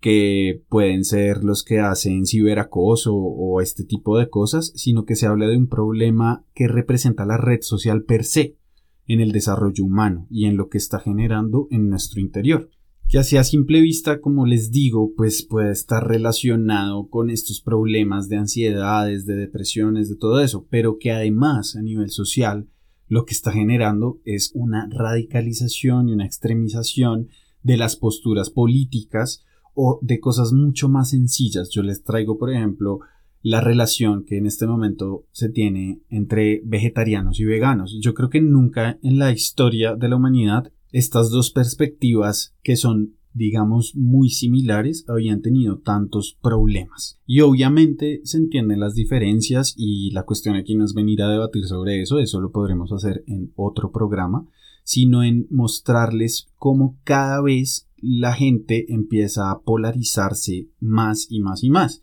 que 0.00 0.64
pueden 0.68 1.04
ser 1.04 1.44
los 1.44 1.62
que 1.62 1.78
hacen 1.78 2.26
ciberacoso 2.26 3.14
o 3.14 3.60
este 3.60 3.84
tipo 3.84 4.18
de 4.18 4.28
cosas, 4.28 4.72
sino 4.74 5.04
que 5.04 5.14
se 5.14 5.28
habla 5.28 5.46
de 5.46 5.56
un 5.56 5.68
problema 5.68 6.44
que 6.54 6.66
representa 6.66 7.24
la 7.24 7.36
red 7.36 7.60
social 7.60 8.02
per 8.02 8.24
se 8.24 8.56
en 9.06 9.20
el 9.20 9.32
desarrollo 9.32 9.84
humano 9.84 10.26
y 10.30 10.46
en 10.46 10.56
lo 10.56 10.68
que 10.68 10.78
está 10.78 11.00
generando 11.00 11.68
en 11.70 11.88
nuestro 11.88 12.20
interior 12.20 12.70
que 13.12 13.18
así 13.18 13.36
a 13.36 13.44
simple 13.44 13.82
vista, 13.82 14.22
como 14.22 14.46
les 14.46 14.70
digo, 14.70 15.12
pues 15.14 15.42
puede 15.42 15.70
estar 15.70 16.08
relacionado 16.08 17.10
con 17.10 17.28
estos 17.28 17.60
problemas 17.60 18.30
de 18.30 18.38
ansiedades, 18.38 19.26
de 19.26 19.36
depresiones, 19.36 20.08
de 20.08 20.16
todo 20.16 20.40
eso, 20.40 20.66
pero 20.70 20.96
que 20.98 21.12
además 21.12 21.76
a 21.76 21.82
nivel 21.82 22.08
social 22.08 22.70
lo 23.08 23.26
que 23.26 23.34
está 23.34 23.52
generando 23.52 24.18
es 24.24 24.50
una 24.54 24.88
radicalización 24.90 26.08
y 26.08 26.14
una 26.14 26.24
extremización 26.24 27.28
de 27.62 27.76
las 27.76 27.96
posturas 27.96 28.48
políticas 28.48 29.44
o 29.74 29.98
de 30.00 30.18
cosas 30.18 30.54
mucho 30.54 30.88
más 30.88 31.10
sencillas. 31.10 31.68
Yo 31.68 31.82
les 31.82 32.04
traigo, 32.04 32.38
por 32.38 32.50
ejemplo, 32.50 33.00
la 33.42 33.60
relación 33.60 34.24
que 34.24 34.38
en 34.38 34.46
este 34.46 34.66
momento 34.66 35.26
se 35.32 35.48
tiene 35.48 36.00
entre 36.08 36.62
vegetarianos 36.64 37.40
y 37.40 37.44
veganos. 37.44 37.98
Yo 38.00 38.14
creo 38.14 38.30
que 38.30 38.40
nunca 38.40 38.98
en 39.02 39.18
la 39.18 39.32
historia 39.32 39.96
de 39.96 40.08
la 40.08 40.16
humanidad 40.16 40.72
estas 40.92 41.30
dos 41.30 41.50
perspectivas 41.50 42.54
que 42.62 42.76
son 42.76 43.14
digamos 43.34 43.94
muy 43.96 44.28
similares 44.28 45.04
habían 45.08 45.40
tenido 45.40 45.78
tantos 45.78 46.36
problemas. 46.40 47.18
Y 47.26 47.40
obviamente 47.40 48.20
se 48.24 48.38
entienden 48.38 48.80
las 48.80 48.94
diferencias 48.94 49.74
y 49.76 50.10
la 50.10 50.24
cuestión 50.24 50.56
aquí 50.56 50.74
no 50.74 50.84
es 50.84 50.94
venir 50.94 51.22
a 51.22 51.30
debatir 51.30 51.64
sobre 51.64 52.02
eso, 52.02 52.18
eso 52.18 52.40
lo 52.40 52.52
podremos 52.52 52.92
hacer 52.92 53.24
en 53.26 53.52
otro 53.56 53.90
programa, 53.90 54.46
sino 54.84 55.22
en 55.22 55.46
mostrarles 55.50 56.48
cómo 56.56 56.98
cada 57.04 57.40
vez 57.40 57.88
la 57.96 58.34
gente 58.34 58.92
empieza 58.92 59.50
a 59.50 59.60
polarizarse 59.60 60.68
más 60.80 61.28
y 61.30 61.40
más 61.40 61.62
y 61.62 61.70
más. 61.70 62.02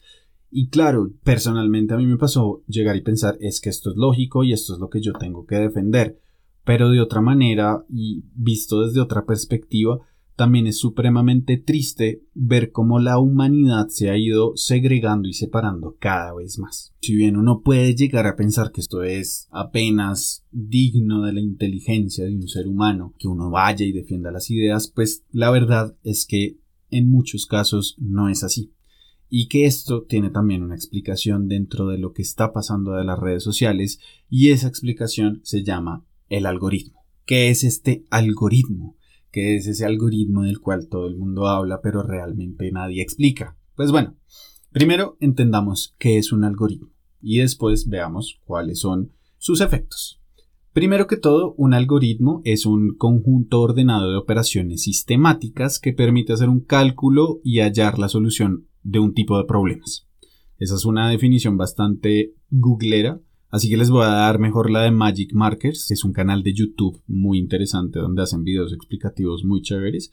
Y 0.52 0.70
claro, 0.70 1.12
personalmente 1.24 1.94
a 1.94 1.98
mí 1.98 2.06
me 2.06 2.18
pasó 2.18 2.64
llegar 2.68 2.96
y 2.96 3.02
pensar 3.02 3.38
es 3.40 3.62
que 3.62 3.70
esto 3.70 3.92
es 3.92 3.96
lógico 3.96 4.44
y 4.44 4.54
esto 4.54 4.74
es 4.74 4.80
lo 4.80 4.90
que 4.90 5.02
yo 5.02 5.14
tengo 5.14 5.46
que 5.46 5.56
defender. 5.56 6.20
Pero 6.66 6.90
de 6.90 7.02
otra 7.02 7.22
manera 7.22 7.86
y 7.90 8.24
visto 8.36 8.82
desde 8.82 9.02
otra 9.02 9.26
perspectiva, 9.26 10.00
también 10.40 10.68
es 10.68 10.78
supremamente 10.78 11.58
triste 11.58 12.24
ver 12.34 12.72
cómo 12.72 13.00
la 13.00 13.20
humanidad 13.20 13.90
se 13.90 14.10
ha 14.10 14.18
ido 14.18 14.54
segregando 14.56 15.28
y 15.28 15.34
separando 15.34 15.98
cada 16.00 16.34
vez 16.34 16.58
más. 16.58 16.94
Si 17.02 17.14
bien 17.14 17.36
uno 17.36 17.62
puede 17.62 17.94
llegar 17.94 18.26
a 18.26 18.38
pensar 18.38 18.72
que 18.72 18.80
esto 18.80 19.04
es 19.04 19.50
apenas 19.52 20.46
digno 20.50 21.24
de 21.24 21.34
la 21.34 21.42
inteligencia 21.42 22.24
de 22.24 22.36
un 22.36 22.48
ser 22.48 22.68
humano, 22.68 23.14
que 23.20 23.28
uno 23.28 23.50
vaya 23.50 23.86
y 23.86 23.92
defienda 23.92 24.32
las 24.32 24.50
ideas, 24.50 24.90
pues 24.96 25.26
la 25.32 25.52
verdad 25.52 25.98
es 26.04 26.26
que 26.26 26.58
en 26.90 27.10
muchos 27.10 27.46
casos 27.46 27.98
no 28.00 28.30
es 28.30 28.46
así. 28.46 28.72
Y 29.30 29.48
que 29.48 29.66
esto 29.66 30.04
tiene 30.04 30.30
también 30.30 30.64
una 30.64 30.76
explicación 30.76 31.48
dentro 31.48 31.88
de 31.88 31.98
lo 31.98 32.14
que 32.14 32.24
está 32.24 32.52
pasando 32.52 32.94
de 32.94 33.04
las 33.04 33.20
redes 33.20 33.44
sociales 33.44 34.00
y 34.30 34.50
esa 34.50 34.68
explicación 34.68 35.40
se 35.44 35.64
llama 35.64 36.06
el 36.30 36.46
algoritmo. 36.46 37.06
¿Qué 37.26 37.50
es 37.50 37.64
este 37.64 38.06
algoritmo? 38.10 38.98
que 39.32 39.56
es 39.56 39.68
ese 39.68 39.86
algoritmo 39.86 40.44
del 40.44 40.60
cual 40.60 40.88
todo 40.88 41.08
el 41.08 41.18
mundo 41.18 41.48
habla 41.48 41.82
pero 41.82 42.04
realmente 42.04 42.72
nadie 42.72 43.02
explica. 43.02 43.58
Pues 43.76 43.92
bueno, 43.92 44.16
primero 44.72 45.18
entendamos 45.20 45.96
qué 46.00 46.18
es 46.18 46.32
un 46.32 46.44
algoritmo 46.44 46.90
y 47.22 47.40
después 47.40 47.88
veamos 47.88 48.40
cuáles 48.46 48.80
son 48.80 49.14
sus 49.38 49.62
efectos. 49.62 50.22
Primero 50.74 51.08
que 51.08 51.18
todo, 51.18 51.56
un 51.58 51.74
algoritmo 51.74 52.42
es 52.46 52.66
un 52.66 52.96
conjunto 52.96 53.62
ordenado 53.62 54.12
de 54.12 54.18
operaciones 54.18 54.84
sistemáticas 54.84 55.80
que 55.80 55.94
permite 55.94 56.32
hacer 56.32 56.48
un 56.48 56.62
cálculo 56.62 57.42
y 57.44 57.60
hallar 57.60 57.98
la 57.98 58.08
solución 58.08 58.68
de 58.84 59.00
un 59.00 59.14
tipo 59.14 59.38
de 59.38 59.46
problemas. 59.46 60.08
Esa 60.58 60.76
es 60.76 60.86
una 60.86 61.10
definición 61.10 61.58
bastante 61.58 62.34
googlera, 62.50 63.22
Así 63.52 63.68
que 63.68 63.78
les 63.78 63.90
voy 63.90 64.04
a 64.04 64.10
dar 64.10 64.38
mejor 64.38 64.70
la 64.70 64.84
de 64.84 64.92
Magic 64.92 65.34
Markers, 65.34 65.90
es 65.90 66.04
un 66.04 66.14
canal 66.14 66.44
de 66.44 66.54
YouTube 66.54 67.02
muy 67.08 67.40
interesante 67.40 67.98
donde 67.98 68.22
hacen 68.22 68.44
videos 68.44 68.74
explicativos 68.74 69.44
muy 69.44 69.64
chéveres. 69.64 70.12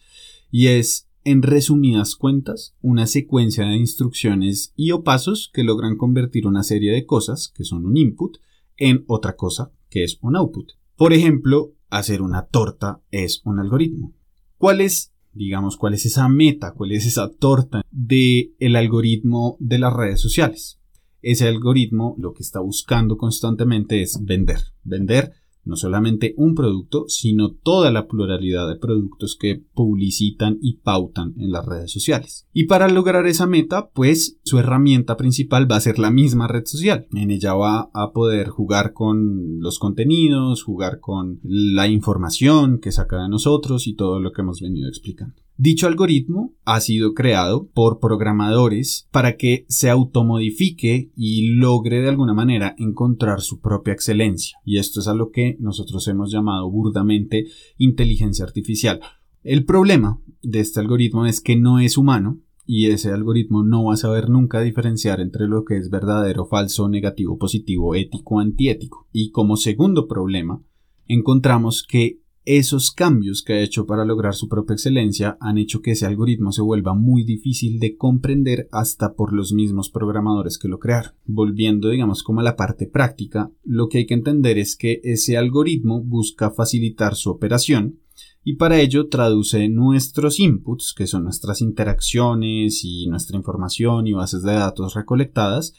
Y 0.50 0.68
es, 0.68 1.10
en 1.22 1.42
resumidas 1.42 2.16
cuentas, 2.16 2.74
una 2.80 3.06
secuencia 3.06 3.66
de 3.66 3.76
instrucciones 3.76 4.72
y 4.74 4.92
o 4.92 5.04
pasos 5.04 5.50
que 5.52 5.64
logran 5.64 5.98
convertir 5.98 6.46
una 6.46 6.62
serie 6.62 6.92
de 6.92 7.04
cosas, 7.04 7.52
que 7.54 7.64
son 7.64 7.84
un 7.84 7.98
input, 7.98 8.38
en 8.78 9.04
otra 9.06 9.36
cosa, 9.36 9.70
que 9.90 10.02
es 10.02 10.18
un 10.22 10.36
output. 10.36 10.72
Por 10.96 11.12
ejemplo, 11.12 11.74
hacer 11.90 12.22
una 12.22 12.46
torta 12.46 13.02
es 13.10 13.42
un 13.44 13.58
algoritmo. 13.58 14.14
¿Cuál 14.56 14.80
es, 14.80 15.12
digamos, 15.36 15.76
cuál 15.76 15.94
es 15.94 16.06
esa 16.06 16.28
meta, 16.28 16.72
cuál 16.72 16.92
es 16.92 17.06
esa 17.06 17.30
torta 17.30 17.82
del 17.90 18.54
el 18.58 18.76
algoritmo 18.76 19.56
de 19.60 19.78
las 19.78 19.92
redes 19.92 20.20
sociales? 20.20 20.80
ese 21.26 21.48
algoritmo 21.48 22.14
lo 22.18 22.32
que 22.32 22.44
está 22.44 22.60
buscando 22.60 23.16
constantemente 23.16 24.00
es 24.00 24.24
vender, 24.24 24.60
vender 24.84 25.32
no 25.66 25.76
solamente 25.76 26.34
un 26.36 26.54
producto, 26.54 27.04
sino 27.08 27.50
toda 27.50 27.90
la 27.90 28.06
pluralidad 28.06 28.68
de 28.68 28.76
productos 28.76 29.36
que 29.38 29.62
publicitan 29.74 30.58
y 30.62 30.78
pautan 30.78 31.34
en 31.38 31.50
las 31.50 31.66
redes 31.66 31.92
sociales. 31.92 32.46
Y 32.52 32.64
para 32.64 32.88
lograr 32.88 33.26
esa 33.26 33.46
meta, 33.46 33.90
pues 33.90 34.38
su 34.44 34.58
herramienta 34.58 35.16
principal 35.16 35.70
va 35.70 35.76
a 35.76 35.80
ser 35.80 35.98
la 35.98 36.10
misma 36.10 36.48
red 36.48 36.64
social. 36.64 37.06
En 37.12 37.30
ella 37.30 37.54
va 37.54 37.90
a 37.92 38.12
poder 38.12 38.48
jugar 38.48 38.92
con 38.92 39.60
los 39.60 39.78
contenidos, 39.78 40.62
jugar 40.62 41.00
con 41.00 41.40
la 41.42 41.88
información 41.88 42.78
que 42.78 42.92
saca 42.92 43.22
de 43.22 43.28
nosotros 43.28 43.86
y 43.86 43.94
todo 43.94 44.20
lo 44.20 44.32
que 44.32 44.42
hemos 44.42 44.60
venido 44.60 44.88
explicando. 44.88 45.45
Dicho 45.58 45.86
algoritmo 45.86 46.54
ha 46.66 46.80
sido 46.80 47.14
creado 47.14 47.70
por 47.72 47.98
programadores 47.98 49.08
para 49.10 49.38
que 49.38 49.64
se 49.68 49.88
automodifique 49.88 51.10
y 51.16 51.52
logre 51.52 52.02
de 52.02 52.10
alguna 52.10 52.34
manera 52.34 52.74
encontrar 52.76 53.40
su 53.40 53.60
propia 53.60 53.94
excelencia. 53.94 54.58
Y 54.66 54.76
esto 54.76 55.00
es 55.00 55.08
a 55.08 55.14
lo 55.14 55.30
que 55.30 55.56
nosotros 55.58 56.06
hemos 56.08 56.30
llamado 56.30 56.70
burdamente 56.70 57.46
inteligencia 57.78 58.44
artificial. 58.44 59.00
El 59.42 59.64
problema 59.64 60.20
de 60.42 60.60
este 60.60 60.80
algoritmo 60.80 61.24
es 61.24 61.40
que 61.40 61.56
no 61.56 61.80
es 61.80 61.96
humano 61.96 62.38
y 62.66 62.90
ese 62.90 63.10
algoritmo 63.10 63.62
no 63.62 63.84
va 63.84 63.94
a 63.94 63.96
saber 63.96 64.28
nunca 64.28 64.60
diferenciar 64.60 65.20
entre 65.20 65.48
lo 65.48 65.64
que 65.64 65.78
es 65.78 65.88
verdadero, 65.88 66.44
falso, 66.44 66.86
negativo, 66.90 67.38
positivo, 67.38 67.94
ético, 67.94 68.40
antiético. 68.40 69.08
Y 69.10 69.30
como 69.30 69.56
segundo 69.56 70.06
problema, 70.06 70.62
encontramos 71.06 71.82
que 71.88 72.20
esos 72.46 72.92
cambios 72.92 73.42
que 73.42 73.54
ha 73.54 73.60
hecho 73.60 73.86
para 73.86 74.04
lograr 74.04 74.34
su 74.34 74.48
propia 74.48 74.74
excelencia 74.74 75.36
han 75.40 75.58
hecho 75.58 75.82
que 75.82 75.90
ese 75.90 76.06
algoritmo 76.06 76.52
se 76.52 76.62
vuelva 76.62 76.94
muy 76.94 77.24
difícil 77.24 77.80
de 77.80 77.96
comprender 77.96 78.68
hasta 78.70 79.14
por 79.14 79.32
los 79.32 79.52
mismos 79.52 79.90
programadores 79.90 80.56
que 80.56 80.68
lo 80.68 80.78
crearon. 80.78 81.12
Volviendo, 81.24 81.88
digamos, 81.88 82.22
como 82.22 82.40
a 82.40 82.44
la 82.44 82.54
parte 82.54 82.86
práctica, 82.86 83.50
lo 83.64 83.88
que 83.88 83.98
hay 83.98 84.06
que 84.06 84.14
entender 84.14 84.58
es 84.58 84.76
que 84.76 85.00
ese 85.02 85.36
algoritmo 85.36 86.00
busca 86.00 86.52
facilitar 86.52 87.16
su 87.16 87.30
operación 87.30 87.98
y 88.44 88.54
para 88.54 88.80
ello 88.80 89.08
traduce 89.08 89.68
nuestros 89.68 90.38
inputs, 90.38 90.94
que 90.96 91.08
son 91.08 91.24
nuestras 91.24 91.60
interacciones 91.60 92.84
y 92.84 93.08
nuestra 93.08 93.36
información 93.36 94.06
y 94.06 94.12
bases 94.12 94.42
de 94.44 94.52
datos 94.52 94.94
recolectadas, 94.94 95.74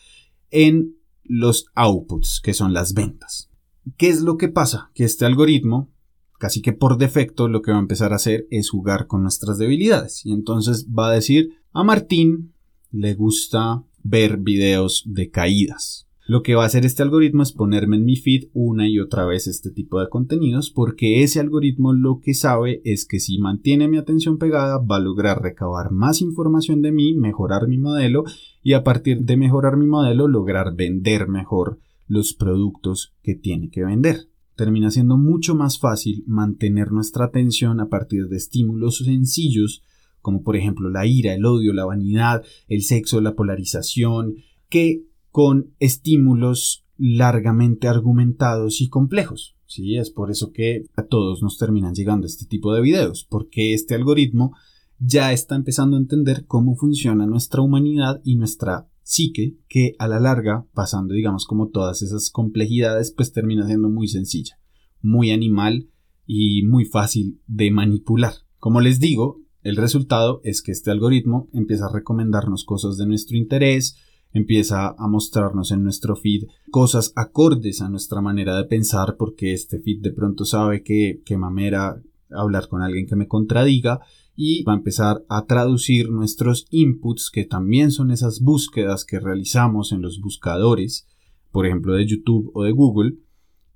en 0.52 0.98
los 1.24 1.68
outputs, 1.76 2.42
que 2.44 2.54
son 2.54 2.74
las 2.74 2.94
ventas. 2.94 3.50
¿Qué 3.96 4.10
es 4.10 4.20
lo 4.20 4.36
que 4.36 4.50
pasa? 4.50 4.92
Que 4.94 5.06
este 5.06 5.24
algoritmo 5.24 5.94
casi 6.38 6.62
que 6.62 6.74
por 6.74 6.98
defecto 6.98 7.48
lo 7.48 7.62
que 7.62 7.72
va 7.72 7.78
a 7.78 7.82
empezar 7.82 8.14
a 8.14 8.18
hacer 8.18 8.48
es 8.52 8.70
jugar 8.70 9.08
con 9.08 9.22
nuestras 9.22 9.58
debilidades. 9.58 10.26
Y 10.26 10.32
entonces 10.32 10.88
va 10.88 11.10
a 11.10 11.14
decir, 11.14 11.52
a 11.74 11.84
Martín 11.84 12.54
le 12.92 13.14
gusta 13.14 13.84
ver 14.04 14.38
videos 14.38 15.04
de 15.06 15.30
caídas. 15.30 16.08
Lo 16.30 16.44
que 16.44 16.56
va 16.56 16.64
a 16.64 16.66
hacer 16.66 16.86
este 16.86 17.04
algoritmo 17.04 17.42
es 17.42 17.54
ponerme 17.54 17.96
en 17.96 18.04
mi 18.04 18.18
feed 18.18 18.50
una 18.52 18.90
y 18.90 19.00
otra 19.00 19.26
vez 19.26 19.48
este 19.48 19.72
tipo 19.72 20.02
de 20.02 20.10
contenidos 20.10 20.72
porque 20.72 21.24
ese 21.24 21.40
algoritmo 21.40 21.94
lo 21.94 22.20
que 22.20 22.34
sabe 22.34 22.82
es 22.84 23.06
que 23.06 23.22
si 23.22 23.40
mantiene 23.40 23.88
mi 23.88 23.98
atención 23.98 24.38
pegada 24.38 24.78
va 24.78 24.98
a 24.98 25.00
lograr 25.00 25.42
recabar 25.42 25.92
más 25.92 26.22
información 26.22 26.82
de 26.82 26.92
mí, 26.92 27.14
mejorar 27.14 27.70
mi 27.70 27.78
modelo 27.78 28.26
y 28.62 28.74
a 28.74 28.84
partir 28.84 29.22
de 29.22 29.38
mejorar 29.38 29.78
mi 29.78 29.88
modelo 29.88 30.28
lograr 30.28 30.76
vender 30.76 31.30
mejor 31.30 31.80
los 32.08 32.34
productos 32.34 33.14
que 33.24 33.36
tiene 33.36 33.70
que 33.70 33.86
vender. 33.86 34.28
Termina 34.58 34.92
siendo 34.92 35.16
mucho 35.16 35.56
más 35.56 35.80
fácil 35.80 36.26
mantener 36.28 36.92
nuestra 36.92 37.24
atención 37.24 37.80
a 37.80 37.88
partir 37.88 38.28
de 38.28 38.36
estímulos 38.36 38.98
sencillos 38.98 39.84
como 40.28 40.44
por 40.44 40.58
ejemplo 40.58 40.90
la 40.90 41.06
ira, 41.06 41.34
el 41.34 41.46
odio, 41.46 41.72
la 41.72 41.86
vanidad, 41.86 42.44
el 42.68 42.82
sexo, 42.82 43.22
la 43.22 43.34
polarización, 43.34 44.36
que 44.68 45.06
con 45.32 45.72
estímulos 45.80 46.84
largamente 46.98 47.88
argumentados 47.88 48.82
y 48.82 48.90
complejos. 48.90 49.56
Sí, 49.68 49.96
es 49.96 50.10
por 50.10 50.30
eso 50.30 50.52
que 50.52 50.84
a 50.98 51.04
todos 51.04 51.42
nos 51.42 51.58
terminan 51.58 51.96
llegando 51.96 52.28
este 52.28 52.46
tipo 52.46 52.74
de 52.74 52.82
videos, 52.82 53.26
porque 53.30 53.74
este 53.74 53.96
algoritmo 53.96 54.54
ya 55.00 55.32
está 55.32 55.56
empezando 55.56 55.96
a 55.96 56.02
entender 56.02 56.46
cómo 56.46 56.76
funciona 56.76 57.26
nuestra 57.26 57.62
humanidad 57.62 58.20
y 58.26 58.36
nuestra 58.36 58.90
psique, 59.08 59.56
que 59.70 59.96
a 60.00 60.08
la 60.10 60.20
larga, 60.20 60.66
pasando 60.74 61.14
digamos 61.14 61.46
como 61.46 61.70
todas 61.70 62.02
esas 62.02 62.30
complejidades, 62.30 63.14
pues 63.14 63.32
termina 63.32 63.66
siendo 63.66 63.88
muy 63.90 64.10
sencilla, 64.10 64.60
muy 65.02 65.32
animal 65.32 65.90
y 66.26 66.64
muy 66.64 66.84
fácil 66.84 67.40
de 67.48 67.72
manipular. 67.72 68.34
Como 68.60 68.82
les 68.82 69.00
digo, 69.00 69.40
el 69.64 69.78
resultado 69.78 70.42
es 70.44 70.62
que 70.62 70.74
este 70.74 70.92
algoritmo 70.92 71.48
empieza 71.54 71.86
a 71.86 71.94
recomendarnos 71.94 72.66
cosas 72.66 72.98
de 72.98 73.08
nuestro 73.08 73.38
interés, 73.38 73.96
empieza 74.34 74.90
a 74.90 75.08
mostrarnos 75.08 75.72
en 75.72 75.84
nuestro 75.84 76.18
feed 76.18 76.44
cosas 76.70 77.14
acordes 77.16 77.82
a 77.82 77.88
nuestra 77.88 78.20
manera 78.20 78.58
de 78.58 78.66
pensar 78.66 79.16
porque 79.18 79.54
este 79.54 79.80
feed 79.80 80.02
de 80.02 80.12
pronto 80.12 80.44
sabe 80.44 80.84
que, 80.84 81.22
que 81.26 81.38
mamera 81.38 82.02
hablar 82.30 82.68
con 82.68 82.82
alguien 82.82 83.08
que 83.08 83.16
me 83.16 83.30
contradiga 83.30 84.02
y 84.38 84.64
va 84.64 84.74
a 84.74 84.78
empezar 84.78 85.26
a 85.28 85.46
traducir 85.48 86.12
nuestros 86.12 86.68
inputs 86.70 87.32
que 87.32 87.44
también 87.44 87.92
son 87.92 88.12
esas 88.12 88.40
búsquedas 88.40 89.04
que 89.04 89.20
realizamos 89.20 89.92
en 89.92 90.02
los 90.02 90.22
buscadores 90.22 91.08
por 91.52 91.66
ejemplo 91.66 91.96
de 91.96 92.06
YouTube 92.06 92.52
o 92.54 92.64
de 92.64 92.72
Google 92.72 93.18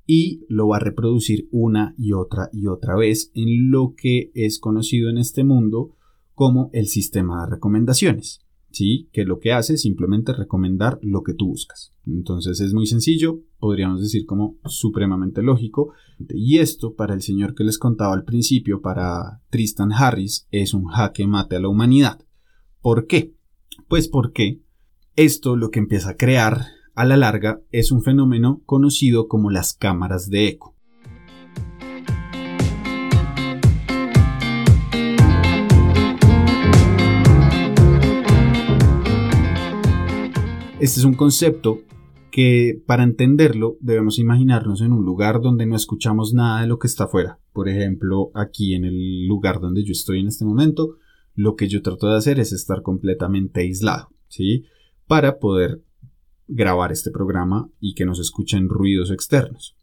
y 0.06 0.46
lo 0.50 0.68
va 0.68 0.78
a 0.78 0.82
reproducir 0.82 1.48
una 1.52 1.96
y 1.98 2.14
otra 2.14 2.50
y 2.54 2.68
otra 2.68 2.96
vez 2.96 3.32
en 3.34 3.72
lo 3.72 3.96
que 3.98 4.32
es 4.36 4.60
conocido 4.60 5.10
en 5.10 5.18
este 5.18 5.44
mundo 5.44 5.96
como 6.36 6.70
el 6.74 6.88
sistema 6.88 7.44
de 7.44 7.52
recomendaciones. 7.52 8.42
¿Sí? 8.72 9.10
Que 9.12 9.26
lo 9.26 9.40
que 9.40 9.54
hace 9.54 9.76
es 9.76 9.82
simplemente 9.82 10.34
recomendar 10.34 11.00
lo 11.02 11.24
que 11.24 11.34
tú 11.34 11.48
buscas. 11.48 11.94
Entonces 12.06 12.60
es 12.60 12.74
muy 12.74 12.88
sencillo, 12.88 13.42
podríamos 13.60 14.02
decir 14.02 14.26
como 14.26 14.58
supremamente 14.66 15.42
lógico. 15.42 15.94
Y 16.30 16.60
esto, 16.60 16.96
para 16.96 17.14
el 17.14 17.22
señor 17.22 17.56
que 17.56 17.64
les 17.64 17.78
contaba 17.78 18.14
al 18.14 18.24
principio, 18.24 18.82
para 18.82 19.42
Tristan 19.50 19.92
Harris, 19.92 20.48
es 20.52 20.74
un 20.74 20.86
jaque 20.86 21.28
mate 21.28 21.58
a 21.58 21.60
la 21.60 21.70
humanidad. 21.70 22.26
¿Por 22.82 23.08
qué? 23.08 23.36
Pues 23.88 24.08
porque 24.08 24.62
esto 25.16 25.56
lo 25.56 25.70
que 25.70 25.80
empieza 25.80 26.12
a 26.12 26.18
crear 26.18 26.66
a 26.96 27.06
la 27.06 27.18
larga 27.18 27.62
es 27.72 27.92
un 27.92 28.02
fenómeno 28.02 28.62
conocido 28.66 29.28
como 29.28 29.50
las 29.50 29.74
cámaras 29.74 30.30
de 30.30 30.48
eco. 30.48 30.76
Este 40.82 41.00
es 41.00 41.06
un 41.06 41.14
concepto 41.14 41.84
que 42.32 42.82
para 42.88 43.04
entenderlo 43.04 43.78
debemos 43.82 44.18
imaginarnos 44.18 44.82
en 44.82 44.94
un 44.94 45.06
lugar 45.06 45.40
donde 45.40 45.68
no 45.68 45.76
escuchamos 45.76 46.34
nada 46.34 46.62
de 46.62 46.68
lo 46.68 46.80
que 46.80 46.88
está 46.88 47.04
afuera. 47.04 47.38
Por 47.54 47.70
ejemplo, 47.70 48.32
aquí 48.34 48.74
en 48.74 48.86
el 48.86 49.28
lugar 49.28 49.60
donde 49.60 49.84
yo 49.84 49.92
estoy 49.92 50.22
en 50.22 50.28
este 50.28 50.44
momento, 50.44 50.96
lo 51.36 51.56
que 51.56 51.68
yo 51.68 51.84
trato 51.84 52.08
de 52.08 52.18
hacer 52.18 52.40
es 52.40 52.52
estar 52.52 52.82
completamente 52.82 53.62
aislado, 53.62 54.10
¿sí? 54.28 54.66
Para 55.06 55.38
poder 55.38 55.84
grabar 56.48 56.92
este 56.92 57.12
programa 57.12 57.70
y 57.80 57.94
que 57.94 58.06
nos 58.06 58.20
escuchen 58.20 58.68
ruidos 58.68 59.12
externos. 59.12 59.76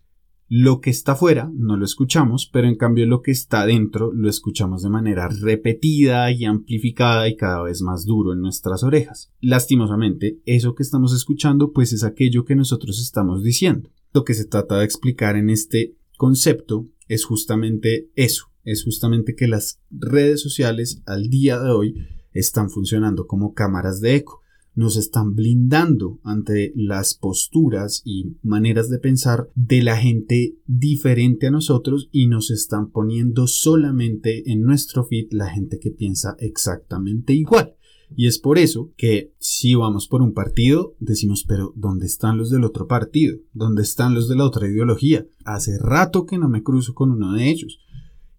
Lo 0.51 0.81
que 0.81 0.89
está 0.89 1.13
afuera 1.13 1.51
no 1.55 1.77
lo 1.77 1.85
escuchamos, 1.85 2.49
pero 2.51 2.69
en 2.69 2.77
cambio 2.77 3.05
lo 3.05 3.21
que 3.21 3.31
está 3.31 3.67
dentro 3.67 4.13
lo 4.15 4.31
escuchamos 4.31 4.83
de 4.83 4.89
manera 4.89 5.29
repetida 5.29 6.31
y 6.33 6.47
amplificada 6.47 7.29
y 7.29 7.37
cada 7.37 7.63
vez 7.63 7.83
más 7.83 8.07
duro 8.07 8.33
en 8.33 8.41
nuestras 8.41 8.83
orejas. 8.83 9.31
Lastimosamente, 9.43 10.41
eso 10.47 10.75
que 10.75 10.83
estamos 10.83 11.15
escuchando 11.15 11.73
pues 11.73 11.93
es 11.93 12.03
aquello 12.03 12.47
que 12.47 12.57
nosotros 12.57 12.99
estamos 12.99 13.43
diciendo. 13.43 13.91
Lo 14.15 14.25
que 14.25 14.33
se 14.33 14.47
trata 14.47 14.79
de 14.79 14.87
explicar 14.87 15.37
en 15.37 15.51
este 15.51 15.97
concepto 16.17 16.87
es 17.09 17.27
justamente 17.27 18.11
eso, 18.17 18.47
es 18.65 18.85
justamente 18.85 19.35
que 19.35 19.49
las 19.49 19.83
redes 19.91 20.41
sociales 20.41 21.03
al 21.05 21.29
día 21.29 21.59
de 21.59 21.71
hoy 21.71 21.95
están 22.33 22.71
funcionando 22.71 23.27
como 23.27 23.53
cámaras 23.53 24.01
de 24.01 24.15
eco 24.15 24.43
nos 24.75 24.97
están 24.97 25.35
blindando 25.35 26.21
ante 26.23 26.73
las 26.77 27.15
posturas 27.15 28.03
y 28.05 28.37
maneras 28.43 28.89
de 28.89 28.99
pensar 28.99 29.49
de 29.55 29.83
la 29.83 29.97
gente 29.97 30.55
diferente 30.67 31.49
a 31.49 31.51
nosotros 31.51 32.09
y 32.13 32.29
nos 32.29 32.51
están 32.51 32.91
poniendo 32.91 33.47
solamente 33.47 34.51
en 34.53 34.63
nuestro 34.63 35.05
feed 35.05 35.29
la 35.33 35.51
gente 35.51 35.79
que 35.79 35.91
piensa 35.91 36.37
exactamente 36.39 37.33
igual. 37.33 37.75
Y 38.17 38.27
es 38.27 38.39
por 38.39 38.59
eso 38.59 38.93
que 38.97 39.33
si 39.39 39.75
vamos 39.75 40.09
por 40.09 40.23
un 40.23 40.33
partido, 40.33 40.95
decimos, 40.99 41.45
pero 41.47 41.73
¿dónde 41.77 42.07
están 42.07 42.39
los 42.39 42.51
del 42.51 42.65
otro 42.65 42.87
partido? 42.87 43.37
¿Dónde 43.53 43.83
están 43.83 44.15
los 44.15 44.29
de 44.29 44.37
la 44.37 44.45
otra 44.45 44.69
ideología? 44.69 45.27
Hace 45.45 45.79
rato 45.79 46.25
que 46.25 46.39
no 46.39 46.49
me 46.49 46.63
cruzo 46.63 46.95
con 46.95 47.11
uno 47.11 47.35
de 47.35 47.51
ellos. 47.51 47.81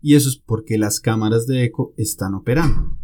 Y 0.02 0.16
eso 0.16 0.30
es 0.30 0.38
porque 0.38 0.78
las 0.78 1.00
cámaras 1.00 1.46
de 1.46 1.66
eco 1.66 1.94
están 1.98 2.34
operando. 2.34 2.98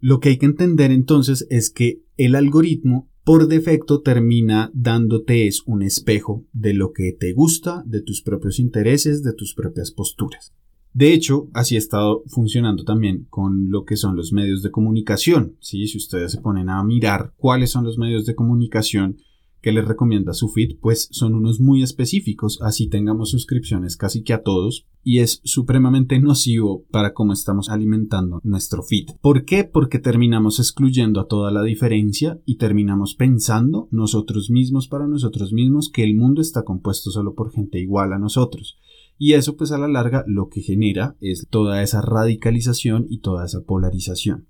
Lo 0.00 0.20
que 0.20 0.30
hay 0.30 0.38
que 0.38 0.46
entender 0.46 0.90
entonces 0.90 1.46
es 1.50 1.70
que 1.70 2.02
el 2.16 2.34
algoritmo 2.34 3.08
por 3.24 3.48
defecto 3.48 4.02
termina 4.02 4.70
dándote 4.72 5.48
es 5.48 5.62
un 5.66 5.82
espejo 5.82 6.44
de 6.52 6.74
lo 6.74 6.92
que 6.92 7.12
te 7.12 7.32
gusta, 7.32 7.82
de 7.84 8.00
tus 8.00 8.22
propios 8.22 8.60
intereses, 8.60 9.22
de 9.22 9.32
tus 9.32 9.54
propias 9.54 9.90
posturas. 9.90 10.54
De 10.92 11.12
hecho, 11.12 11.50
así 11.52 11.74
ha 11.74 11.78
estado 11.78 12.22
funcionando 12.26 12.84
también 12.84 13.26
con 13.28 13.70
lo 13.70 13.84
que 13.84 13.96
son 13.96 14.16
los 14.16 14.32
medios 14.32 14.62
de 14.62 14.70
comunicación. 14.70 15.56
Si 15.60 15.84
ustedes 15.96 16.32
se 16.32 16.40
ponen 16.40 16.70
a 16.70 16.82
mirar 16.84 17.34
cuáles 17.36 17.70
son 17.70 17.84
los 17.84 17.98
medios 17.98 18.24
de 18.26 18.34
comunicación 18.34 19.18
que 19.66 19.72
les 19.72 19.84
recomienda 19.84 20.32
su 20.32 20.48
feed, 20.48 20.78
pues 20.80 21.08
son 21.10 21.34
unos 21.34 21.58
muy 21.58 21.82
específicos, 21.82 22.60
así 22.62 22.88
tengamos 22.88 23.32
suscripciones 23.32 23.96
casi 23.96 24.22
que 24.22 24.32
a 24.32 24.44
todos, 24.44 24.86
y 25.02 25.18
es 25.18 25.40
supremamente 25.42 26.20
nocivo 26.20 26.84
para 26.92 27.14
cómo 27.14 27.32
estamos 27.32 27.68
alimentando 27.68 28.40
nuestro 28.44 28.84
feed. 28.84 29.06
¿Por 29.20 29.44
qué? 29.44 29.64
Porque 29.64 29.98
terminamos 29.98 30.60
excluyendo 30.60 31.18
a 31.18 31.26
toda 31.26 31.50
la 31.50 31.64
diferencia 31.64 32.40
y 32.44 32.58
terminamos 32.58 33.16
pensando 33.16 33.88
nosotros 33.90 34.50
mismos 34.50 34.86
para 34.86 35.08
nosotros 35.08 35.52
mismos 35.52 35.90
que 35.92 36.04
el 36.04 36.14
mundo 36.14 36.42
está 36.42 36.62
compuesto 36.62 37.10
solo 37.10 37.34
por 37.34 37.50
gente 37.50 37.80
igual 37.80 38.12
a 38.12 38.20
nosotros. 38.20 38.78
Y 39.18 39.32
eso 39.32 39.56
pues 39.56 39.72
a 39.72 39.78
la 39.78 39.88
larga 39.88 40.22
lo 40.28 40.48
que 40.48 40.60
genera 40.60 41.16
es 41.20 41.44
toda 41.50 41.82
esa 41.82 42.02
radicalización 42.02 43.06
y 43.08 43.18
toda 43.18 43.46
esa 43.46 43.62
polarización. 43.62 44.46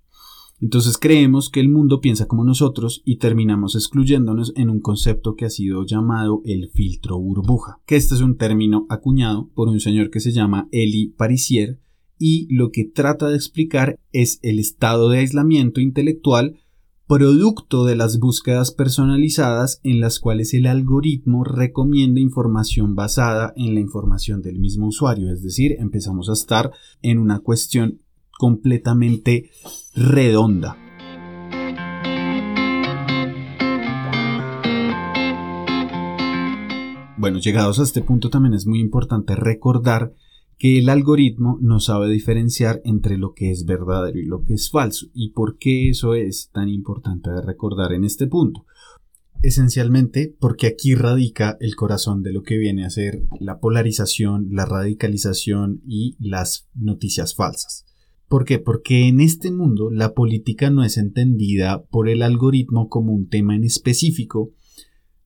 Entonces 0.60 0.96
creemos 0.96 1.50
que 1.50 1.60
el 1.60 1.68
mundo 1.68 2.00
piensa 2.00 2.26
como 2.26 2.42
nosotros 2.42 3.02
y 3.04 3.18
terminamos 3.18 3.74
excluyéndonos 3.74 4.54
en 4.56 4.70
un 4.70 4.80
concepto 4.80 5.34
que 5.34 5.44
ha 5.44 5.50
sido 5.50 5.84
llamado 5.84 6.40
el 6.46 6.70
filtro 6.70 7.18
burbuja, 7.18 7.80
que 7.86 7.96
este 7.96 8.14
es 8.14 8.22
un 8.22 8.36
término 8.36 8.86
acuñado 8.88 9.50
por 9.54 9.68
un 9.68 9.80
señor 9.80 10.10
que 10.10 10.20
se 10.20 10.32
llama 10.32 10.68
Eli 10.72 11.08
Parisier 11.08 11.78
y 12.18 12.46
lo 12.54 12.70
que 12.70 12.84
trata 12.84 13.28
de 13.28 13.36
explicar 13.36 13.98
es 14.12 14.38
el 14.42 14.58
estado 14.58 15.10
de 15.10 15.18
aislamiento 15.18 15.82
intelectual 15.82 16.56
producto 17.06 17.84
de 17.84 17.94
las 17.94 18.18
búsquedas 18.18 18.72
personalizadas 18.72 19.80
en 19.84 20.00
las 20.00 20.18
cuales 20.18 20.54
el 20.54 20.66
algoritmo 20.66 21.44
recomienda 21.44 22.20
información 22.20 22.96
basada 22.96 23.52
en 23.56 23.74
la 23.74 23.80
información 23.80 24.42
del 24.42 24.58
mismo 24.58 24.88
usuario, 24.88 25.30
es 25.30 25.42
decir, 25.42 25.76
empezamos 25.78 26.28
a 26.28 26.32
estar 26.32 26.72
en 27.02 27.18
una 27.18 27.40
cuestión 27.40 28.00
completamente 28.38 29.50
redonda. 29.94 30.76
Bueno, 37.18 37.38
llegados 37.38 37.80
a 37.80 37.82
este 37.82 38.02
punto 38.02 38.28
también 38.28 38.54
es 38.54 38.66
muy 38.66 38.78
importante 38.78 39.34
recordar 39.34 40.12
que 40.58 40.78
el 40.78 40.88
algoritmo 40.88 41.58
no 41.60 41.80
sabe 41.80 42.08
diferenciar 42.08 42.80
entre 42.84 43.18
lo 43.18 43.34
que 43.34 43.50
es 43.50 43.64
verdadero 43.64 44.18
y 44.18 44.24
lo 44.24 44.42
que 44.44 44.54
es 44.54 44.70
falso. 44.70 45.06
¿Y 45.12 45.30
por 45.30 45.58
qué 45.58 45.90
eso 45.90 46.14
es 46.14 46.50
tan 46.52 46.68
importante 46.68 47.30
de 47.30 47.42
recordar 47.42 47.92
en 47.92 48.04
este 48.04 48.26
punto? 48.26 48.64
esencialmente 49.42 50.34
porque 50.38 50.66
aquí 50.66 50.94
radica 50.94 51.56
el 51.60 51.76
corazón 51.76 52.22
de 52.22 52.32
lo 52.32 52.42
que 52.42 52.56
viene 52.58 52.84
a 52.84 52.90
ser 52.90 53.22
la 53.40 53.60
polarización, 53.60 54.48
la 54.50 54.66
radicalización 54.66 55.82
y 55.86 56.16
las 56.18 56.68
noticias 56.74 57.34
falsas. 57.34 57.85
¿Por 58.28 58.44
qué? 58.44 58.58
Porque 58.58 59.06
en 59.06 59.20
este 59.20 59.52
mundo 59.52 59.90
la 59.90 60.12
política 60.12 60.70
no 60.70 60.82
es 60.82 60.96
entendida 60.96 61.84
por 61.84 62.08
el 62.08 62.22
algoritmo 62.22 62.88
como 62.88 63.12
un 63.12 63.28
tema 63.28 63.54
en 63.54 63.64
específico 63.64 64.52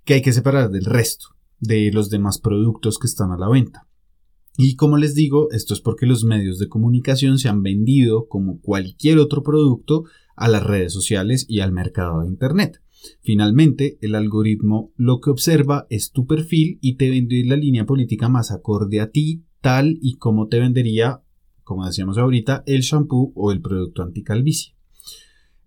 que 0.05 0.15
hay 0.15 0.23
que 0.23 0.33
separar 0.33 0.71
del 0.71 0.85
resto, 0.85 1.29
de 1.61 1.91
los 1.93 2.11
demás 2.11 2.39
productos 2.39 2.99
que 2.99 3.07
están 3.07 3.31
a 3.33 3.39
la 3.39 3.49
venta. 3.49 3.87
Y 4.57 4.77
como 4.77 4.99
les 4.99 5.15
digo, 5.15 5.51
esto 5.53 5.73
es 5.73 5.81
porque 5.81 6.05
los 6.05 6.25
medios 6.25 6.59
de 6.59 6.69
comunicación 6.69 7.39
se 7.39 7.49
han 7.49 7.63
vendido 7.63 8.29
como 8.29 8.61
cualquier 8.61 9.19
otro 9.19 9.43
producto 9.43 10.05
a 10.37 10.49
las 10.49 10.63
redes 10.63 10.93
sociales 10.93 11.47
y 11.49 11.61
al 11.61 11.73
mercado 11.73 12.21
de 12.21 12.29
Internet. 12.29 12.83
Finalmente, 13.23 13.97
el 14.03 14.15
algoritmo 14.15 14.93
lo 14.97 15.21
que 15.21 15.31
observa 15.31 15.87
es 15.89 16.13
tu 16.13 16.27
perfil 16.27 16.79
y 16.83 16.97
te 16.97 17.09
vende 17.09 17.43
la 17.47 17.57
línea 17.57 17.87
política 17.87 18.29
más 18.29 18.51
acorde 18.51 19.01
a 19.01 19.11
ti, 19.11 19.45
tal 19.63 19.99
y 20.03 20.17
como 20.17 20.49
te 20.49 20.59
vendería, 20.59 21.23
como 21.71 21.87
decíamos 21.87 22.19
ahorita, 22.19 22.65
el 22.67 22.81
shampoo 22.81 23.33
o 23.37 23.53
el 23.53 23.61
producto 23.61 24.03
anticalvicie. 24.03 24.75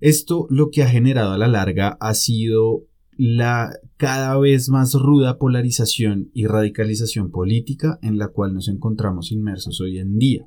Esto 0.01 0.47
lo 0.49 0.69
que 0.69 0.83
ha 0.83 0.89
generado 0.89 1.31
a 1.31 1.37
la 1.37 1.47
larga 1.47 1.97
ha 2.01 2.13
sido 2.13 2.83
la 3.15 3.71
cada 3.95 4.37
vez 4.37 4.67
más 4.67 4.95
ruda 4.95 5.37
polarización 5.37 6.29
y 6.33 6.45
radicalización 6.45 7.31
política 7.31 7.99
en 8.01 8.17
la 8.17 8.27
cual 8.27 8.53
nos 8.53 8.67
encontramos 8.67 9.31
inmersos 9.31 9.79
hoy 9.79 9.97
en 9.97 10.17
día. 10.17 10.45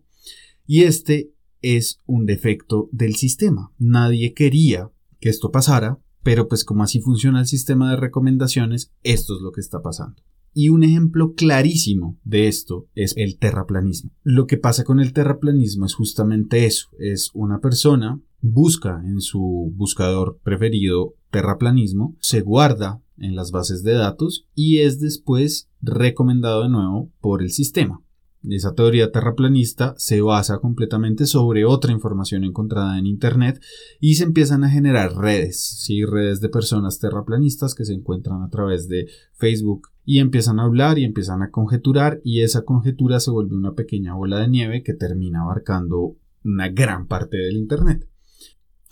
Y 0.66 0.82
este 0.82 1.32
es 1.62 2.02
un 2.04 2.26
defecto 2.26 2.90
del 2.92 3.14
sistema. 3.14 3.72
Nadie 3.78 4.34
quería 4.34 4.90
que 5.20 5.30
esto 5.30 5.50
pasara, 5.50 5.98
pero 6.22 6.48
pues 6.48 6.66
como 6.66 6.82
así 6.82 7.00
funciona 7.00 7.40
el 7.40 7.46
sistema 7.46 7.88
de 7.88 7.96
recomendaciones, 7.96 8.92
esto 9.02 9.34
es 9.34 9.40
lo 9.40 9.52
que 9.52 9.62
está 9.62 9.80
pasando. 9.80 10.22
Y 10.58 10.70
un 10.70 10.84
ejemplo 10.84 11.34
clarísimo 11.34 12.18
de 12.24 12.48
esto 12.48 12.86
es 12.94 13.12
el 13.18 13.36
terraplanismo. 13.36 14.12
Lo 14.22 14.46
que 14.46 14.56
pasa 14.56 14.84
con 14.84 15.00
el 15.00 15.12
terraplanismo 15.12 15.84
es 15.84 15.92
justamente 15.92 16.64
eso. 16.64 16.88
Es 16.98 17.30
una 17.34 17.60
persona 17.60 18.22
busca 18.40 19.02
en 19.04 19.20
su 19.20 19.70
buscador 19.76 20.40
preferido 20.42 21.14
terraplanismo, 21.30 22.16
se 22.20 22.40
guarda 22.40 23.02
en 23.18 23.36
las 23.36 23.50
bases 23.50 23.82
de 23.82 23.92
datos 23.92 24.46
y 24.54 24.78
es 24.78 24.98
después 24.98 25.68
recomendado 25.82 26.62
de 26.62 26.70
nuevo 26.70 27.12
por 27.20 27.42
el 27.42 27.50
sistema. 27.50 28.02
Esa 28.42 28.74
teoría 28.74 29.12
terraplanista 29.12 29.92
se 29.98 30.22
basa 30.22 30.60
completamente 30.60 31.26
sobre 31.26 31.66
otra 31.66 31.92
información 31.92 32.44
encontrada 32.44 32.98
en 32.98 33.04
Internet 33.04 33.60
y 34.00 34.14
se 34.14 34.24
empiezan 34.24 34.64
a 34.64 34.70
generar 34.70 35.16
redes, 35.16 35.60
¿sí? 35.82 36.06
redes 36.06 36.40
de 36.40 36.48
personas 36.48 36.98
terraplanistas 36.98 37.74
que 37.74 37.84
se 37.84 37.92
encuentran 37.92 38.42
a 38.42 38.48
través 38.48 38.88
de 38.88 39.08
Facebook 39.34 39.88
y 40.08 40.20
empiezan 40.20 40.60
a 40.60 40.62
hablar 40.62 40.98
y 41.00 41.04
empiezan 41.04 41.42
a 41.42 41.50
conjeturar 41.50 42.20
y 42.22 42.42
esa 42.42 42.64
conjetura 42.64 43.18
se 43.18 43.32
vuelve 43.32 43.56
una 43.56 43.74
pequeña 43.74 44.14
bola 44.14 44.38
de 44.38 44.48
nieve 44.48 44.84
que 44.84 44.94
termina 44.94 45.42
abarcando 45.42 46.16
una 46.44 46.68
gran 46.68 47.08
parte 47.08 47.36
del 47.36 47.56
Internet. 47.56 48.08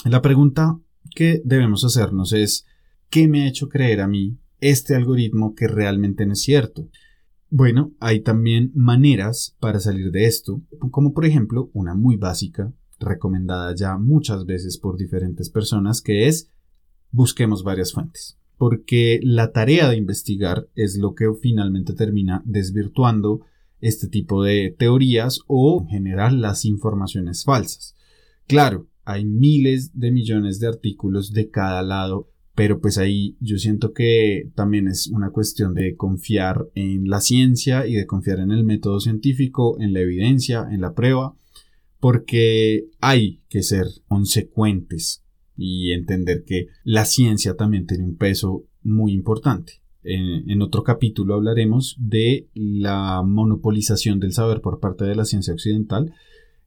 La 0.05 0.21
pregunta 0.21 0.77
que 1.15 1.41
debemos 1.45 1.85
hacernos 1.85 2.33
es 2.33 2.67
¿qué 3.11 3.29
me 3.29 3.43
ha 3.43 3.49
hecho 3.49 3.69
creer 3.69 4.01
a 4.01 4.09
mí 4.09 4.39
este 4.61 4.97
algoritmo 4.97 5.55
que 5.55 5.69
realmente 5.69 6.27
no 6.27 6.33
es 6.33 6.43
cierto? 6.43 6.89
Bueno, 7.49 7.93
hay 8.01 8.21
también 8.21 8.73
maneras 8.75 9.57
para 9.61 9.79
salir 9.79 10.11
de 10.11 10.27
esto, 10.27 10.63
como 10.91 11.15
por 11.15 11.27
ejemplo 11.27 11.71
una 11.75 11.95
muy 11.95 12.17
básica, 12.17 12.73
recomendada 12.99 13.73
ya 13.77 13.97
muchas 13.99 14.47
veces 14.47 14.79
por 14.79 14.97
diferentes 14.97 15.49
personas, 15.49 16.03
que 16.03 16.27
es 16.27 16.51
busquemos 17.13 17.63
varias 17.63 17.93
fuentes. 17.93 18.37
Porque 18.57 19.21
la 19.23 19.53
tarea 19.53 19.89
de 19.89 19.97
investigar 19.97 20.69
es 20.75 20.97
lo 20.97 21.15
que 21.15 21.27
finalmente 21.41 21.93
termina 21.93 22.43
desvirtuando 22.45 23.41
este 23.81 24.09
tipo 24.09 24.43
de 24.43 24.75
teorías 24.79 25.41
o 25.47 25.83
en 25.83 25.89
general 25.89 26.41
las 26.41 26.65
informaciones 26.65 27.45
falsas. 27.45 27.97
Claro, 28.47 28.89
hay 29.05 29.25
miles 29.25 29.99
de 29.99 30.11
millones 30.11 30.61
de 30.61 30.69
artículos 30.69 31.33
de 31.33 31.51
cada 31.51 31.83
lado 31.83 32.31
pero 32.55 32.81
pues 32.81 32.99
ahí 32.99 33.37
yo 33.41 33.59
siento 33.59 33.93
que 33.93 34.51
también 34.55 34.87
es 34.87 35.09
una 35.09 35.31
cuestión 35.31 35.75
de 35.75 35.97
confiar 35.97 36.69
en 36.75 37.09
la 37.09 37.21
ciencia 37.21 37.87
y 37.87 37.95
de 37.95 38.07
confiar 38.07 38.39
en 38.39 38.53
el 38.53 38.65
método 38.65 39.01
científico, 39.01 39.77
en 39.81 39.93
la 39.93 40.01
evidencia, 40.01 40.69
en 40.71 40.81
la 40.81 40.95
prueba, 40.95 41.37
porque 41.99 42.87
hay 43.01 43.41
que 43.49 43.63
ser 43.63 43.87
consecuentes 44.07 45.24
y 45.57 45.93
entender 45.93 46.45
que 46.45 46.69
la 46.83 47.05
ciencia 47.05 47.55
también 47.57 47.87
tiene 47.87 48.05
un 48.05 48.17
peso 48.17 48.65
muy 48.83 49.13
importante. 49.13 49.85
En, 50.07 50.61
otro 50.61 50.83
capítulo 50.83 51.35
hablaremos 51.35 51.97
de 51.99 52.49
la 52.53 53.23
monopolización 53.23 54.21
del 54.21 54.33
saber 54.33 54.61
por 54.61 54.79
parte 54.79 55.05
de 55.05 55.15
la 55.15 55.25
ciencia 55.25 55.55
occidental. 55.55 56.13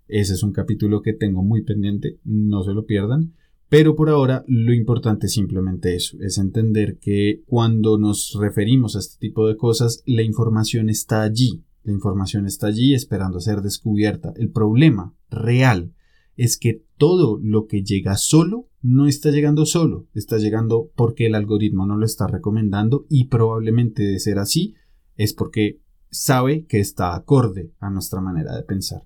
Ese 0.08 0.34
es 0.34 0.42
un 0.42 0.54
capítulo 0.54 1.04
que 1.04 1.14
tengo 1.14 1.44
muy 1.44 1.62
pendiente, 1.62 2.18
no 2.24 2.64
se 2.64 2.74
lo 2.74 2.86
pierdan. 2.86 3.34
Pero 3.70 3.96
por 3.96 4.10
ahora 4.10 4.44
lo 4.48 4.74
importante 4.74 5.28
es 5.28 5.34
simplemente 5.34 5.94
eso, 5.94 6.18
es 6.22 6.38
entender 6.38 6.98
que 7.00 7.44
cuando 7.46 7.98
nos 7.98 8.36
referimos 8.40 8.96
a 8.96 9.00
este 9.00 9.20
tipo 9.20 9.48
de 9.48 9.58
cosas, 9.58 10.02
la 10.06 10.24
información 10.24 10.90
está 10.90 11.22
allí, 11.22 11.64
la 11.84 11.92
información 11.92 12.46
está 12.46 12.68
allí 12.68 12.94
esperando 12.94 13.42
ser 13.42 13.62
descubierta. 13.62 14.34
El 14.38 14.50
problema 14.50 15.14
real 15.30 15.94
es 16.38 16.58
que 16.58 16.84
todo 16.98 17.40
lo 17.42 17.68
que 17.68 17.84
llega 17.84 18.18
solo 18.18 18.68
no 18.82 19.08
está 19.08 19.32
llegando 19.32 19.66
solo, 19.66 20.08
está 20.14 20.38
llegando 20.38 20.92
porque 20.96 21.28
el 21.28 21.36
algoritmo 21.36 21.86
no 21.86 21.98
lo 21.98 22.06
está 22.06 22.28
recomendando 22.28 23.06
y 23.10 23.26
probablemente 23.26 24.04
de 24.04 24.20
ser 24.20 24.40
así 24.40 24.76
es 25.16 25.34
porque 25.34 25.82
sabe 26.10 26.66
que 26.66 26.80
está 26.80 27.16
acorde 27.16 27.72
a 27.80 27.90
nuestra 27.90 28.22
manera 28.22 28.56
de 28.56 28.64
pensar. 28.64 29.04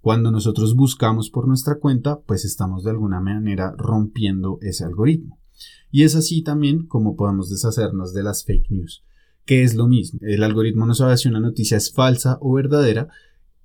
Cuando 0.00 0.30
nosotros 0.30 0.76
buscamos 0.76 1.30
por 1.30 1.48
nuestra 1.48 1.80
cuenta, 1.80 2.20
pues 2.20 2.44
estamos 2.44 2.84
de 2.84 2.90
alguna 2.90 3.20
manera 3.20 3.74
rompiendo 3.76 4.58
ese 4.60 4.84
algoritmo. 4.84 5.40
Y 5.90 6.04
es 6.04 6.14
así 6.14 6.42
también 6.42 6.86
como 6.86 7.16
podemos 7.16 7.50
deshacernos 7.50 8.12
de 8.12 8.22
las 8.22 8.44
fake 8.44 8.70
news, 8.70 9.04
que 9.44 9.64
es 9.64 9.74
lo 9.74 9.88
mismo. 9.88 10.20
El 10.22 10.44
algoritmo 10.44 10.86
no 10.86 10.94
sabe 10.94 11.16
si 11.16 11.28
una 11.28 11.40
noticia 11.40 11.76
es 11.76 11.92
falsa 11.92 12.38
o 12.40 12.52
verdadera 12.52 13.08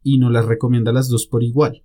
y 0.01 0.17
no 0.17 0.29
las 0.29 0.45
recomienda 0.45 0.91
las 0.91 1.09
dos 1.09 1.27
por 1.27 1.43
igual. 1.43 1.83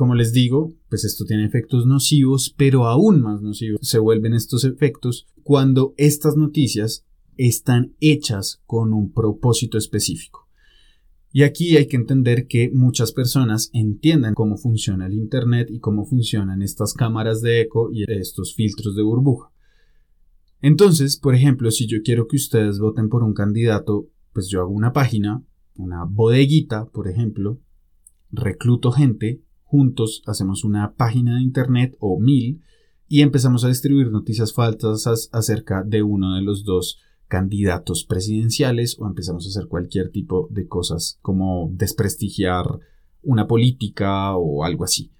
Como 0.00 0.14
les 0.14 0.32
digo, 0.32 0.72
pues 0.88 1.04
esto 1.04 1.26
tiene 1.26 1.44
efectos 1.44 1.84
nocivos, 1.84 2.54
pero 2.56 2.86
aún 2.86 3.20
más 3.20 3.42
nocivos 3.42 3.80
se 3.82 3.98
vuelven 3.98 4.32
estos 4.32 4.64
efectos 4.64 5.26
cuando 5.42 5.92
estas 5.98 6.38
noticias 6.38 7.04
están 7.36 7.94
hechas 8.00 8.62
con 8.64 8.94
un 8.94 9.12
propósito 9.12 9.76
específico. 9.76 10.48
Y 11.32 11.42
aquí 11.42 11.76
hay 11.76 11.86
que 11.86 11.98
entender 11.98 12.46
que 12.46 12.70
muchas 12.72 13.12
personas 13.12 13.68
entienden 13.74 14.32
cómo 14.32 14.56
funciona 14.56 15.04
el 15.04 15.12
Internet 15.12 15.68
y 15.70 15.80
cómo 15.80 16.06
funcionan 16.06 16.62
estas 16.62 16.94
cámaras 16.94 17.42
de 17.42 17.60
eco 17.60 17.90
y 17.92 18.10
estos 18.10 18.54
filtros 18.54 18.96
de 18.96 19.02
burbuja. 19.02 19.52
Entonces, 20.62 21.18
por 21.18 21.34
ejemplo, 21.34 21.70
si 21.70 21.86
yo 21.86 21.98
quiero 22.02 22.26
que 22.26 22.36
ustedes 22.36 22.78
voten 22.78 23.10
por 23.10 23.22
un 23.22 23.34
candidato, 23.34 24.08
pues 24.32 24.48
yo 24.48 24.62
hago 24.62 24.70
una 24.70 24.94
página, 24.94 25.44
una 25.74 26.04
bodeguita, 26.04 26.86
por 26.86 27.06
ejemplo, 27.06 27.60
recluto 28.30 28.92
gente, 28.92 29.42
juntos 29.70 30.22
hacemos 30.26 30.64
una 30.64 30.94
página 30.94 31.36
de 31.36 31.42
Internet 31.42 31.96
o 32.00 32.18
mil 32.18 32.60
y 33.06 33.22
empezamos 33.22 33.64
a 33.64 33.68
distribuir 33.68 34.10
noticias 34.10 34.52
falsas 34.52 35.30
acerca 35.32 35.84
de 35.84 36.02
uno 36.02 36.34
de 36.34 36.42
los 36.42 36.64
dos 36.64 36.98
candidatos 37.28 38.04
presidenciales 38.04 38.96
o 38.98 39.06
empezamos 39.06 39.46
a 39.46 39.48
hacer 39.48 39.68
cualquier 39.68 40.10
tipo 40.10 40.48
de 40.50 40.66
cosas 40.66 41.18
como 41.22 41.70
desprestigiar 41.72 42.66
una 43.22 43.46
política 43.46 44.34
o 44.36 44.64
algo 44.64 44.82
así. 44.82 45.12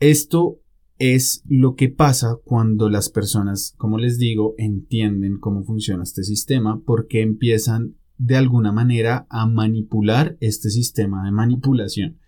Esto 0.00 0.60
es 0.98 1.42
lo 1.46 1.76
que 1.76 1.88
pasa 1.88 2.36
cuando 2.44 2.90
las 2.90 3.08
personas, 3.08 3.74
como 3.78 3.96
les 3.96 4.18
digo, 4.18 4.54
entienden 4.58 5.38
cómo 5.38 5.64
funciona 5.64 6.02
este 6.02 6.24
sistema 6.24 6.82
porque 6.84 7.22
empiezan 7.22 7.96
de 8.18 8.36
alguna 8.36 8.72
manera 8.72 9.26
a 9.30 9.46
manipular 9.46 10.36
este 10.40 10.68
sistema 10.68 11.24
de 11.24 11.32
manipulación 11.32 12.18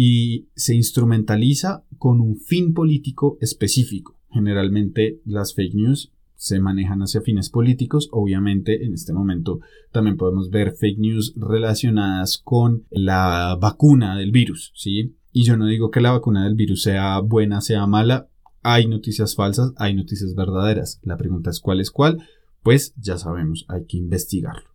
y 0.00 0.46
se 0.54 0.76
instrumentaliza 0.76 1.82
con 1.98 2.20
un 2.20 2.36
fin 2.36 2.72
político 2.72 3.36
específico. 3.40 4.16
Generalmente 4.30 5.20
las 5.24 5.56
fake 5.56 5.74
news 5.74 6.12
se 6.36 6.60
manejan 6.60 7.00
hacia 7.00 7.20
fines 7.20 7.50
políticos. 7.50 8.08
Obviamente, 8.12 8.84
en 8.84 8.94
este 8.94 9.12
momento 9.12 9.58
también 9.90 10.16
podemos 10.16 10.50
ver 10.50 10.76
fake 10.76 11.00
news 11.00 11.34
relacionadas 11.34 12.38
con 12.38 12.86
la 12.90 13.58
vacuna 13.60 14.16
del 14.16 14.30
virus, 14.30 14.70
¿sí? 14.76 15.16
Y 15.32 15.42
yo 15.42 15.56
no 15.56 15.66
digo 15.66 15.90
que 15.90 16.00
la 16.00 16.12
vacuna 16.12 16.44
del 16.44 16.54
virus 16.54 16.82
sea 16.82 17.18
buena, 17.18 17.60
sea 17.60 17.84
mala. 17.88 18.28
Hay 18.62 18.86
noticias 18.86 19.34
falsas, 19.34 19.72
hay 19.78 19.94
noticias 19.94 20.36
verdaderas. 20.36 21.00
La 21.02 21.16
pregunta 21.16 21.50
es 21.50 21.58
cuál 21.58 21.80
es 21.80 21.90
cuál. 21.90 22.24
Pues 22.62 22.94
ya 23.00 23.18
sabemos, 23.18 23.64
hay 23.66 23.84
que 23.86 23.96
investigarlo. 23.96 24.70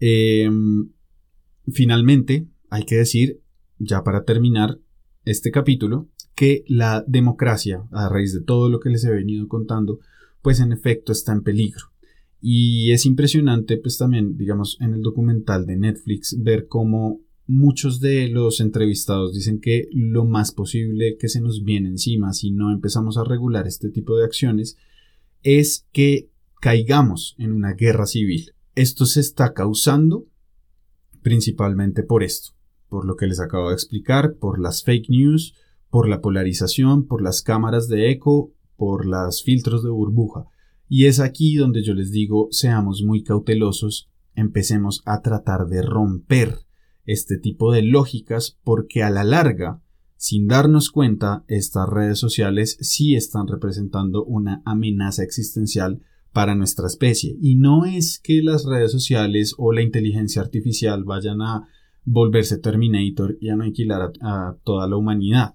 Em, 0.00 0.88
finalmente, 1.70 2.48
hay 2.70 2.86
que 2.86 2.96
decir, 2.96 3.43
ya 3.78 4.02
para 4.02 4.24
terminar 4.24 4.78
este 5.24 5.50
capítulo, 5.50 6.08
que 6.34 6.64
la 6.66 7.04
democracia, 7.06 7.84
a 7.92 8.08
raíz 8.08 8.32
de 8.32 8.42
todo 8.42 8.68
lo 8.68 8.80
que 8.80 8.90
les 8.90 9.04
he 9.04 9.10
venido 9.10 9.48
contando, 9.48 10.00
pues 10.42 10.60
en 10.60 10.72
efecto 10.72 11.12
está 11.12 11.32
en 11.32 11.42
peligro. 11.42 11.86
Y 12.40 12.90
es 12.92 13.06
impresionante, 13.06 13.78
pues 13.78 13.96
también, 13.96 14.36
digamos, 14.36 14.76
en 14.80 14.92
el 14.92 15.00
documental 15.00 15.64
de 15.64 15.76
Netflix, 15.76 16.36
ver 16.42 16.66
cómo 16.68 17.20
muchos 17.46 18.00
de 18.00 18.28
los 18.28 18.60
entrevistados 18.60 19.34
dicen 19.34 19.60
que 19.60 19.88
lo 19.92 20.24
más 20.24 20.52
posible 20.52 21.16
que 21.18 21.28
se 21.28 21.40
nos 21.40 21.62
viene 21.62 21.88
encima 21.88 22.32
si 22.32 22.50
no 22.50 22.72
empezamos 22.72 23.18
a 23.18 23.24
regular 23.24 23.66
este 23.66 23.90
tipo 23.90 24.16
de 24.16 24.24
acciones 24.24 24.76
es 25.42 25.86
que 25.92 26.30
caigamos 26.60 27.34
en 27.38 27.52
una 27.52 27.74
guerra 27.74 28.06
civil. 28.06 28.52
Esto 28.74 29.06
se 29.06 29.20
está 29.20 29.52
causando 29.52 30.26
principalmente 31.22 32.02
por 32.02 32.22
esto, 32.22 32.54
por 32.94 33.06
lo 33.06 33.16
que 33.16 33.26
les 33.26 33.40
acabo 33.40 33.70
de 33.70 33.74
explicar, 33.74 34.36
por 34.36 34.60
las 34.60 34.84
fake 34.84 35.10
news, 35.10 35.56
por 35.90 36.08
la 36.08 36.20
polarización, 36.20 37.08
por 37.08 37.22
las 37.22 37.42
cámaras 37.42 37.88
de 37.88 38.12
eco, 38.12 38.52
por 38.76 39.04
los 39.04 39.42
filtros 39.42 39.82
de 39.82 39.90
burbuja. 39.90 40.44
Y 40.88 41.06
es 41.06 41.18
aquí 41.18 41.56
donde 41.56 41.82
yo 41.82 41.92
les 41.92 42.12
digo, 42.12 42.46
seamos 42.52 43.02
muy 43.04 43.24
cautelosos, 43.24 44.12
empecemos 44.36 45.02
a 45.06 45.22
tratar 45.22 45.66
de 45.66 45.82
romper 45.82 46.60
este 47.04 47.36
tipo 47.36 47.72
de 47.72 47.82
lógicas 47.82 48.60
porque 48.62 49.02
a 49.02 49.10
la 49.10 49.24
larga, 49.24 49.82
sin 50.16 50.46
darnos 50.46 50.88
cuenta, 50.90 51.44
estas 51.48 51.88
redes 51.88 52.20
sociales 52.20 52.78
sí 52.80 53.16
están 53.16 53.48
representando 53.48 54.24
una 54.24 54.62
amenaza 54.64 55.24
existencial 55.24 56.00
para 56.32 56.54
nuestra 56.54 56.86
especie. 56.86 57.36
Y 57.42 57.56
no 57.56 57.86
es 57.86 58.20
que 58.20 58.40
las 58.40 58.64
redes 58.64 58.92
sociales 58.92 59.52
o 59.58 59.72
la 59.72 59.82
inteligencia 59.82 60.42
artificial 60.42 61.02
vayan 61.02 61.42
a 61.42 61.66
volverse 62.04 62.58
Terminator 62.58 63.36
y 63.40 63.48
aniquilar 63.48 64.12
a, 64.20 64.48
a 64.48 64.56
toda 64.64 64.88
la 64.88 64.96
humanidad. 64.96 65.54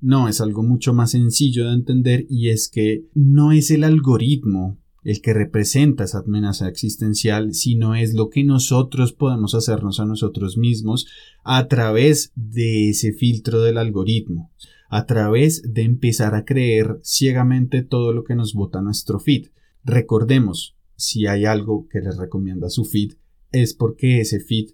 No, 0.00 0.28
es 0.28 0.40
algo 0.40 0.62
mucho 0.62 0.92
más 0.92 1.12
sencillo 1.12 1.68
de 1.68 1.74
entender 1.74 2.26
y 2.28 2.50
es 2.50 2.68
que 2.68 3.06
no 3.14 3.52
es 3.52 3.70
el 3.70 3.84
algoritmo 3.84 4.78
el 5.04 5.20
que 5.20 5.34
representa 5.34 6.04
esa 6.04 6.20
amenaza 6.20 6.66
existencial, 6.66 7.52
sino 7.54 7.94
es 7.94 8.14
lo 8.14 8.30
que 8.30 8.42
nosotros 8.42 9.12
podemos 9.12 9.54
hacernos 9.54 10.00
a 10.00 10.06
nosotros 10.06 10.56
mismos 10.56 11.06
a 11.44 11.68
través 11.68 12.32
de 12.34 12.88
ese 12.88 13.12
filtro 13.12 13.60
del 13.60 13.76
algoritmo, 13.76 14.50
a 14.88 15.04
través 15.04 15.62
de 15.62 15.82
empezar 15.82 16.34
a 16.34 16.44
creer 16.44 16.98
ciegamente 17.02 17.82
todo 17.82 18.14
lo 18.14 18.24
que 18.24 18.34
nos 18.34 18.54
vota 18.54 18.80
nuestro 18.80 19.20
feed. 19.20 19.48
Recordemos, 19.84 20.74
si 20.96 21.26
hay 21.26 21.44
algo 21.44 21.86
que 21.90 22.00
les 22.00 22.16
recomienda 22.16 22.70
su 22.70 22.86
feed, 22.86 23.12
es 23.52 23.74
porque 23.74 24.20
ese 24.20 24.40
feed 24.40 24.70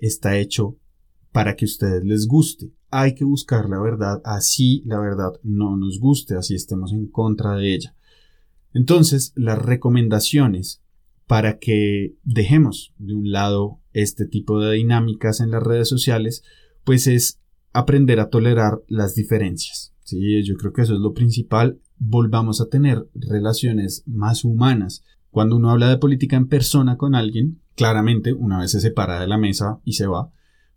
está 0.00 0.38
hecho 0.38 0.78
para 1.32 1.56
que 1.56 1.64
a 1.64 1.66
ustedes 1.66 2.04
les 2.04 2.26
guste. 2.26 2.72
Hay 2.90 3.14
que 3.14 3.24
buscar 3.24 3.68
la 3.68 3.80
verdad, 3.80 4.20
así 4.24 4.82
la 4.84 4.98
verdad 4.98 5.32
no 5.42 5.76
nos 5.76 6.00
guste, 6.00 6.34
así 6.34 6.54
estemos 6.54 6.92
en 6.92 7.06
contra 7.06 7.54
de 7.54 7.74
ella. 7.74 7.94
Entonces, 8.72 9.32
las 9.36 9.58
recomendaciones 9.58 10.82
para 11.26 11.58
que 11.58 12.16
dejemos 12.24 12.92
de 12.98 13.14
un 13.14 13.30
lado 13.30 13.80
este 13.92 14.26
tipo 14.26 14.60
de 14.60 14.74
dinámicas 14.74 15.40
en 15.40 15.52
las 15.52 15.62
redes 15.62 15.88
sociales, 15.88 16.42
pues 16.84 17.06
es 17.06 17.40
aprender 17.72 18.18
a 18.18 18.30
tolerar 18.30 18.82
las 18.88 19.14
diferencias. 19.14 19.94
Sí, 20.02 20.42
yo 20.44 20.56
creo 20.56 20.72
que 20.72 20.82
eso 20.82 20.94
es 20.94 21.00
lo 21.00 21.14
principal. 21.14 21.80
Volvamos 21.98 22.60
a 22.60 22.68
tener 22.68 23.08
relaciones 23.14 24.02
más 24.06 24.44
humanas. 24.44 25.04
Cuando 25.30 25.56
uno 25.56 25.70
habla 25.70 25.88
de 25.88 25.98
política 25.98 26.36
en 26.36 26.48
persona 26.48 26.96
con 26.96 27.14
alguien, 27.14 27.60
claramente 27.76 28.32
una 28.32 28.58
vez 28.58 28.72
se 28.72 28.80
separa 28.80 29.20
de 29.20 29.26
la 29.26 29.38
mesa 29.38 29.80
y 29.84 29.94
se 29.94 30.06
va, 30.06 30.30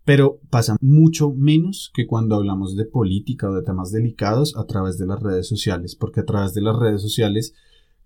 pero 0.06 0.40
pasa 0.50 0.78
mucho 0.82 1.32
menos 1.32 1.92
que 1.94 2.06
cuando 2.06 2.36
hablamos 2.36 2.76
de 2.76 2.86
política 2.86 3.50
o 3.50 3.54
de 3.54 3.64
temas 3.64 3.92
delicados 3.92 4.56
a 4.58 4.66
través 4.66 4.98
de 4.98 5.08
las 5.08 5.22
redes 5.22 5.48
sociales, 5.48 5.96
porque 5.96 6.20
a 6.20 6.26
través 6.26 6.54
de 6.54 6.62
las 6.62 6.78
redes 6.78 7.02
sociales 7.02 7.54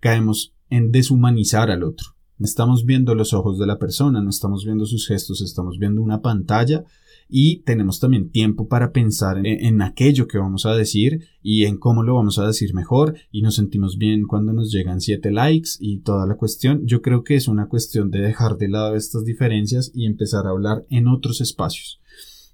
caemos 0.00 0.54
en 0.70 0.92
deshumanizar 0.92 1.70
al 1.70 1.82
otro. 1.82 2.14
Estamos 2.38 2.84
viendo 2.84 3.14
los 3.16 3.32
ojos 3.34 3.58
de 3.58 3.66
la 3.66 3.78
persona, 3.78 4.22
no 4.22 4.30
estamos 4.30 4.64
viendo 4.64 4.86
sus 4.86 5.08
gestos, 5.08 5.40
estamos 5.40 5.78
viendo 5.78 6.00
una 6.00 6.22
pantalla 6.22 6.84
y 7.28 7.60
tenemos 7.62 8.00
también 8.00 8.30
tiempo 8.30 8.68
para 8.68 8.92
pensar 8.92 9.38
en, 9.44 9.82
aquello 9.82 10.26
que 10.26 10.38
vamos 10.38 10.64
a 10.64 10.74
decir 10.74 11.26
y 11.42 11.64
en 11.64 11.76
cómo 11.78 12.02
lo 12.02 12.14
vamos 12.14 12.38
a 12.38 12.46
decir 12.46 12.74
mejor 12.74 13.16
y 13.30 13.42
nos 13.42 13.56
sentimos 13.56 13.98
bien 13.98 14.26
cuando 14.26 14.52
nos 14.52 14.72
llegan 14.72 15.00
siete 15.00 15.30
likes 15.30 15.70
y 15.78 16.00
toda 16.00 16.26
la 16.26 16.36
cuestión. 16.36 16.86
Yo 16.86 17.02
creo 17.02 17.24
que 17.24 17.36
es 17.36 17.46
una 17.48 17.68
cuestión 17.68 18.10
de 18.10 18.20
dejar 18.20 18.56
de 18.56 18.68
lado 18.68 18.96
estas 18.96 19.24
diferencias 19.24 19.90
y 19.94 20.06
empezar 20.06 20.46
a 20.46 20.50
hablar 20.50 20.86
en 20.88 21.06
otros 21.06 21.40
espacios. 21.40 22.00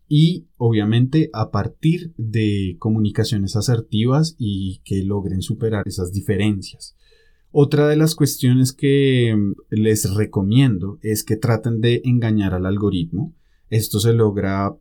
Y 0.08 0.46
obviamente 0.56 1.30
a 1.32 1.50
partir 1.50 2.12
de 2.16 2.76
comunicaciones 2.78 3.56
asertivas 3.56 4.34
y 4.38 4.80
que 4.84 5.02
logren 5.04 5.40
superar 5.40 5.86
esas 5.86 6.12
diferencias. 6.12 6.96
Otra 7.56 7.86
de 7.86 7.94
las 7.94 8.16
cuestiones 8.16 8.72
que 8.72 9.32
mm, 9.32 9.52
les 9.70 10.12
recomiendo 10.12 10.98
es 11.02 11.22
que 11.22 11.36
traten 11.36 11.80
de 11.80 12.02
engañar 12.04 12.52
al 12.52 12.66
algoritmo. 12.66 13.32
Esto 13.74 13.98
se 13.98 14.12
logra 14.12 14.72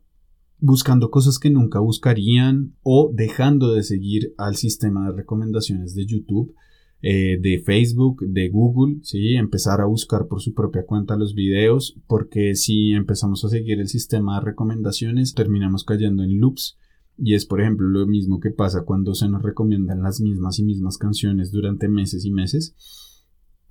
buscando 0.60 1.10
cosas 1.10 1.40
que 1.40 1.50
nunca 1.50 1.80
buscarían 1.80 2.76
o 2.84 3.10
dejando 3.12 3.74
de 3.74 3.82
seguir 3.82 4.34
al 4.38 4.54
sistema 4.54 5.10
de 5.10 5.16
recomendaciones 5.16 5.96
de 5.96 6.06
YouTube, 6.06 6.54
eh, 7.02 7.36
de 7.40 7.58
Facebook, 7.58 8.24
de 8.24 8.48
Google, 8.50 9.00
¿sí? 9.02 9.34
empezar 9.34 9.80
a 9.80 9.86
buscar 9.86 10.28
por 10.28 10.40
su 10.40 10.54
propia 10.54 10.86
cuenta 10.86 11.16
los 11.16 11.34
videos, 11.34 11.98
porque 12.06 12.54
si 12.54 12.92
empezamos 12.92 13.44
a 13.44 13.48
seguir 13.48 13.80
el 13.80 13.88
sistema 13.88 14.38
de 14.38 14.46
recomendaciones 14.46 15.34
terminamos 15.34 15.82
cayendo 15.82 16.22
en 16.22 16.38
loops 16.38 16.78
y 17.18 17.34
es, 17.34 17.46
por 17.46 17.60
ejemplo, 17.60 17.88
lo 17.88 18.06
mismo 18.06 18.38
que 18.38 18.52
pasa 18.52 18.84
cuando 18.84 19.16
se 19.16 19.28
nos 19.28 19.42
recomiendan 19.42 20.04
las 20.04 20.20
mismas 20.20 20.60
y 20.60 20.64
mismas 20.64 20.98
canciones 20.98 21.50
durante 21.50 21.88
meses 21.88 22.24
y 22.24 22.30
meses. 22.30 22.76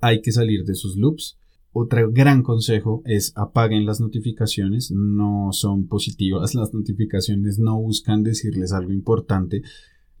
Hay 0.02 0.20
que 0.20 0.32
salir 0.32 0.66
de 0.66 0.74
esos 0.74 0.96
loops. 0.96 1.38
Otro 1.76 2.12
gran 2.12 2.44
consejo 2.44 3.02
es 3.04 3.32
apaguen 3.34 3.84
las 3.84 4.00
notificaciones. 4.00 4.92
No 4.92 5.48
son 5.50 5.88
positivas 5.88 6.54
las 6.54 6.72
notificaciones, 6.72 7.58
no 7.58 7.76
buscan 7.80 8.22
decirles 8.22 8.72
algo 8.72 8.92
importante. 8.92 9.62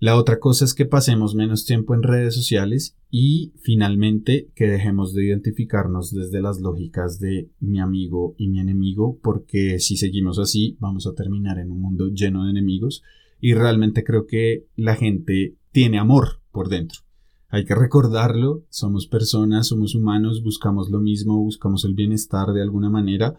La 0.00 0.16
otra 0.16 0.40
cosa 0.40 0.64
es 0.64 0.74
que 0.74 0.84
pasemos 0.84 1.36
menos 1.36 1.64
tiempo 1.64 1.94
en 1.94 2.02
redes 2.02 2.34
sociales 2.34 2.96
y 3.08 3.52
finalmente 3.60 4.48
que 4.56 4.66
dejemos 4.66 5.14
de 5.14 5.26
identificarnos 5.26 6.12
desde 6.12 6.42
las 6.42 6.60
lógicas 6.60 7.20
de 7.20 7.48
mi 7.60 7.78
amigo 7.78 8.34
y 8.36 8.48
mi 8.48 8.58
enemigo 8.58 9.20
porque 9.22 9.78
si 9.78 9.96
seguimos 9.96 10.40
así 10.40 10.76
vamos 10.80 11.06
a 11.06 11.14
terminar 11.14 11.60
en 11.60 11.70
un 11.70 11.80
mundo 11.80 12.08
lleno 12.08 12.44
de 12.44 12.50
enemigos 12.50 13.04
y 13.40 13.54
realmente 13.54 14.02
creo 14.02 14.26
que 14.26 14.66
la 14.74 14.96
gente 14.96 15.54
tiene 15.70 16.00
amor 16.00 16.40
por 16.50 16.68
dentro. 16.68 17.03
Hay 17.54 17.64
que 17.64 17.76
recordarlo, 17.76 18.64
somos 18.68 19.06
personas, 19.06 19.68
somos 19.68 19.94
humanos, 19.94 20.42
buscamos 20.42 20.90
lo 20.90 20.98
mismo, 20.98 21.38
buscamos 21.38 21.84
el 21.84 21.94
bienestar 21.94 22.52
de 22.52 22.60
alguna 22.60 22.90
manera 22.90 23.38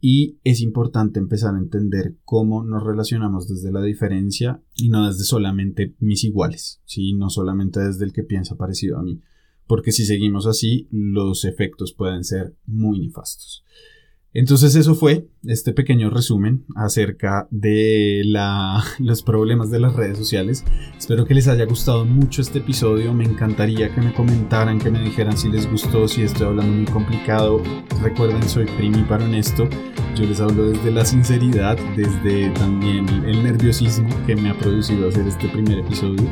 y 0.00 0.38
es 0.42 0.60
importante 0.60 1.20
empezar 1.20 1.54
a 1.54 1.58
entender 1.58 2.16
cómo 2.24 2.64
nos 2.64 2.82
relacionamos 2.82 3.46
desde 3.46 3.70
la 3.70 3.80
diferencia 3.80 4.60
y 4.74 4.88
no 4.88 5.06
desde 5.06 5.22
solamente 5.22 5.94
mis 6.00 6.24
iguales, 6.24 6.80
¿sí? 6.84 7.12
no 7.12 7.30
solamente 7.30 7.78
desde 7.78 8.04
el 8.04 8.12
que 8.12 8.24
piensa 8.24 8.56
parecido 8.56 8.98
a 8.98 9.04
mí, 9.04 9.22
porque 9.68 9.92
si 9.92 10.04
seguimos 10.04 10.48
así 10.48 10.88
los 10.90 11.44
efectos 11.44 11.92
pueden 11.92 12.24
ser 12.24 12.56
muy 12.66 12.98
nefastos. 12.98 13.62
Entonces 14.34 14.74
eso 14.74 14.96
fue 14.96 15.28
este 15.44 15.72
pequeño 15.72 16.10
resumen 16.10 16.64
acerca 16.74 17.46
de 17.52 18.22
los 18.98 19.22
problemas 19.22 19.70
de 19.70 19.78
las 19.78 19.94
redes 19.94 20.18
sociales. 20.18 20.64
Espero 20.98 21.24
que 21.24 21.34
les 21.34 21.46
haya 21.46 21.64
gustado 21.64 22.04
mucho 22.04 22.42
este 22.42 22.58
episodio. 22.58 23.14
Me 23.14 23.24
encantaría 23.24 23.94
que 23.94 24.00
me 24.00 24.12
comentaran, 24.12 24.80
que 24.80 24.90
me 24.90 25.00
dijeran 25.02 25.38
si 25.38 25.48
les 25.48 25.70
gustó, 25.70 26.08
si 26.08 26.22
estoy 26.22 26.48
hablando 26.48 26.74
muy 26.74 26.86
complicado. 26.86 27.62
Recuerden, 28.02 28.42
soy 28.48 28.66
Primi 28.76 29.04
para 29.04 29.24
honesto. 29.24 29.68
Yo 30.16 30.24
les 30.26 30.40
hablo 30.40 30.70
desde 30.70 30.90
la 30.90 31.04
sinceridad, 31.04 31.76
desde 31.96 32.50
también 32.50 33.06
el 33.24 33.42
nerviosismo 33.42 34.08
que 34.26 34.34
me 34.34 34.50
ha 34.50 34.58
producido 34.58 35.08
hacer 35.08 35.26
este 35.28 35.48
primer 35.48 35.78
episodio. 35.78 36.28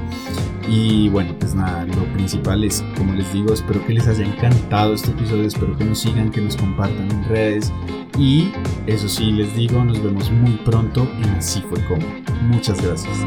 Y 0.69 1.09
bueno, 1.09 1.35
pues 1.39 1.55
nada, 1.55 1.85
lo 1.87 2.05
principal 2.13 2.63
es, 2.65 2.83
como 2.97 3.13
les 3.15 3.33
digo, 3.33 3.53
espero 3.53 3.85
que 3.85 3.95
les 3.95 4.07
haya 4.07 4.25
encantado 4.25 4.95
este 4.95 5.11
episodio, 5.11 5.45
espero 5.45 5.77
que 5.77 5.85
nos 5.85 5.99
sigan, 5.99 6.31
que 6.31 6.41
nos 6.41 6.57
compartan 6.57 7.11
en 7.11 7.25
redes. 7.29 7.73
Y 8.19 8.53
eso 8.87 9.09
sí, 9.09 9.33
les 9.33 9.55
digo, 9.57 9.85
nos 9.85 10.03
vemos 10.03 10.31
muy 10.31 10.53
pronto 10.65 11.09
en 11.23 11.31
Así 11.31 11.63
fue 11.63 11.81
como. 11.87 12.07
Muchas 12.43 12.81
gracias. 12.83 13.19